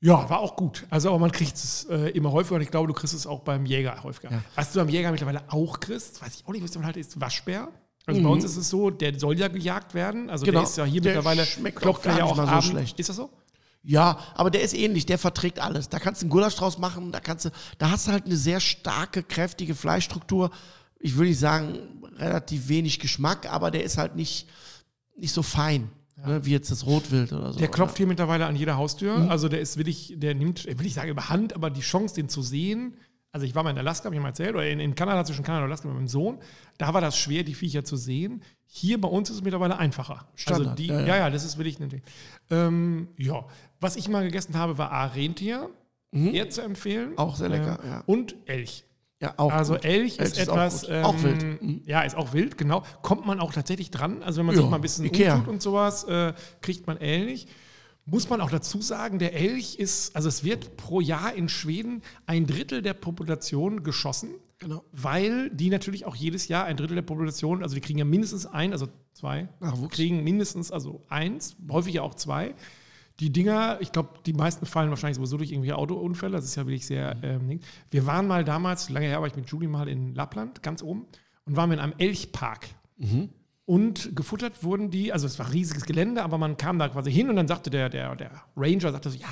ja, 0.02 0.30
war 0.30 0.40
auch 0.40 0.56
gut. 0.56 0.86
Also, 0.90 1.10
aber 1.10 1.20
man 1.20 1.32
kriegt 1.34 1.56
es 1.56 1.84
äh, 1.90 2.10
immer 2.12 2.32
häufiger 2.32 2.56
und 2.56 2.62
ich 2.62 2.72
glaube, 2.72 2.88
du 2.88 2.94
kriegst 2.94 3.14
es 3.14 3.28
auch 3.28 3.42
beim 3.42 3.66
Jäger 3.66 4.02
häufiger. 4.02 4.32
Ja. 4.32 4.42
Was 4.56 4.72
du 4.72 4.80
beim 4.80 4.88
Jäger 4.88 5.12
mittlerweile 5.12 5.42
auch 5.50 5.82
kriegst, 5.82 6.22
weiß 6.22 6.36
ich 6.36 6.48
auch 6.48 6.54
nicht, 6.54 6.64
was 6.64 6.72
du 6.72 6.82
halt 6.82 6.96
ist, 6.96 7.20
Waschbär. 7.20 7.68
Also 8.06 8.22
Mhm. 8.22 8.24
bei 8.24 8.30
uns 8.32 8.46
ist 8.46 8.56
es 8.56 8.70
so, 8.70 8.90
der 8.92 9.20
soll 9.20 9.38
ja 9.38 9.50
gejagt 9.50 9.94
werden. 9.94 10.30
Also 10.30 10.46
Genau. 10.46 10.60
der 10.62 10.70
ist 10.70 10.78
ja 10.78 10.86
hier 10.86 11.02
Der 11.02 11.16
mittlerweile, 11.16 11.46
klopft 11.74 12.04
gar 12.04 12.18
ja 12.18 12.24
nicht 12.24 12.32
auch 12.32 12.38
mal 12.38 12.46
so 12.46 12.52
abend. 12.54 12.64
schlecht. 12.64 12.98
Ist 12.98 13.10
das 13.10 13.18
so? 13.18 13.30
Ja, 13.82 14.20
aber 14.36 14.52
der 14.52 14.62
ist 14.62 14.74
ähnlich, 14.74 15.06
der 15.06 15.18
verträgt 15.18 15.60
alles. 15.60 15.90
Da 15.90 16.00
kannst 16.00 16.22
du 16.22 16.26
einen 16.26 16.32
Gulasch 16.32 16.56
draus 16.56 16.78
machen, 16.78 17.12
da 17.12 17.20
kannst 17.20 17.46
du, 17.46 17.50
da 17.78 17.92
hast 17.92 18.08
du 18.08 18.12
halt 18.12 18.26
eine 18.26 18.36
sehr 18.36 18.60
starke, 18.60 19.24
kräftige 19.24 19.74
Fleischstruktur. 19.74 20.52
Ich 21.00 21.16
würde 21.16 21.30
nicht 21.30 21.40
sagen, 21.40 21.78
relativ 22.18 22.68
wenig 22.68 23.00
Geschmack, 23.00 23.52
aber 23.52 23.72
der 23.72 23.84
ist 23.84 23.98
halt 23.98 24.16
nicht, 24.16 24.48
nicht 25.16 25.32
so 25.32 25.44
fein, 25.44 25.90
ne, 26.18 26.46
wie 26.46 26.52
jetzt 26.52 26.72
das 26.72 26.86
Rotwild 26.86 27.32
oder 27.32 27.54
so. 27.54 27.60
Der 27.60 27.70
klopft 27.70 27.98
hier 27.98 28.08
mittlerweile 28.08 28.46
an 28.48 28.58
jeder 28.58 28.76
Haustür. 28.76 29.18
Mhm. 29.18 29.30
Also 29.30 29.48
der 29.48 29.62
ist 29.62 29.78
wirklich, 29.78 30.14
der 30.18 30.36
nimmt, 30.36 30.66
will 30.66 30.86
ich 30.86 30.94
sagen, 30.94 31.10
über 31.10 31.30
Hand, 31.30 31.54
aber 31.56 31.70
die 31.70 31.82
Chance, 31.82 32.16
den 32.16 32.28
zu 32.28 32.42
sehen. 32.42 32.96
Also 33.32 33.46
ich 33.46 33.54
war 33.54 33.64
mal 33.64 33.70
in 33.70 33.78
Alaska, 33.78 34.06
habe 34.06 34.16
ich 34.16 34.22
mal 34.22 34.30
erzählt, 34.30 34.56
oder 34.56 34.68
in, 34.68 34.80
in 34.80 34.96
Kanada, 34.96 35.24
zwischen 35.24 35.44
Kanada 35.44 35.64
und 35.64 35.70
Alaska 35.70 35.88
mit 35.88 35.96
meinem 35.96 36.08
Sohn. 36.08 36.40
Da 36.80 36.94
war 36.94 37.00
das 37.00 37.18
schwer, 37.18 37.44
die 37.44 37.54
Viecher 37.54 37.86
zu 37.86 37.96
sehen. 37.96 38.42
Hier 38.66 39.00
bei 39.00 39.08
uns 39.08 39.30
ist 39.30 39.38
es 39.38 39.42
mittlerweile 39.44 39.78
einfacher. 39.78 40.28
Standard, 40.36 40.70
also 40.70 40.76
die, 40.76 40.88
ja, 40.88 41.00
ja, 41.00 41.08
ja. 41.08 41.18
ja, 41.18 41.30
das 41.30 41.46
ist 41.46 41.58
wirklich 41.58 41.80
ein 41.80 41.90
Ding. 41.90 42.02
Ähm, 42.50 43.10
ja, 43.18 43.46
was 43.80 43.96
ich 43.96 44.08
mal 44.10 44.24
gegessen 44.24 44.56
habe, 44.58 44.78
war 44.78 44.92
A, 44.92 45.06
Rentier. 45.06 45.70
Eher 46.12 46.50
zu 46.50 46.62
empfehlen. 46.62 47.12
Mhm. 47.12 47.18
Auch 47.20 47.36
sehr 47.36 47.50
lecker, 47.50 47.80
Äh, 47.84 47.88
ja. 47.88 48.04
Und 48.08 48.36
Elch. 48.46 48.84
Ja, 49.22 49.34
auch 49.38 49.52
Also 49.52 49.74
gut. 49.74 49.86
Elch 49.86 50.18
ist 50.18 50.38
Elch 50.40 50.50
auch 50.50 50.54
etwas. 50.56 50.90
Auch 50.90 51.14
ähm, 51.16 51.24
wild. 51.24 51.62
Mhm. 51.62 51.82
Ja, 51.86 52.02
ist 52.02 52.16
auch 52.16 52.34
wild, 52.34 52.58
genau. 52.58 52.84
Kommt 53.04 53.28
man 53.28 53.40
auch 53.40 53.54
tatsächlich 53.54 53.92
dran. 53.92 54.24
Also 54.24 54.40
wenn 54.40 54.48
man 54.48 54.56
Ja, 54.56 54.62
sich 54.62 54.70
mal 54.72 54.78
ein 54.78 54.82
bisschen 54.82 55.06
Ikea. 55.06 55.36
umtut 55.36 55.50
und 55.54 55.62
sowas, 55.62 56.06
äh, 56.06 56.34
kriegt 56.62 56.88
man 56.88 56.98
Elch. 56.98 57.46
Muss 58.06 58.28
man 58.28 58.42
auch 58.42 58.50
dazu 58.50 58.82
sagen, 58.82 59.20
der 59.20 59.36
Elch 59.36 59.76
ist, 59.76 60.16
also 60.16 60.30
es 60.30 60.44
wird 60.44 60.78
pro 60.78 61.00
Jahr 61.00 61.34
in 61.36 61.48
Schweden 61.48 62.02
ein 62.26 62.48
Drittel 62.48 62.82
der 62.82 62.94
Population 62.96 63.84
geschossen, 63.84 64.30
Genau. 64.58 64.84
weil 64.92 65.52
die 65.52 65.70
natürlich 65.70 66.06
auch 66.06 66.16
jedes 66.16 66.48
Jahr 66.48 66.66
ein 66.66 66.76
Drittel 66.76 66.96
der 66.96 67.02
Population, 67.04 67.62
also 67.62 67.76
die 67.76 67.82
kriegen 67.82 68.00
ja 68.00 68.06
mindestens 68.06 68.48
ein, 68.48 68.72
also 68.72 68.88
zwei, 69.14 69.48
Nachwuchs. 69.60 69.94
kriegen 69.96 70.24
mindestens 70.24 70.72
also 70.72 71.06
eins, 71.08 71.56
häufig 71.70 71.94
ja 71.94 72.02
auch 72.02 72.16
zwei. 72.16 72.56
Die 73.20 73.32
Dinger, 73.32 73.78
ich 73.82 73.92
glaube, 73.92 74.20
die 74.26 74.34
meisten 74.34 74.66
fallen 74.66 74.90
wahrscheinlich 74.90 75.18
sowieso 75.18 75.38
durch 75.38 75.52
irgendwie 75.52 75.74
Autounfälle. 75.74 76.34
Das 76.38 76.46
ist 76.46 76.56
ja 76.56 76.66
wirklich 76.66 76.86
sehr. 76.86 77.18
Ähm, 77.22 77.48
Ding. 77.48 77.60
wir 77.92 78.06
waren 78.06 78.28
mal 78.28 78.46
damals, 78.46 78.90
lange 78.90 79.08
her 79.08 79.20
war 79.20 79.28
ich 79.28 79.36
mit 79.36 79.50
Julie 79.50 79.68
mal 79.68 79.90
in 79.90 80.16
Lappland, 80.16 80.64
ganz 80.64 80.82
oben, 80.82 81.06
und 81.46 81.56
waren 81.56 81.70
wir 81.70 81.74
in 81.76 81.80
einem 81.82 81.94
Elchpark. 81.98 82.68
Und 83.66 84.16
gefuttert 84.16 84.64
wurden 84.64 84.90
die, 84.90 85.14
also 85.14 85.28
es 85.28 85.38
war 85.38 85.52
riesiges 85.52 85.86
Gelände, 85.86 86.24
aber 86.24 86.38
man 86.38 86.58
kam 86.58 86.80
da 86.80 86.90
quasi 86.90 87.12
hin 87.12 87.30
und 87.30 87.36
dann 87.36 87.48
sagte 87.48 87.70
der, 87.70 87.90
der, 87.90 88.16
der 88.16 88.32
Ranger, 88.56 88.92
sagte 88.92 89.10
so, 89.12 89.18
ja, 89.20 89.28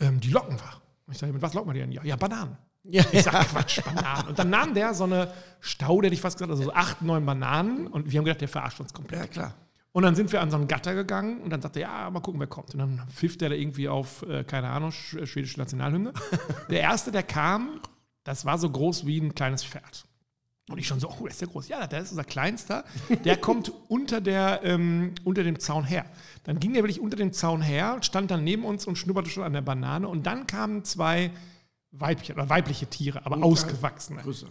ähm, 0.00 0.18
die 0.18 0.30
locken 0.30 0.56
wir. 0.56 0.82
Und 1.06 1.12
ich 1.12 1.18
sage, 1.18 1.32
mit 1.32 1.42
was 1.42 1.54
locken 1.54 1.68
wir 1.68 1.74
die 1.74 1.80
denn? 1.80 1.92
Ja, 1.92 2.02
ja, 2.02 2.16
Bananen. 2.16 2.56
Ja, 2.84 3.04
Ich 3.12 3.22
sag, 3.22 3.48
Quatsch, 3.48 3.80
Bananen. 3.84 4.28
Und 4.28 4.38
dann 4.38 4.50
nahm 4.50 4.74
der 4.74 4.94
so 4.94 5.04
eine 5.04 5.32
Staude, 5.60 6.06
hätte 6.06 6.14
ich 6.14 6.20
fast 6.20 6.38
gesagt, 6.38 6.50
also 6.50 6.64
so 6.64 6.72
acht, 6.72 7.02
neun 7.02 7.24
Bananen 7.24 7.86
und 7.86 8.10
wir 8.10 8.18
haben 8.18 8.24
gedacht, 8.24 8.40
der 8.40 8.48
verarscht 8.48 8.80
uns 8.80 8.92
komplett. 8.92 9.20
ja, 9.20 9.26
klar. 9.26 9.54
Und 9.92 10.04
dann 10.04 10.14
sind 10.14 10.32
wir 10.32 10.40
an 10.40 10.50
so 10.50 10.56
einen 10.56 10.68
Gatter 10.68 10.94
gegangen 10.94 11.42
und 11.42 11.50
dann 11.50 11.60
sagte 11.60 11.80
er, 11.80 11.88
ja, 11.88 12.10
mal 12.10 12.20
gucken, 12.20 12.40
wer 12.40 12.46
kommt. 12.46 12.72
Und 12.72 12.78
dann 12.78 13.02
pfifft 13.10 13.42
er 13.42 13.50
da 13.50 13.54
irgendwie 13.54 13.88
auf, 13.88 14.22
äh, 14.22 14.42
keine 14.42 14.70
Ahnung, 14.70 14.90
sch 14.90 15.18
schwedische 15.24 15.58
Nationalhymne. 15.58 16.14
der 16.70 16.80
erste, 16.80 17.12
der 17.12 17.22
kam, 17.22 17.80
das 18.24 18.46
war 18.46 18.56
so 18.56 18.70
groß 18.70 19.06
wie 19.06 19.20
ein 19.20 19.34
kleines 19.34 19.62
Pferd. 19.62 20.06
Und 20.70 20.78
ich 20.78 20.86
schon 20.86 21.00
so, 21.00 21.10
oh, 21.10 21.22
der 21.22 21.32
ist 21.32 21.40
ja 21.42 21.46
groß. 21.46 21.68
Ja, 21.68 21.86
der 21.86 22.00
ist 22.00 22.12
unser 22.12 22.24
Kleinster. 22.24 22.84
Der 23.24 23.36
kommt 23.40 23.70
unter, 23.88 24.22
der, 24.22 24.60
ähm, 24.64 25.14
unter 25.24 25.44
dem 25.44 25.58
Zaun 25.58 25.84
her. 25.84 26.06
Dann 26.44 26.58
ging 26.58 26.72
der 26.72 26.82
wirklich 26.82 27.00
unter 27.00 27.16
dem 27.16 27.32
Zaun 27.32 27.60
her, 27.60 27.98
stand 28.00 28.30
dann 28.30 28.44
neben 28.44 28.64
uns 28.64 28.86
und 28.86 28.96
schnupperte 28.96 29.28
schon 29.28 29.42
an 29.42 29.52
der 29.52 29.60
Banane. 29.60 30.08
Und 30.08 30.26
dann 30.26 30.46
kamen 30.46 30.84
zwei 30.84 31.32
weibliche, 31.90 32.32
oder 32.32 32.48
weibliche 32.48 32.86
Tiere, 32.86 33.26
aber 33.26 33.42
ausgewachsene. 33.42 34.22
Grüße. 34.22 34.46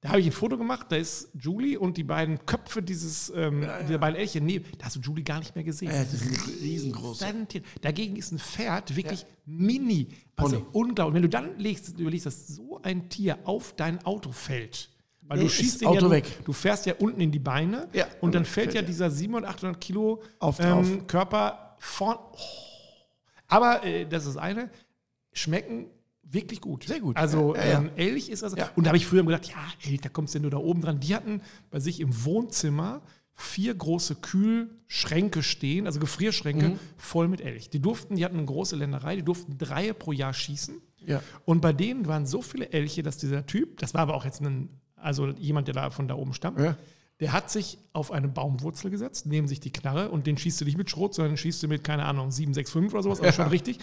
Da 0.00 0.10
habe 0.10 0.20
ich 0.20 0.26
ein 0.26 0.32
Foto 0.32 0.56
gemacht, 0.56 0.86
da 0.90 0.96
ist 0.96 1.28
Julie 1.34 1.76
und 1.78 1.96
die 1.96 2.04
beiden 2.04 2.44
Köpfe 2.46 2.82
dieses, 2.82 3.32
ähm, 3.34 3.66
dieser 3.82 3.98
beiden 3.98 4.16
Elche. 4.16 4.40
Nee, 4.40 4.60
da 4.78 4.86
hast 4.86 4.94
du 4.96 5.00
Julie 5.00 5.24
gar 5.24 5.40
nicht 5.40 5.56
mehr 5.56 5.64
gesehen. 5.64 5.90
Ja, 5.90 6.04
die 6.04 6.16
sind 6.16 6.60
riesengroß. 6.62 7.24
Dagegen 7.80 8.14
ist 8.14 8.30
ein 8.30 8.38
Pferd 8.38 8.94
wirklich 8.94 9.26
mini. 9.44 10.08
Also 10.36 10.64
unglaublich. 10.72 11.14
Wenn 11.16 11.22
du 11.22 11.28
dann 11.28 11.58
legst, 11.58 11.98
überlegst, 11.98 12.26
dass 12.26 12.46
so 12.46 12.80
ein 12.82 13.08
Tier 13.08 13.38
auf 13.42 13.74
dein 13.74 14.04
Auto 14.04 14.30
fällt. 14.30 14.88
Weil 15.22 15.38
Nee, 15.38 15.44
du 15.44 15.50
schießt 15.50 15.74
ist 15.74 15.80
den 15.82 15.88
Auto 15.88 15.96
ja, 15.96 16.00
du, 16.02 16.10
weg. 16.10 16.44
du 16.44 16.52
fährst 16.52 16.86
ja 16.86 16.94
unten 16.94 17.20
in 17.20 17.32
die 17.32 17.40
Beine 17.40 17.88
Ja, 17.92 18.06
und 18.20 18.34
dann 18.36 18.44
fällt 18.44 18.66
fällt 18.66 18.74
ja 18.76 18.80
er. 18.82 18.86
dieser 18.86 19.10
700, 19.10 19.50
800 19.50 19.80
Kilo 19.80 20.22
ähm, 20.60 21.06
Körper 21.08 21.76
vorn. 21.80 22.18
Oh. 22.32 22.36
Aber 23.48 23.84
äh, 23.84 24.06
das 24.06 24.26
ist 24.26 24.36
das 24.36 24.42
eine. 24.42 24.70
Schmecken 25.32 25.86
wirklich 26.30 26.60
gut. 26.60 26.84
Sehr 26.84 27.00
gut. 27.00 27.16
Also 27.16 27.54
Ja, 27.54 27.62
ja, 27.64 27.70
ja. 27.72 27.78
Ähm, 27.80 27.90
Elch 27.96 28.28
ist 28.28 28.42
also. 28.44 28.56
Ja. 28.56 28.70
Und 28.76 28.84
da 28.84 28.88
habe 28.88 28.96
ich 28.98 29.06
früher 29.06 29.24
gedacht, 29.24 29.46
ja, 29.48 29.56
Elch, 29.88 30.00
da 30.00 30.08
kommst 30.08 30.34
du 30.34 30.38
denn 30.38 30.42
nur 30.42 30.50
da 30.50 30.58
oben 30.58 30.80
dran. 30.80 31.00
Die 31.00 31.14
hatten 31.14 31.40
bei 31.70 31.80
sich 31.80 32.00
im 32.00 32.24
Wohnzimmer 32.24 33.02
vier 33.34 33.74
große 33.74 34.16
Kühlschränke 34.16 35.42
stehen, 35.42 35.86
also 35.86 36.00
Gefrierschränke, 36.00 36.70
Mhm. 36.70 36.78
voll 36.96 37.28
mit 37.28 37.40
Elch. 37.40 37.70
Die 37.70 37.80
durften, 37.80 38.16
die 38.16 38.24
hatten 38.24 38.36
eine 38.36 38.46
große 38.46 38.74
Länderei, 38.76 39.16
die 39.16 39.22
durften 39.22 39.56
drei 39.58 39.92
pro 39.92 40.12
Jahr 40.12 40.34
schießen. 40.34 40.80
Ja. 41.06 41.22
Und 41.44 41.60
bei 41.60 41.72
denen 41.72 42.06
waren 42.06 42.26
so 42.26 42.42
viele 42.42 42.70
Elche, 42.72 43.02
dass 43.02 43.16
dieser 43.16 43.46
Typ, 43.46 43.78
das 43.78 43.94
war 43.94 44.00
aber 44.02 44.14
auch 44.14 44.24
jetzt 44.24 44.40
ein, 44.40 44.68
also 44.96 45.28
jemand, 45.28 45.68
der 45.68 45.74
da 45.74 45.90
von 45.90 46.08
da 46.08 46.14
oben 46.14 46.34
stammt, 46.34 46.58
Ja. 46.58 46.76
Der 47.20 47.32
hat 47.32 47.50
sich 47.50 47.78
auf 47.92 48.12
eine 48.12 48.28
Baumwurzel 48.28 48.92
gesetzt, 48.92 49.26
neben 49.26 49.48
sich 49.48 49.58
die 49.58 49.72
Knarre 49.72 50.08
und 50.10 50.28
den 50.28 50.38
schießt 50.38 50.60
du 50.60 50.64
nicht 50.64 50.78
mit 50.78 50.88
Schrot, 50.88 51.14
sondern 51.14 51.36
schießt 51.36 51.60
du 51.64 51.66
mit, 51.66 51.82
keine 51.82 52.04
Ahnung, 52.04 52.30
765 52.30 52.94
oder 52.94 53.02
sowas, 53.02 53.18
aber 53.18 53.26
Ja. 53.28 53.32
schon 53.32 53.48
richtig. 53.48 53.78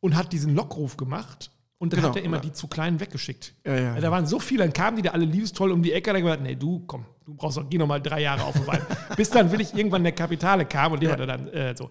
Und 0.00 0.16
hat 0.16 0.32
diesen 0.32 0.54
Lockruf 0.54 0.96
gemacht 0.96 1.50
und 1.82 1.92
dann 1.92 1.98
Genau, 1.98 2.10
hat 2.10 2.16
er 2.16 2.22
immer 2.22 2.36
ja. 2.36 2.42
die 2.42 2.52
zu 2.52 2.68
kleinen 2.68 3.00
weggeschickt. 3.00 3.56
Ja, 3.66 3.74
ja. 3.74 4.00
Da 4.00 4.08
waren 4.12 4.24
so 4.24 4.38
viele, 4.38 4.62
dann 4.62 4.72
kamen 4.72 4.98
die 4.98 5.02
da 5.02 5.10
alle 5.10 5.24
liebestoll 5.24 5.72
um 5.72 5.82
die 5.82 5.92
Ecke, 5.92 6.12
dann 6.12 6.22
gesagt, 6.22 6.40
nee, 6.40 6.54
du, 6.54 6.84
komm, 6.86 7.04
du 7.26 7.34
brauchst 7.34 7.56
doch, 7.56 7.68
geh 7.68 7.76
noch 7.76 7.88
mal 7.88 8.00
drei 8.00 8.22
Jahre 8.22 8.44
auf 8.44 8.52
den 8.52 8.68
Wald. 8.68 8.82
Bis 9.16 9.30
dann 9.30 9.50
wirklich 9.50 9.74
irgendwann 9.74 10.04
der 10.04 10.12
Kapitale 10.12 10.64
kam 10.64 10.92
und 10.92 11.02
der 11.02 11.10
hatte 11.10 11.26
dann 11.26 11.48
äh, 11.48 11.74
so. 11.76 11.90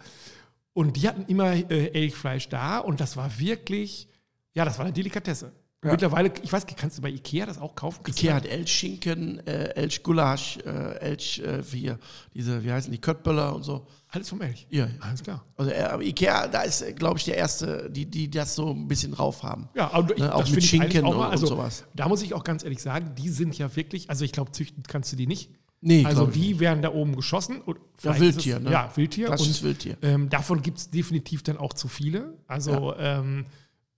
Und 0.71 0.95
die 0.95 1.09
hatten 1.09 1.25
immer 1.27 1.51
äh, 1.51 1.87
Elchfleisch 1.87 2.47
da 2.47 2.77
und 2.77 3.01
das 3.01 3.17
war 3.17 3.37
wirklich, 3.37 4.07
ja, 4.53 4.63
das 4.63 4.77
war 4.77 4.85
eine 4.85 4.93
Delikatesse. 4.93 5.51
Ja. 5.83 5.91
Mittlerweile, 5.91 6.31
ich 6.43 6.53
weiß, 6.53 6.67
kannst 6.77 6.99
du 6.99 7.01
bei 7.01 7.09
Ikea 7.09 7.47
das 7.47 7.57
auch 7.57 7.73
kaufen? 7.73 8.01
Du 8.03 8.11
Ikea 8.11 8.35
hat 8.35 8.45
Elchschinken, 8.45 9.39
äh, 9.47 9.69
Elchgulasch, 9.75 10.57
äh, 10.63 10.69
Elch, 10.99 11.39
äh, 11.39 11.63
hier, 11.63 11.97
diese, 12.35 12.63
wie 12.63 12.71
heißen 12.71 12.91
die, 12.91 12.99
Köttböller 12.99 13.55
und 13.55 13.63
so. 13.63 13.87
Alles 14.09 14.29
vom 14.29 14.41
Elch. 14.41 14.67
Ja, 14.69 14.85
ja. 14.85 14.91
Alles 14.99 15.23
klar. 15.23 15.43
Also 15.57 15.71
äh, 15.71 16.07
Ikea, 16.07 16.47
da 16.49 16.61
ist, 16.61 16.85
glaube 16.97 17.17
ich, 17.17 17.25
der 17.25 17.37
erste, 17.37 17.89
die, 17.89 18.05
die 18.05 18.29
das 18.29 18.53
so 18.53 18.69
ein 18.69 18.87
bisschen 18.87 19.13
drauf 19.13 19.41
haben. 19.41 19.69
Ja, 19.73 19.91
aber 19.91 20.13
ich, 20.15 20.21
Ne, 20.21 20.35
auch 20.35 20.41
das 20.41 20.51
mit 20.51 20.63
Schinken 20.63 21.03
auch 21.03 21.15
mal, 21.17 21.25
und- 21.25 21.31
also, 21.31 21.47
und 21.47 21.53
sowas. 21.53 21.83
Da 21.95 22.07
muss 22.07 22.21
ich 22.21 22.35
auch 22.35 22.43
ganz 22.43 22.63
ehrlich 22.63 22.81
sagen, 22.81 23.15
die 23.17 23.29
sind 23.29 23.57
ja 23.57 23.75
wirklich, 23.75 24.07
also 24.09 24.23
ich 24.23 24.33
glaube, 24.33 24.51
züchten 24.51 24.83
kannst 24.87 25.11
du 25.11 25.15
die 25.15 25.25
nicht. 25.25 25.49
Nee, 25.83 26.05
also 26.05 26.27
die 26.27 26.59
werden 26.59 26.83
da 26.83 26.91
oben 26.93 27.15
geschossen. 27.15 27.59
Und 27.59 27.79
Ja, 28.03 28.19
Wildtier, 28.19 28.57
ist 28.57 28.59
es, 28.59 28.65
ne? 28.65 28.71
Ja, 28.71 28.91
Wildtier. 28.95 29.25
Klassisches 29.25 29.57
und, 29.61 29.63
Wildtier. 29.63 29.97
Ähm, 30.03 30.29
davon 30.29 30.61
gibt 30.61 30.77
es 30.77 30.91
definitiv 30.91 31.41
dann 31.41 31.57
auch 31.57 31.73
zu 31.73 31.87
viele. 31.87 32.37
Also 32.47 32.93
ähm, 32.99 33.45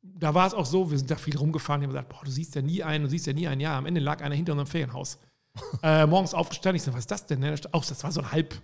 da 0.03 0.33
war 0.33 0.45
es 0.47 0.53
auch 0.53 0.65
so, 0.65 0.91
wir 0.91 0.97
sind 0.97 1.09
da 1.09 1.15
viel 1.15 1.37
rumgefahren, 1.37 1.81
die 1.81 1.85
haben 1.85 1.91
gesagt, 1.93 2.09
boah, 2.09 2.21
du 2.25 2.29
siehst 2.31 2.55
ja 2.55 2.61
nie 2.61 2.83
einen, 2.83 3.05
du 3.05 3.09
siehst 3.09 3.25
ja 3.25 3.33
nie 3.33 3.47
einen. 3.47 3.61
Ja, 3.61 3.77
am 3.77 3.85
Ende 3.85 4.01
lag 4.01 4.21
einer 4.21 4.35
hinter 4.35 4.51
unserem 4.53 4.67
Ferienhaus. 4.67 5.17
äh, 5.83 6.05
morgens 6.05 6.33
aufgestanden, 6.33 6.75
ich 6.77 6.83
so, 6.83 6.91
was 6.93 6.99
ist 7.01 7.11
das 7.11 7.25
denn? 7.25 7.39
Ne? 7.39 7.55
Auch 7.71 7.85
das 7.85 8.03
war 8.03 8.11
so 8.11 8.21
ein 8.21 8.31
Halb, 8.31 8.55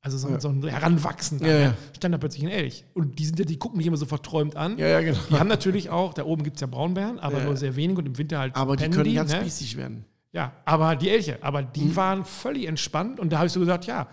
also 0.00 0.18
so, 0.18 0.26
ein- 0.28 0.34
Ja. 0.34 0.40
so 0.40 0.48
ein 0.48 0.66
Heranwachsender. 0.66 1.46
Ja, 1.46 1.52
ne? 1.52 1.62
ja. 1.64 1.74
Stand 1.96 2.14
da 2.14 2.18
plötzlich 2.18 2.42
ein 2.44 2.48
Elch. 2.50 2.84
Und 2.94 3.18
die 3.18 3.24
sind 3.26 3.38
ja, 3.38 3.44
die 3.44 3.56
gucken 3.58 3.76
mich 3.78 3.86
immer 3.86 3.96
so 3.96 4.06
verträumt 4.06 4.56
an. 4.56 4.76
Ja, 4.78 4.88
ja, 4.88 5.00
genau. 5.00 5.18
Die 5.30 5.38
haben 5.38 5.48
natürlich 5.48 5.90
auch, 5.90 6.12
da 6.14 6.24
oben 6.24 6.42
gibt 6.42 6.56
es 6.56 6.60
ja 6.60 6.66
Braunbären, 6.66 7.18
aber 7.20 7.40
nur 7.42 7.56
sehr 7.56 7.76
wenig 7.76 7.96
und 7.98 8.06
im 8.06 8.18
Winter 8.18 8.38
halt 8.38 8.56
Aber 8.56 8.76
die 8.76 8.88
können 8.90 9.14
ganz 9.14 9.32
ne? 9.32 9.40
spießig 9.40 9.76
werden. 9.76 10.04
Ja, 10.32 10.52
aber 10.64 10.96
die 10.96 11.10
Elche, 11.10 11.38
aber 11.42 11.62
die 11.62 11.82
Mhm. 11.84 11.96
waren 11.96 12.24
völlig 12.24 12.66
entspannt 12.66 13.20
und 13.20 13.30
da 13.32 13.36
habe 13.38 13.46
ich 13.46 13.52
so 13.52 13.60
gesagt, 13.60 13.84
ja, 13.86 14.08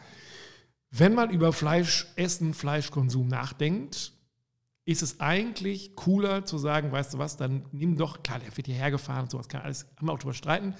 wenn 0.91 1.15
man 1.15 1.29
über 1.31 1.53
Fleischessen, 1.53 2.53
Fleischkonsum 2.53 3.27
nachdenkt, 3.27 4.11
ist 4.91 5.01
es 5.01 5.19
eigentlich 5.19 5.95
cooler 5.95 6.45
zu 6.45 6.57
sagen, 6.57 6.91
weißt 6.91 7.13
du 7.13 7.17
was, 7.17 7.37
dann 7.37 7.63
nimm 7.71 7.97
doch, 7.97 8.23
klar, 8.23 8.39
der 8.39 8.55
wird 8.55 8.67
hierher 8.67 8.91
gefahren 8.91 9.23
und 9.23 9.31
sowas, 9.31 9.47
kann 9.47 9.61
alles, 9.61 9.85
haben 9.97 10.07
wir 10.07 10.13
auch 10.13 10.19
drüber 10.19 10.33
streiten, 10.33 10.73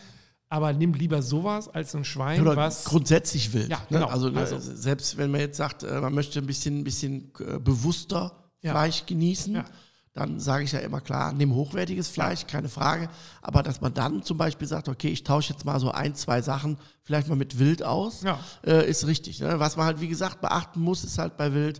aber 0.50 0.74
nimm 0.74 0.94
lieber 0.94 1.22
sowas 1.22 1.70
als 1.70 1.96
ein 1.96 2.04
Schwein, 2.06 2.42
Oder 2.42 2.56
was. 2.58 2.84
grundsätzlich 2.84 3.54
wild. 3.54 3.70
Ja, 3.70 3.78
ne? 3.78 3.86
genau. 3.90 4.08
Also, 4.08 4.30
ne, 4.30 4.40
Also- 4.42 4.60
selbst 4.60 5.18
wenn 5.18 5.32
man 5.32 5.40
jetzt 5.42 5.58
sagt, 5.58 5.84
äh, 5.84 6.02
man 6.02 6.14
möchte 6.14 6.40
ein 6.40 6.46
bisschen, 6.46 6.80
ein 6.80 6.84
bisschen 6.84 7.32
äh, 7.40 7.58
bewusster 7.60 8.50
Ja. 8.62 8.72
Fleisch 8.72 9.06
genießen, 9.06 9.56
Ja. 9.56 9.66
dann 10.14 10.40
sage 10.42 10.66
ich 10.66 10.74
ja 10.74 10.80
immer 10.80 11.00
klar, 11.00 11.32
nimm 11.32 11.56
hochwertiges 11.56 12.10
Fleisch, 12.10 12.46
keine 12.48 12.68
Frage. 12.70 13.08
Aber 13.42 13.64
dass 13.64 13.80
man 13.82 13.94
dann 13.94 14.24
zum 14.24 14.38
Beispiel 14.38 14.68
sagt, 14.68 14.90
okay, 14.90 15.08
ich 15.08 15.24
tausche 15.24 15.54
jetzt 15.54 15.64
mal 15.66 15.80
so 15.80 15.90
ein, 15.92 16.16
zwei 16.16 16.42
Sachen 16.42 16.78
vielleicht 17.02 17.28
mal 17.30 17.36
mit 17.38 17.58
Wild 17.58 17.82
aus, 17.82 18.22
Ja. 18.24 18.38
äh, 18.66 18.88
ist 18.90 19.08
richtig. 19.08 19.40
Ne? 19.40 19.58
Was 19.60 19.78
man 19.78 19.86
halt, 19.86 20.02
wie 20.02 20.10
gesagt, 20.10 20.42
beachten 20.42 20.82
muss, 20.82 21.04
ist 21.06 21.18
halt 21.18 21.38
bei 21.38 21.54
Wild, 21.54 21.80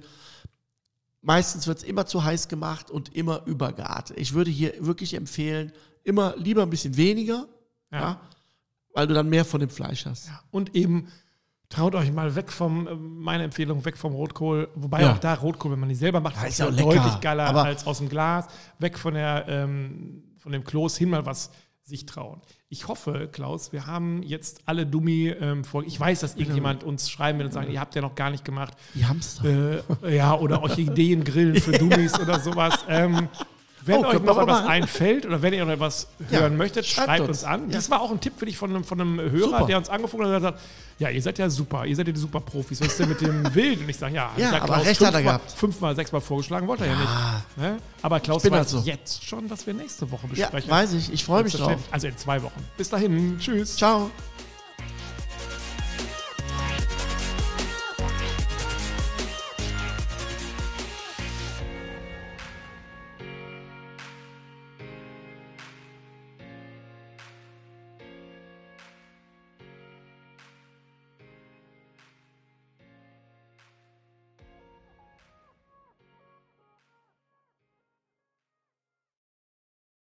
meistens 1.22 1.68
wird 1.68 1.80
es 1.80 1.84
immer 1.84 2.06
zu 2.06 2.24
heiß 2.24 2.48
gemacht 2.48 2.90
und 2.92 3.16
immer 3.16 3.46
übergart. 3.46 4.12
Ich 4.18 4.34
würde 4.34 4.52
hier 4.52 4.74
wirklich 4.86 5.14
empfehlen, 5.14 5.72
immer 6.04 6.36
lieber 6.38 6.64
ein 6.64 6.70
bisschen 6.70 6.98
weniger, 6.98 7.48
Ja. 7.92 8.00
ja. 8.00 8.22
weil 8.94 9.08
du 9.08 9.14
dann 9.14 9.30
mehr 9.30 9.46
von 9.46 9.60
dem 9.60 9.70
Fleisch 9.70 10.06
hast. 10.06 10.28
Ja, 10.28 10.42
und 10.52 10.76
eben 10.76 11.08
traut 11.70 11.96
euch 11.96 12.12
mal 12.12 12.36
weg 12.36 12.52
vom, 12.52 12.88
äh, 12.88 12.96
meine 12.96 13.44
Empfehlung, 13.46 13.86
weg 13.86 13.98
vom 13.98 14.14
Rotkohl. 14.14 14.68
Wobei 14.76 15.04
Ja. 15.04 15.14
auch 15.14 15.20
da 15.20 15.36
Rotkohl, 15.36 15.72
wenn 15.72 15.80
man 15.80 15.88
die 15.90 15.96
selber 15.96 16.20
macht, 16.20 16.36
Ja, 16.36 16.44
ist 16.48 16.60
ja 16.60 16.70
deutlich 16.70 17.22
geiler 17.22 17.46
aber- 17.46 17.64
als 17.64 17.88
aus 17.88 18.00
dem 18.00 18.10
Glas. 18.10 18.48
Weg 18.80 19.00
von, 19.00 19.14
der, 19.14 19.46
ähm, 19.48 20.24
von 20.38 20.52
dem 20.52 20.64
Kloß 20.66 20.98
hin 20.98 21.10
mal 21.10 21.26
was 21.26 21.52
sich 21.84 22.06
trauen. 22.06 22.42
Ich 22.74 22.88
hoffe, 22.88 23.28
Klaus, 23.30 23.74
wir 23.74 23.86
haben 23.86 24.24
jetzt 24.24 24.62
alle 24.66 24.86
Dummi 24.86 25.28
ähm, 25.28 25.66
vor. 25.66 25.84
Ich 25.84 26.00
weiß, 26.00 26.22
dass 26.22 26.38
irgendjemand 26.38 26.86
uns 26.86 27.10
schreiben 27.10 27.38
will 27.40 27.48
und 27.48 27.52
sagen, 27.52 27.70
ihr 27.70 27.82
habt 27.82 27.96
ja 27.96 28.02
noch 28.02 28.16
gar 28.16 28.30
nicht 28.30 28.46
gemacht. 28.46 28.78
Die 28.96 29.06
Hamster. 29.06 29.84
Äh, 30.04 30.16
ja, 30.16 30.34
oder 30.36 30.64
Orchideen 30.64 31.26
grillen 31.26 31.58
für 31.58 31.74
Dummies 31.74 32.18
oder 32.18 32.40
sowas. 32.40 32.74
Ähm, 32.88 33.30
wenn 33.86 33.98
Oh, 34.04 34.08
euch 34.08 34.22
noch 34.22 34.42
etwas 34.42 34.66
einfällt 34.66 35.26
oder 35.26 35.42
wenn 35.42 35.54
ihr 35.54 35.66
noch 35.66 35.74
etwas 35.74 36.08
Ja, 36.30 36.40
hören 36.42 36.58
möchtet, 36.58 36.86
schreibt 36.86 37.08
schreibt, 37.08 37.20
uns. 37.22 37.30
uns 37.30 37.44
an. 37.44 37.70
Ja. 37.70 37.76
Das 37.76 37.90
war 37.90 38.02
auch 38.02 38.12
ein 38.12 38.20
Tipp 38.20 38.34
für 38.38 38.46
dich 38.46 38.58
von 38.58 38.70
einem, 38.70 38.84
von 38.84 39.00
einem 39.02 39.20
Hörer, 39.20 39.50
Super. 39.50 39.66
der 39.66 39.78
uns 39.78 39.90
angefangen 39.90 40.24
hat 40.24 40.30
und 40.30 40.36
gesagt 40.36 40.56
hat, 40.58 40.62
ja, 41.00 41.10
ihr 41.10 41.22
seid 41.22 41.40
ja 41.40 41.50
super, 41.50 41.86
ihr 41.86 41.96
seid 41.96 42.06
ja 42.08 42.14
die 42.14 42.20
super 42.20 42.40
Profis. 42.42 42.80
Was 42.80 42.88
ist 42.90 43.00
denn 43.00 43.10
mit 43.10 43.22
dem 43.22 43.44
Wild? 43.56 43.80
Und 43.82 43.90
ich 43.90 43.98
sage, 43.98 44.14
ja, 44.16 44.30
Ja, 44.38 44.50
ich 44.50 44.56
aber 44.58 44.66
Klaus 44.74 44.86
recht 44.86 45.00
hat 45.02 45.08
er 45.08 45.20
fünfmal- 45.20 45.24
gehabt. 45.24 45.52
Fünfmal, 45.52 45.96
sechsmal 45.96 46.22
vorgeschlagen, 46.22 46.68
wollte 46.68 46.86
er 46.86 46.92
ja, 46.94 47.00
nicht. 47.00 47.58
Ne? 47.58 47.78
Aber 48.04 48.20
Klaus 48.20 48.44
weiß 48.46 48.52
halt 48.52 48.70
so. 48.70 48.80
jetzt 48.86 49.24
schon, 49.26 49.50
was 49.50 49.66
wir 49.66 49.74
nächste 49.74 50.12
Woche 50.12 50.28
Ja, 50.34 50.46
besprechen. 50.48 50.70
weiß 50.70 50.94
ich. 50.94 51.12
Ich 51.12 51.24
freue 51.24 51.44
mich 51.44 51.54
drauf. 51.54 51.78
Also 51.90 52.08
in 52.08 52.18
zwei 52.18 52.42
Wochen. 52.44 52.64
Bis 52.78 52.90
dahin, 52.90 53.38
tschüss. 53.40 53.78
Ciao. 53.78 54.12